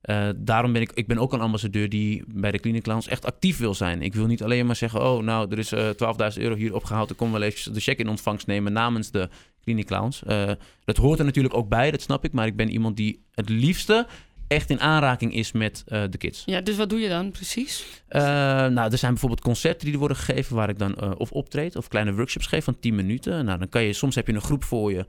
Eh, 0.00 0.28
daarom 0.36 0.72
ben 0.72 0.82
ik, 0.82 0.92
ik 0.92 1.06
ben 1.06 1.18
ook 1.18 1.32
een 1.32 1.40
ambassadeur 1.40 1.88
die 1.88 2.24
bij 2.34 2.50
de 2.50 2.58
Clinic 2.58 2.82
Clowns 2.82 3.08
echt 3.08 3.24
actief 3.24 3.58
wil 3.58 3.74
zijn. 3.74 4.02
Ik 4.02 4.14
wil 4.14 4.26
niet 4.26 4.42
alleen 4.42 4.66
maar 4.66 4.76
zeggen, 4.76 5.02
oh 5.02 5.22
nou, 5.22 5.50
er 5.50 5.58
is 5.58 5.72
eh 5.72 5.88
12.000 6.34 6.42
euro 6.42 6.54
hier 6.54 6.74
opgehaald. 6.74 7.10
Ik 7.10 7.16
kom 7.16 7.32
wel 7.32 7.42
even 7.42 7.72
de 7.72 7.80
check 7.80 7.98
in 7.98 8.08
ontvangst 8.08 8.46
nemen 8.46 8.72
namens 8.72 9.10
de 9.10 9.28
Clinic 9.62 9.86
Clowns. 9.86 10.22
Eh, 10.22 10.50
dat 10.84 10.96
hoort 10.96 11.18
er 11.18 11.24
natuurlijk 11.24 11.54
ook 11.54 11.68
bij, 11.68 11.90
dat 11.90 12.00
snap 12.00 12.24
ik. 12.24 12.32
Maar 12.32 12.46
ik 12.46 12.56
ben 12.56 12.70
iemand 12.70 12.96
die 12.96 13.22
het 13.34 13.48
liefste 13.48 14.06
echt 14.46 14.70
in 14.70 14.80
aanraking 14.80 15.34
is 15.34 15.52
met 15.52 15.82
de 15.86 16.18
kids. 16.18 16.42
Ja, 16.46 16.60
dus 16.60 16.76
wat 16.76 16.90
doe 16.90 17.00
je 17.00 17.08
dan 17.08 17.30
precies? 17.30 18.02
Nou, 18.08 18.78
er 18.78 18.98
zijn 18.98 19.12
bijvoorbeeld 19.12 19.40
concerten 19.40 19.84
die 19.84 19.92
er 19.92 19.98
worden 19.98 20.16
gegeven 20.16 20.56
waar 20.56 20.68
ik 20.68 20.78
dan 20.78 21.18
of 21.18 21.32
optreed 21.32 21.76
of 21.76 21.88
kleine 21.88 22.14
workshops 22.14 22.46
geef 22.46 22.64
van 22.64 22.78
10 22.80 22.94
minuten. 22.94 23.44
Nou, 23.44 23.58
dan 23.58 23.68
kan 23.68 23.82
je, 23.82 23.92
soms 23.92 24.14
heb 24.14 24.26
je 24.26 24.32
een 24.32 24.40
groep 24.40 24.64
voor 24.64 24.92
je. 24.92 25.04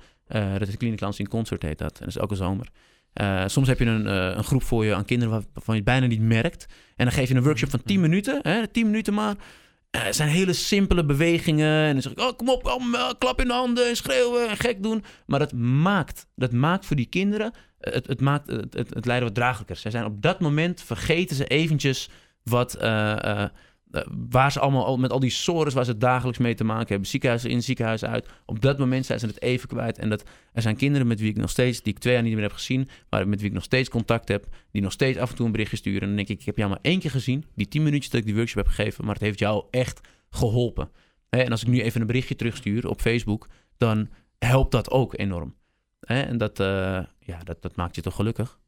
dat 0.58 0.68
is 0.68 0.78
Clinic 0.78 0.98
Clowns 0.98 1.20
in 1.20 1.28
Concert 1.28 1.62
heet 1.62 1.78
dat. 1.78 1.94
En 1.94 2.00
dat 2.00 2.08
is 2.08 2.18
elke 2.18 2.36
zomer. 2.36 2.68
Eh, 3.14 3.44
soms 3.48 3.68
heb 3.68 3.80
je 3.80 3.86
een, 3.86 4.08
eh, 4.08 4.36
een 4.38 4.44
groep 4.44 4.64
voor 4.64 4.86
je 4.86 4.96
aan 4.96 5.06
kinderen 5.06 5.34
waar- 5.34 5.44
waarvan 5.54 5.76
je 5.76 5.82
het 5.82 5.90
bijna 5.90 6.06
niet 6.06 6.22
merkt. 6.22 6.66
En 6.96 7.06
dan 7.06 7.14
geef 7.14 7.30
je 7.30 7.36
een 7.36 7.44
workshop 7.44 7.70
van 7.70 7.84
10 7.84 8.02
minuten. 8.02 8.40
Hè, 8.42 8.68
10 8.68 8.86
minuten 8.86 9.14
maar. 9.14 9.36
Eh, 9.92 10.04
het 10.04 10.16
zijn 10.16 10.30
hele 10.30 10.54
simpele 10.54 11.06
bewegingen. 11.06 11.86
En 11.86 11.94
dan 11.94 12.02
zeg 12.02 12.12
ik, 12.12 12.20
oh, 12.20 12.38
kom 12.38 12.50
op, 12.50 12.64
kom, 12.64 12.96
klap 13.18 13.42
in 13.42 13.48
de 13.48 13.54
handen 13.54 13.88
en 13.90 13.96
schreeuwen 13.96 14.50
en 14.50 14.58
gek 14.58 14.84
doen. 14.84 15.04
Maar 15.26 15.40
dat 15.40 15.54
maakt, 15.54 16.26
dat 16.36 16.52
maakt 16.52 16.86
voor 16.86 16.96
die 16.96 17.06
kinderen, 17.06 17.54
het, 17.80 18.08
het 18.08 18.22
maakt 18.22 18.50
het, 18.50 18.74
het, 18.74 18.94
het 18.94 19.06
lijden 19.06 19.26
wat 19.26 19.36
draaglijker. 19.36 19.76
Zij 19.76 19.92
zijn 19.92 20.06
op 20.06 20.22
dat 20.22 20.40
moment, 20.40 20.82
vergeten 20.82 21.36
ze 21.36 21.46
eventjes 21.46 22.10
wat, 22.44 22.78
waar 24.30 24.52
ze 24.52 24.60
allemaal 24.60 24.86
al- 24.86 24.98
met 24.98 25.12
al 25.12 25.20
die 25.20 25.30
sores 25.30 25.74
waar 25.74 25.86
ze 25.86 25.98
dagelijks 25.98 26.40
mee 26.40 26.54
te 26.56 26.64
maken 26.64 26.88
hebben. 26.88 27.08
Ziekenhuizen 27.08 27.50
in, 27.50 27.64
ziekenhuizen 27.64 28.10
uit. 28.10 28.30
Op 28.46 28.62
dat 28.62 28.78
moment 28.78 29.06
zijn 29.06 29.20
ze 29.20 29.26
het 29.26 29.42
even 29.42 29.68
kwijt. 29.68 29.98
En 29.98 30.10
dat, 30.10 30.24
er 30.54 30.62
zijn 30.62 30.76
kinderen 30.76 31.08
met 31.08 31.20
wie 31.20 31.30
ik 31.30 31.38
nog 31.38 31.50
steeds, 31.50 31.82
die 31.82 31.94
ik 31.94 32.00
twee 32.00 32.14
jaar 32.14 32.24
niet 32.24 32.34
meer 32.34 32.42
heb 32.42 32.52
gezien, 32.52 32.90
maar 33.10 33.28
met 33.28 33.40
wie 33.40 33.50
ik 33.50 33.56
nog 33.56 33.64
steeds 33.64 33.90
contact 33.90 34.28
heb, 34.28 34.46
die 34.72 34.82
nog 34.82 34.92
steeds 34.92 35.18
af 35.18 35.30
en 35.30 35.36
toe 35.36 35.46
een 35.46 35.52
berichtje 35.52 35.78
sturen. 35.78 36.02
En 36.02 36.08
dan 36.08 36.16
denk 36.16 36.28
ik, 36.28 36.40
ik 36.40 36.46
heb 36.46 36.58
jou 36.58 36.70
maar 36.70 36.80
één 36.82 37.00
keer 37.00 37.12
gezien, 37.12 37.46
die 37.56 37.68
tien 37.68 37.84
minuutjes 37.84 38.12
dat 38.12 38.20
ik 38.20 38.26
die 38.26 38.36
workshop 38.36 38.66
heb 38.66 38.74
gegeven, 38.74 39.06
maar 39.06 39.14
het 39.14 39.24
heeft 39.24 39.40
jou 39.40 39.66
echt 39.70 40.00
geholpen. 40.30 40.90
En 41.30 41.52
als 41.52 41.62
ik 41.62 41.68
nu 41.68 41.82
even 41.82 42.02
een 42.02 42.08
berichtje 42.08 42.36
terugstuur 42.36 42.88
op 42.88 43.02
Facebook, 43.02 43.48
dan 43.78 44.10
helpt 44.38 44.72
dat 44.72 44.92
ook 44.92 45.18
enorm. 45.18 45.56
En 46.00 46.38
dat, 46.38 46.60
eh, 46.60 46.68
ja, 47.20 47.40
dat, 47.44 47.62
dat 47.62 47.76
maakt 47.76 47.96
je 47.96 48.02
toch 48.02 48.16
gelukkig. 48.16 48.60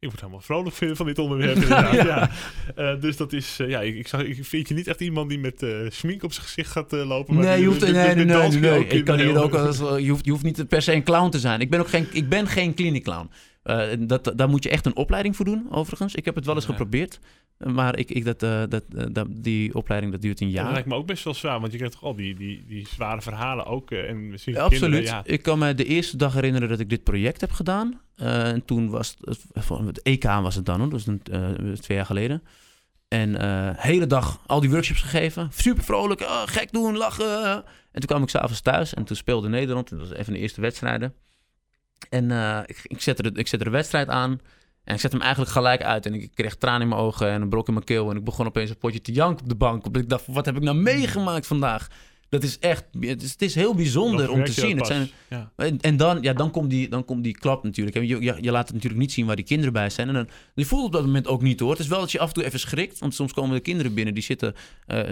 Ik 0.00 0.08
word 0.08 0.20
helemaal 0.20 0.40
vrolijk 0.40 0.74
van 0.76 0.96
van 0.96 1.06
dit 1.06 1.18
onderwerp 1.18 1.54
inderdaad. 1.62 1.92
ja. 1.94 2.30
Eh, 2.74 3.00
dus 3.00 3.16
dat 3.16 3.32
is... 3.32 3.58
eh, 3.60 3.68
ja, 3.68 3.80
ik, 3.80 3.96
ik, 3.96 4.08
zag, 4.08 4.22
ik 4.22 4.44
vind 4.44 4.68
je 4.68 4.74
niet 4.74 4.86
echt 4.86 5.00
iemand 5.00 5.28
die 5.28 5.38
met 5.38 5.62
eh 5.62 5.70
schmink 5.88 6.22
op 6.22 6.32
zijn 6.32 6.46
gezicht 6.46 6.70
gaat 6.70 6.92
lopen. 6.92 7.34
maar 7.34 7.44
Nee, 7.44 7.60
je 7.60 7.66
hoeft, 7.66 7.80
nee, 7.80 8.14
nee, 8.14 8.86
Ik 8.86 9.04
kan 9.04 9.18
hier 9.18 9.42
ook 9.42 9.54
als, 9.54 9.78
je, 9.78 10.08
hoeft, 10.10 10.24
je 10.24 10.30
hoeft 10.30 10.42
niet 10.44 10.68
per 10.68 10.82
se 10.82 10.92
een 10.92 11.02
clown 11.04 11.30
te 11.30 11.38
zijn. 11.38 11.60
Ik 11.60 11.70
ben 11.70 11.80
ook 11.80 11.88
geen, 11.88 12.06
ik 12.12 12.28
ben 12.28 12.46
geen 12.46 12.74
clinic 12.74 13.02
clown. 13.04 13.30
Eh, 13.62 13.86
dat, 13.98 14.32
daar 14.36 14.48
moet 14.48 14.62
je 14.62 14.70
echt 14.70 14.86
een 14.86 14.96
opleiding 14.96 15.36
voor 15.36 15.44
doen, 15.44 15.66
overigens. 15.70 16.14
Ik 16.14 16.24
heb 16.24 16.34
het 16.34 16.44
wel 16.46 16.54
eens 16.54 16.64
Ja. 16.66 16.70
geprobeerd. 16.70 17.18
Maar 17.58 17.98
ik, 17.98 18.10
ik, 18.10 18.24
dat, 18.24 18.42
eh, 18.42 18.62
dat, 18.68 18.84
eh, 18.96 19.04
dat, 19.12 19.26
die 19.30 19.74
opleiding 19.74 20.12
dat 20.12 20.22
duurt 20.22 20.40
een 20.40 20.46
Ja, 20.50 20.54
dat 20.54 20.62
jaar. 20.64 20.72
lijkt 20.72 20.88
me 20.88 20.94
ook 20.94 21.06
best 21.06 21.24
wel 21.24 21.34
zwaar, 21.34 21.60
want 21.60 21.70
je 21.72 21.78
krijgt 21.78 21.94
toch 21.94 22.04
al 22.04 22.14
die, 22.14 22.34
die, 22.34 22.64
die 22.66 22.88
zware 22.88 23.20
verhalen 23.22 23.66
ook. 23.66 23.90
eh, 23.90 24.08
en 24.08 24.28
misschien 24.28 24.54
Ja, 24.54 24.68
kinderen, 24.68 24.88
absoluut. 24.98 25.08
ja. 25.08 25.22
Ik 25.32 25.42
kan 25.42 25.58
me 25.58 25.74
de 25.74 25.84
eerste 25.84 26.16
dag 26.16 26.34
herinneren 26.34 26.68
dat 26.68 26.80
ik 26.80 26.88
dit 26.88 27.02
project 27.04 27.40
heb 27.40 27.50
gedaan. 27.50 28.00
En 28.16 28.64
toen 28.64 28.90
was 28.90 29.14
het, 29.20 29.38
het, 29.52 29.68
het 29.86 30.02
EK 30.02 30.24
was 30.24 30.54
het 30.54 30.66
dan, 30.66 30.80
hoor. 30.80 30.90
dus 30.90 31.06
een, 31.06 31.22
twee 31.80 31.96
jaar 31.96 32.06
geleden. 32.06 32.42
En 33.08 33.36
eh 33.40 33.70
hele 33.76 34.06
dag 34.06 34.40
al 34.46 34.60
die 34.60 34.70
workshops 34.70 35.00
gegeven. 35.02 35.48
Super 35.52 35.84
vrolijk, 35.84 36.20
oh, 36.20 36.42
gek 36.46 36.72
doen, 36.72 36.96
lachen. 36.96 37.54
En 37.92 38.00
toen 38.00 38.06
kwam 38.06 38.22
ik 38.22 38.28
s'avonds 38.28 38.60
thuis 38.60 38.94
en 38.94 39.04
toen 39.04 39.16
speelde 39.16 39.48
Nederland. 39.48 39.88
Dat 39.90 39.98
was 39.98 40.12
even 40.12 40.32
de 40.32 40.38
eerste 40.38 40.60
wedstrijden. 40.60 41.14
En 42.10 42.30
ik, 42.66 42.80
ik, 42.82 43.00
zette 43.00 43.22
de, 43.22 43.30
ik 43.40 43.48
zette 43.48 43.64
de 43.64 43.70
wedstrijd 43.70 44.08
aan. 44.08 44.40
En 44.88 44.94
ik 44.94 45.00
zette 45.00 45.16
hem 45.16 45.24
eigenlijk 45.24 45.54
gelijk 45.54 45.82
uit. 45.82 46.06
En 46.06 46.14
ik 46.14 46.30
kreeg 46.34 46.56
tranen 46.56 46.80
in 46.82 46.88
mijn 46.88 47.00
ogen 47.00 47.28
en 47.30 47.42
een 47.42 47.48
brok 47.48 47.66
in 47.66 47.72
mijn 47.72 47.84
keel. 47.84 48.10
En 48.10 48.16
ik 48.16 48.24
begon 48.24 48.46
opeens 48.46 48.70
een 48.70 48.78
potje 48.78 49.00
te 49.00 49.12
janken 49.12 49.42
op 49.42 49.48
de 49.48 49.54
bank. 49.54 49.86
Omdat 49.86 50.02
ik 50.02 50.08
dacht, 50.08 50.24
wat 50.26 50.44
heb 50.46 50.56
ik 50.56 50.62
nou 50.62 50.76
meegemaakt 50.76 51.46
vandaag? 51.46 51.88
Dat 52.28 52.42
is 52.42 52.58
echt, 52.58 52.84
het 53.00 53.22
is, 53.22 53.30
het 53.30 53.42
is 53.42 53.54
heel 53.54 53.74
bijzonder 53.74 54.30
om 54.30 54.44
te 54.44 54.52
zien. 54.52 54.76
Het 54.76 54.86
zijn, 54.86 55.10
Ja. 55.28 55.52
en, 55.56 55.80
en 55.80 55.96
dan, 55.96 56.22
ja, 56.22 56.32
dan, 56.32 56.50
komt 56.50 56.70
die, 56.70 56.88
dan 56.88 57.04
komt 57.04 57.24
die 57.24 57.38
klap 57.38 57.62
natuurlijk. 57.62 57.96
En 57.96 58.06
Je, 58.06 58.20
je, 58.20 58.36
je 58.40 58.50
laat 58.50 58.64
het 58.64 58.74
natuurlijk 58.74 59.00
niet 59.00 59.12
zien 59.12 59.26
waar 59.26 59.36
die 59.36 59.44
kinderen 59.44 59.72
bij 59.72 59.90
zijn. 59.90 60.08
En 60.08 60.14
dan, 60.14 60.28
je 60.54 60.64
voelt 60.64 60.84
op 60.84 60.92
dat 60.92 61.04
moment 61.04 61.26
ook 61.26 61.42
niet 61.42 61.60
hoor. 61.60 61.70
Het 61.70 61.78
is 61.78 61.86
wel 61.88 62.00
dat 62.00 62.12
je 62.12 62.18
af 62.18 62.28
en 62.28 62.34
toe 62.34 62.44
even 62.44 62.60
schrikt. 62.60 62.98
Want 62.98 63.14
soms 63.14 63.32
komen 63.32 63.54
de 63.54 63.60
kinderen 63.62 63.94
binnen 63.94 64.14
die 64.14 64.22
zitten 64.22 64.54
eh, 64.86 65.02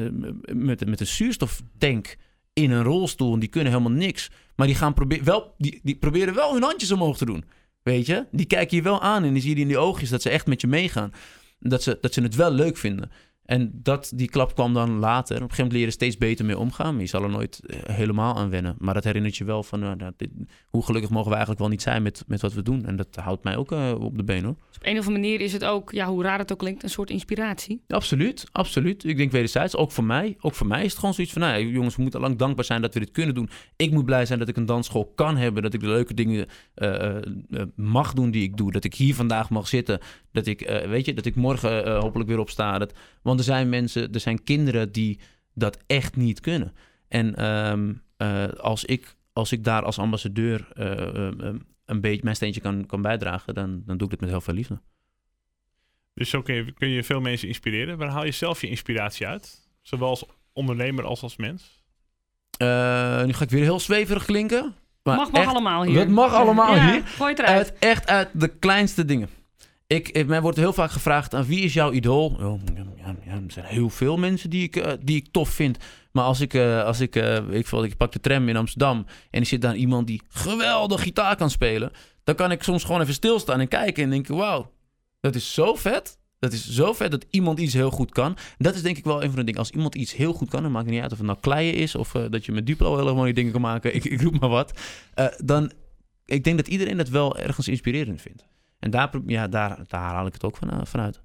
met, 0.52 0.86
met 0.86 1.00
een 1.00 1.06
zuurstoftank 1.06 2.16
in 2.52 2.70
een 2.70 2.82
rolstoel. 2.82 3.32
En 3.32 3.40
die 3.40 3.48
kunnen 3.48 3.72
helemaal 3.72 3.98
niks. 3.98 4.30
Maar 4.54 4.66
die, 4.66 4.76
gaan 4.76 4.94
probe 4.94 5.20
wel, 5.24 5.54
die, 5.58 5.80
die 5.82 5.96
proberen 5.96 6.34
wel 6.34 6.52
hun 6.52 6.62
handjes 6.62 6.92
omhoog 6.92 7.16
te 7.16 7.24
doen. 7.24 7.44
Weet 7.86 8.06
je? 8.06 8.26
Die 8.30 8.46
kijken 8.46 8.76
je 8.76 8.82
wel 8.82 9.00
aan 9.00 9.24
en 9.24 9.32
die 9.32 9.42
zie 9.42 9.54
je 9.54 9.60
in 9.60 9.68
die 9.68 9.78
oogjes 9.78 10.08
dat 10.08 10.22
ze 10.22 10.30
echt 10.30 10.46
met 10.46 10.60
je 10.60 10.66
meegaan. 10.66 11.12
Dat 11.60 11.82
ze, 11.82 11.98
dat 12.00 12.14
ze 12.14 12.22
het 12.22 12.34
wel 12.34 12.50
leuk 12.50 12.76
vinden. 12.76 13.10
En 13.46 13.70
dat, 13.82 14.12
die 14.14 14.28
klap 14.28 14.54
kwam 14.54 14.74
dan 14.74 14.98
later. 14.98 15.36
Op 15.36 15.42
een 15.42 15.48
gegeven 15.48 15.56
moment 15.56 15.72
leren 15.72 15.92
steeds 15.92 16.16
beter 16.16 16.44
mee 16.44 16.58
omgaan. 16.58 16.92
Maar 16.92 17.02
je 17.02 17.08
zal 17.08 17.22
er 17.22 17.30
nooit 17.30 17.60
eh, 17.66 17.96
helemaal 17.96 18.36
aan 18.36 18.50
wennen. 18.50 18.74
Maar 18.78 18.94
dat 18.94 19.04
herinnert 19.04 19.36
je 19.36 19.44
wel 19.44 19.62
van... 19.62 19.80
nou, 19.80 19.96
nou, 19.96 20.12
dit- 20.16 20.30
hoe 20.70 20.84
gelukkig 20.84 21.10
mogen 21.10 21.26
we 21.28 21.30
eigenlijk 21.30 21.60
wel 21.60 21.70
niet 21.70 21.82
zijn 21.82 22.02
met, 22.02 22.24
met 22.26 22.40
wat 22.40 22.52
we 22.52 22.62
doen. 22.62 22.86
En 22.86 22.96
dat 22.96 23.16
houdt 23.20 23.44
mij 23.44 23.56
ook 23.56 23.72
eh, 23.72 23.94
op 23.98 24.16
de 24.16 24.24
been 24.24 24.44
hoor. 24.44 24.54
Dus 24.68 24.76
op 24.76 24.86
een 24.86 24.98
of 24.98 25.06
andere 25.06 25.22
manier 25.22 25.40
is 25.40 25.52
het 25.52 25.64
ook, 25.64 25.92
ja, 25.92 26.06
hoe 26.06 26.22
raar 26.22 26.38
het 26.38 26.52
ook 26.52 26.58
klinkt, 26.58 26.82
een 26.82 26.90
soort 26.90 27.10
inspiratie. 27.10 27.82
Absoluut, 27.88 28.46
absoluut. 28.52 29.04
Ik 29.04 29.16
denk 29.16 29.32
wederzijds, 29.32 29.76
ook 29.76 29.92
voor 29.92 30.04
mij. 30.04 30.36
Ook 30.40 30.54
voor 30.54 30.66
mij 30.66 30.84
is 30.84 30.90
het 30.90 30.98
gewoon 30.98 31.14
zoiets 31.14 31.32
van... 31.32 31.42
Nou, 31.42 31.58
ja, 31.58 31.66
jongens, 31.70 31.96
we 31.96 32.02
moeten 32.02 32.20
lang 32.20 32.36
dankbaar 32.38 32.64
zijn 32.64 32.82
dat 32.82 32.94
we 32.94 33.00
dit 33.00 33.10
kunnen 33.10 33.34
doen. 33.34 33.48
Ik 33.76 33.90
moet 33.90 34.04
blij 34.04 34.26
zijn 34.26 34.38
dat 34.38 34.48
ik 34.48 34.56
een 34.56 34.66
dansschool 34.66 35.12
kan 35.14 35.36
hebben. 35.36 35.62
Dat 35.62 35.74
ik 35.74 35.80
de 35.80 35.86
leuke 35.86 36.14
dingen 36.14 36.46
eh, 36.74 37.16
mag 37.74 38.12
doen 38.12 38.30
die 38.30 38.42
ik 38.42 38.56
doe. 38.56 38.72
Dat 38.72 38.84
ik 38.84 38.94
hier 38.94 39.14
vandaag 39.14 39.50
mag 39.50 39.68
zitten. 39.68 39.98
Dat 40.32 40.46
ik, 40.46 40.82
weet 40.88 41.04
je, 41.06 41.14
dat 41.14 41.24
ik 41.24 41.34
morgen 41.34 42.00
hopelijk 42.00 42.28
weer 42.28 42.38
opsta. 42.38 42.78
Dat, 42.78 42.92
want 43.22 43.35
er 43.38 43.44
zijn 43.44 43.68
mensen, 43.68 44.12
er 44.12 44.20
zijn 44.20 44.44
kinderen 44.44 44.92
die 44.92 45.20
dat 45.54 45.78
echt 45.86 46.16
niet 46.16 46.40
kunnen. 46.40 46.72
En 47.08 47.34
ehm, 47.34 47.92
eh, 48.16 48.48
als, 48.48 48.84
ik, 48.84 49.16
als 49.32 49.52
ik 49.52 49.64
daar 49.64 49.82
als 49.82 49.98
ambassadeur 49.98 50.68
eh, 50.72 51.28
eh, 51.28 51.54
een 51.84 52.00
beetje 52.00 52.24
mijn 52.24 52.36
steentje 52.36 52.60
kan, 52.60 52.86
kan 52.86 53.02
bijdragen, 53.02 53.54
dan, 53.54 53.82
dan 53.86 53.96
doe 53.96 54.06
ik 54.06 54.10
dit 54.10 54.20
met 54.20 54.30
heel 54.30 54.40
veel 54.40 54.54
liefde. 54.54 54.80
Dus 56.14 56.30
zo 56.30 56.42
kun 56.42 56.54
je, 56.54 56.72
kun 56.72 56.88
je 56.88 57.04
veel 57.04 57.20
mensen 57.20 57.48
inspireren. 57.48 57.98
Waar 57.98 58.08
haal 58.08 58.24
je 58.24 58.30
zelf 58.30 58.60
je 58.60 58.68
inspiratie 58.68 59.26
uit? 59.26 59.68
Zowel 59.82 60.08
als 60.08 60.24
ondernemer 60.52 61.04
als 61.04 61.22
als 61.22 61.36
mens? 61.36 61.84
Eh, 62.58 63.24
nu 63.24 63.32
ga 63.32 63.44
ik 63.44 63.50
weer 63.50 63.62
heel 63.62 63.80
zweverig 63.80 64.24
klinken. 64.24 64.74
Maar 65.02 65.16
mag 65.16 65.30
mag 65.30 65.40
echt, 65.40 65.50
allemaal 65.50 65.82
hier. 65.82 65.94
Dat 65.94 66.08
mag 66.08 66.32
allemaal 66.32 66.74
Ja, 66.74 66.90
hier. 66.90 67.02
Gooi 67.06 67.30
het 67.30 67.38
eruit. 67.38 67.68
Uit, 67.68 67.78
echt 67.78 68.06
uit 68.08 68.28
de 68.32 68.48
kleinste 68.48 69.04
dingen. 69.04 69.28
Ik, 69.86 70.26
mij 70.26 70.40
wordt 70.40 70.56
heel 70.56 70.72
vaak 70.72 70.90
gevraagd 70.90 71.34
aan 71.34 71.44
wie 71.44 71.60
is 71.60 71.72
jouw 71.72 71.92
idool? 71.92 72.36
Oh, 72.40 72.60
ja, 72.96 73.32
er 73.32 73.42
zijn 73.46 73.64
heel 73.64 73.90
veel 73.90 74.16
mensen 74.16 74.50
die 74.50 74.62
ik, 74.62 74.76
eh, 74.76 74.92
die 75.00 75.16
ik 75.16 75.28
tof 75.30 75.48
vind. 75.48 75.78
Maar 76.12 76.24
als 76.24 76.40
ik, 76.40 76.54
eh, 76.54 76.84
als 76.84 77.00
ik, 77.00 77.16
eh, 77.16 77.36
ik, 77.50 77.70
ik 77.70 77.96
pak 77.96 78.12
de 78.12 78.20
tram 78.20 78.48
in 78.48 78.56
Amsterdam 78.56 79.06
en 79.30 79.40
er 79.40 79.46
zit 79.46 79.60
daar 79.60 79.76
iemand 79.76 80.06
die 80.06 80.22
geweldig 80.28 81.02
gitaar 81.02 81.36
kan 81.36 81.50
spelen, 81.50 81.90
dan 82.24 82.34
kan 82.34 82.50
ik 82.50 82.62
soms 82.62 82.84
gewoon 82.84 83.00
even 83.00 83.14
stilstaan 83.14 83.60
en 83.60 83.68
kijken 83.68 84.04
en 84.04 84.10
denken: 84.10 84.36
wauw, 84.36 84.72
dat 85.20 85.34
is 85.34 85.54
zo 85.54 85.74
vet. 85.74 86.18
Dat 86.38 86.52
is 86.52 86.70
zo 86.70 86.92
vet 86.92 87.10
dat 87.10 87.26
iemand 87.30 87.60
iets 87.60 87.74
heel 87.74 87.90
goed 87.90 88.10
kan. 88.10 88.36
Dat 88.58 88.74
is 88.74 88.82
denk 88.82 88.96
ik 88.96 89.04
wel 89.04 89.22
een 89.22 89.28
van 89.28 89.38
de 89.38 89.44
dingen. 89.44 89.60
Als 89.60 89.70
iemand 89.70 89.94
iets 89.94 90.14
heel 90.14 90.32
goed 90.32 90.48
kan, 90.48 90.62
dan 90.62 90.72
maakt 90.72 90.84
het 90.84 90.94
niet 90.94 91.02
uit 91.02 91.12
of 91.12 91.18
het 91.18 91.26
nou 91.26 91.38
kleien 91.40 91.74
is 91.74 91.94
of 91.94 92.12
dat 92.12 92.44
je 92.44 92.52
met 92.52 92.66
Duplo 92.66 92.96
hele 92.96 93.14
mooie 93.14 93.34
dingen 93.34 93.52
kan 93.52 93.60
maken. 93.60 93.94
Ik, 93.96 94.04
ik 94.04 94.20
roep 94.20 94.40
maar 94.40 94.48
wat. 94.48 94.78
Dan, 95.44 95.72
ik 96.24 96.44
denk 96.44 96.56
dat 96.56 96.68
iedereen 96.68 96.96
dat 96.96 97.08
wel 97.08 97.38
ergens 97.38 97.68
inspirerend 97.68 98.22
vindt. 98.22 98.44
En 98.78 98.90
daar, 98.90 99.10
ja, 99.26 99.48
daar, 99.48 99.78
daar 99.88 100.00
haal 100.00 100.26
ik 100.26 100.32
het 100.32 100.44
ook 100.44 100.56
van, 100.56 100.70
eh, 100.70 100.80
vanuit. 100.82 101.22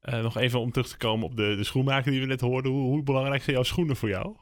Eh, 0.00 0.22
nog 0.22 0.36
even 0.36 0.60
om 0.60 0.72
terug 0.72 0.88
te 0.88 0.96
komen 0.96 1.26
op 1.26 1.36
de, 1.36 1.56
de 1.56 1.64
schoenmaker 1.64 2.10
die 2.10 2.20
we 2.20 2.26
net 2.26 2.40
hoorden. 2.40 2.72
Hoe, 2.72 2.86
hoe 2.86 3.02
belangrijk 3.02 3.42
zijn 3.42 3.56
jouw 3.56 3.64
schoenen 3.64 3.96
voor 3.96 4.08
jou? 4.08 4.36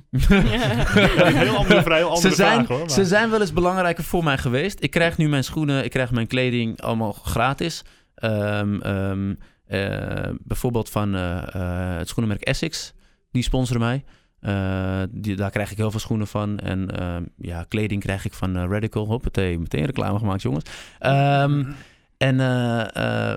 Ja. 0.28 1.32
Heel 1.32 1.56
andere, 1.56 1.82
vrij 1.82 2.04
andere 2.04 2.28
ze, 2.28 2.34
zijn, 2.34 2.54
vraag 2.54 2.68
hoor. 2.68 2.78
Maar... 2.78 2.90
ze 2.90 3.04
zijn 3.04 3.30
wel 3.30 3.40
eens 3.40 3.52
belangrijker 3.52 4.04
voor 4.04 4.24
mij 4.24 4.38
geweest. 4.38 4.82
Ik 4.82 4.90
krijg 4.90 5.16
nu 5.16 5.28
mijn 5.28 5.44
schoenen, 5.44 5.84
ik 5.84 5.90
krijg 5.90 6.10
mijn 6.10 6.26
kleding 6.26 6.80
allemaal 6.80 7.12
gratis. 7.12 7.84
Ehm, 8.14 8.80
ehm, 8.80 9.34
eh, 9.66 10.30
bijvoorbeeld 10.40 10.90
van 10.90 11.14
eh, 11.14 11.54
eh, 11.54 11.98
het 11.98 12.08
schoenenmerk 12.08 12.42
Essex. 12.42 12.94
Die 13.30 13.42
sponsoren 13.42 13.80
mij. 13.80 14.04
Eh, 14.40 15.02
die, 15.10 15.36
daar 15.36 15.50
krijg 15.50 15.70
ik 15.70 15.76
heel 15.76 15.90
veel 15.90 16.00
schoenen 16.00 16.26
van. 16.26 16.58
En 16.58 16.98
ehm, 16.98 17.22
ja, 17.36 17.64
kleding 17.68 18.00
krijg 18.00 18.24
ik 18.24 18.32
van 18.32 18.56
eh, 18.56 18.64
Radical. 18.68 19.06
Hoppatee, 19.06 19.58
meteen 19.58 19.84
reclame 19.84 20.18
gemaakt, 20.18 20.42
jongens. 20.42 20.64
Ehm, 20.98 21.64
en 22.16 22.40
eh, 22.40 23.32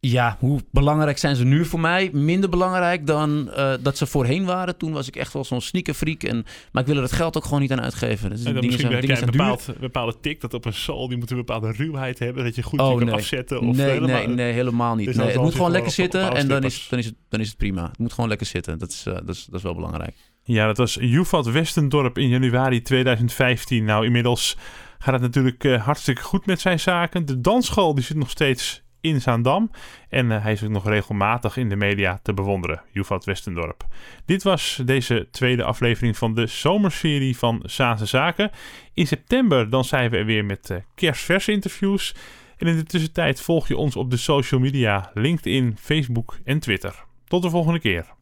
ja, 0.00 0.36
hoe 0.40 0.60
belangrijk 0.70 1.18
zijn 1.18 1.36
ze 1.36 1.44
nu 1.44 1.64
voor 1.64 1.80
mij? 1.80 2.10
Minder 2.12 2.50
belangrijk 2.50 3.06
dan 3.06 3.50
dat 3.82 3.96
ze 3.96 4.06
voorheen 4.06 4.44
waren. 4.44 4.76
Toen 4.76 4.92
was 4.92 5.08
ik 5.08 5.16
echt 5.16 5.32
wel 5.32 5.44
zo'n 5.44 5.60
sneakerfreak. 5.60 6.22
En, 6.22 6.44
maar 6.72 6.82
ik 6.82 6.88
wil 6.88 6.96
er 6.96 7.02
het 7.02 7.12
geld 7.12 7.36
ook 7.36 7.44
gewoon 7.44 7.60
niet 7.60 7.72
aan 7.72 7.80
uitgeven. 7.80 8.30
Dus 8.30 8.44
En 8.44 8.54
dan 8.54 8.64
misschien 8.64 8.90
zijn, 8.90 8.92
heb 8.92 9.04
jij 9.04 9.22
een 9.22 9.30
bepaald, 9.30 9.68
bepaalde 9.80 10.14
tik 10.20 10.40
dat 10.40 10.54
op 10.54 10.64
een 10.64 10.74
sol, 10.74 11.08
die 11.08 11.18
moet 11.18 11.30
een 11.30 11.36
bepaalde 11.36 11.72
ruwheid 11.72 12.18
hebben, 12.18 12.44
dat 12.44 12.54
je 12.54 12.62
goed 12.62 12.80
Oh, 12.80 13.00
je 13.00 13.06
kan 13.06 13.14
afzetten. 13.14 13.60
Of 13.60 13.76
nee, 13.76 13.90
helemaal, 13.90 14.08
nee, 14.08 14.26
nee, 14.26 14.52
helemaal 14.52 14.94
niet. 14.94 15.06
Dus 15.06 15.16
Nee, 15.16 15.26
het 15.26 15.40
moet 15.40 15.54
gewoon 15.54 15.70
lekker 15.70 15.92
zitten 15.92 16.34
en 16.34 16.48
dan 16.48 16.62
is, 16.62 16.86
dan, 16.90 16.98
is 16.98 17.04
het, 17.06 17.14
dan 17.28 17.40
is 17.40 17.48
het 17.48 17.56
prima. 17.56 17.88
Het 17.88 17.98
moet 17.98 18.12
gewoon 18.12 18.28
lekker 18.28 18.46
zitten. 18.46 18.78
Dat 18.78 18.90
is, 18.90 19.02
dat 19.02 19.28
is, 19.28 19.44
dat 19.44 19.54
is 19.54 19.62
wel 19.62 19.74
belangrijk. 19.74 20.14
Ja, 20.46 20.66
dat 20.66 20.76
was 20.76 20.94
Juvat 21.00 21.46
Westendorp 21.46 22.18
in 22.18 22.28
januari 22.28 22.82
2015. 22.82 23.84
Nou, 23.84 24.04
inmiddels 24.04 24.56
gaat 24.98 25.12
het 25.12 25.22
natuurlijk 25.22 25.64
eh, 25.64 25.84
hartstikke 25.84 26.22
goed 26.22 26.46
met 26.46 26.60
zijn 26.60 26.80
zaken. 26.80 27.26
De 27.26 27.40
dansschool 27.40 27.94
die 27.94 28.04
zit 28.04 28.16
nog 28.16 28.30
steeds 28.30 28.82
in 29.00 29.20
Zaandam. 29.20 29.70
En 30.08 30.32
eh, 30.32 30.42
hij 30.42 30.52
is 30.52 30.62
ook 30.62 30.70
nog 30.70 30.88
regelmatig 30.88 31.56
in 31.56 31.68
de 31.68 31.76
media 31.76 32.20
te 32.22 32.34
bewonderen. 32.34 32.82
Juvat 32.92 33.24
Westendorp. 33.24 33.86
Dit 34.24 34.42
was 34.42 34.82
deze 34.84 35.28
tweede 35.30 35.64
aflevering 35.64 36.16
van 36.16 36.34
de 36.34 36.46
zomerserie 36.46 37.36
van 37.36 37.62
Zaanse 37.64 38.06
Zaken. 38.06 38.50
In 38.94 39.06
september 39.06 39.70
dan 39.70 39.84
zijn 39.84 40.10
we 40.10 40.16
er 40.16 40.26
weer 40.26 40.44
met 40.44 40.70
eh 40.70 40.78
kerstverse 40.94 41.52
interviews. 41.52 42.14
En 42.56 42.66
in 42.66 42.76
de 42.76 42.84
tussentijd 42.84 43.40
volg 43.40 43.68
je 43.68 43.76
ons 43.76 43.96
op 43.96 44.10
de 44.10 44.16
social 44.16 44.60
media 44.60 45.10
LinkedIn, 45.14 45.76
Facebook 45.80 46.38
en 46.44 46.58
Twitter. 46.58 47.04
Tot 47.26 47.42
de 47.42 47.50
volgende 47.50 47.80
keer. 47.80 48.14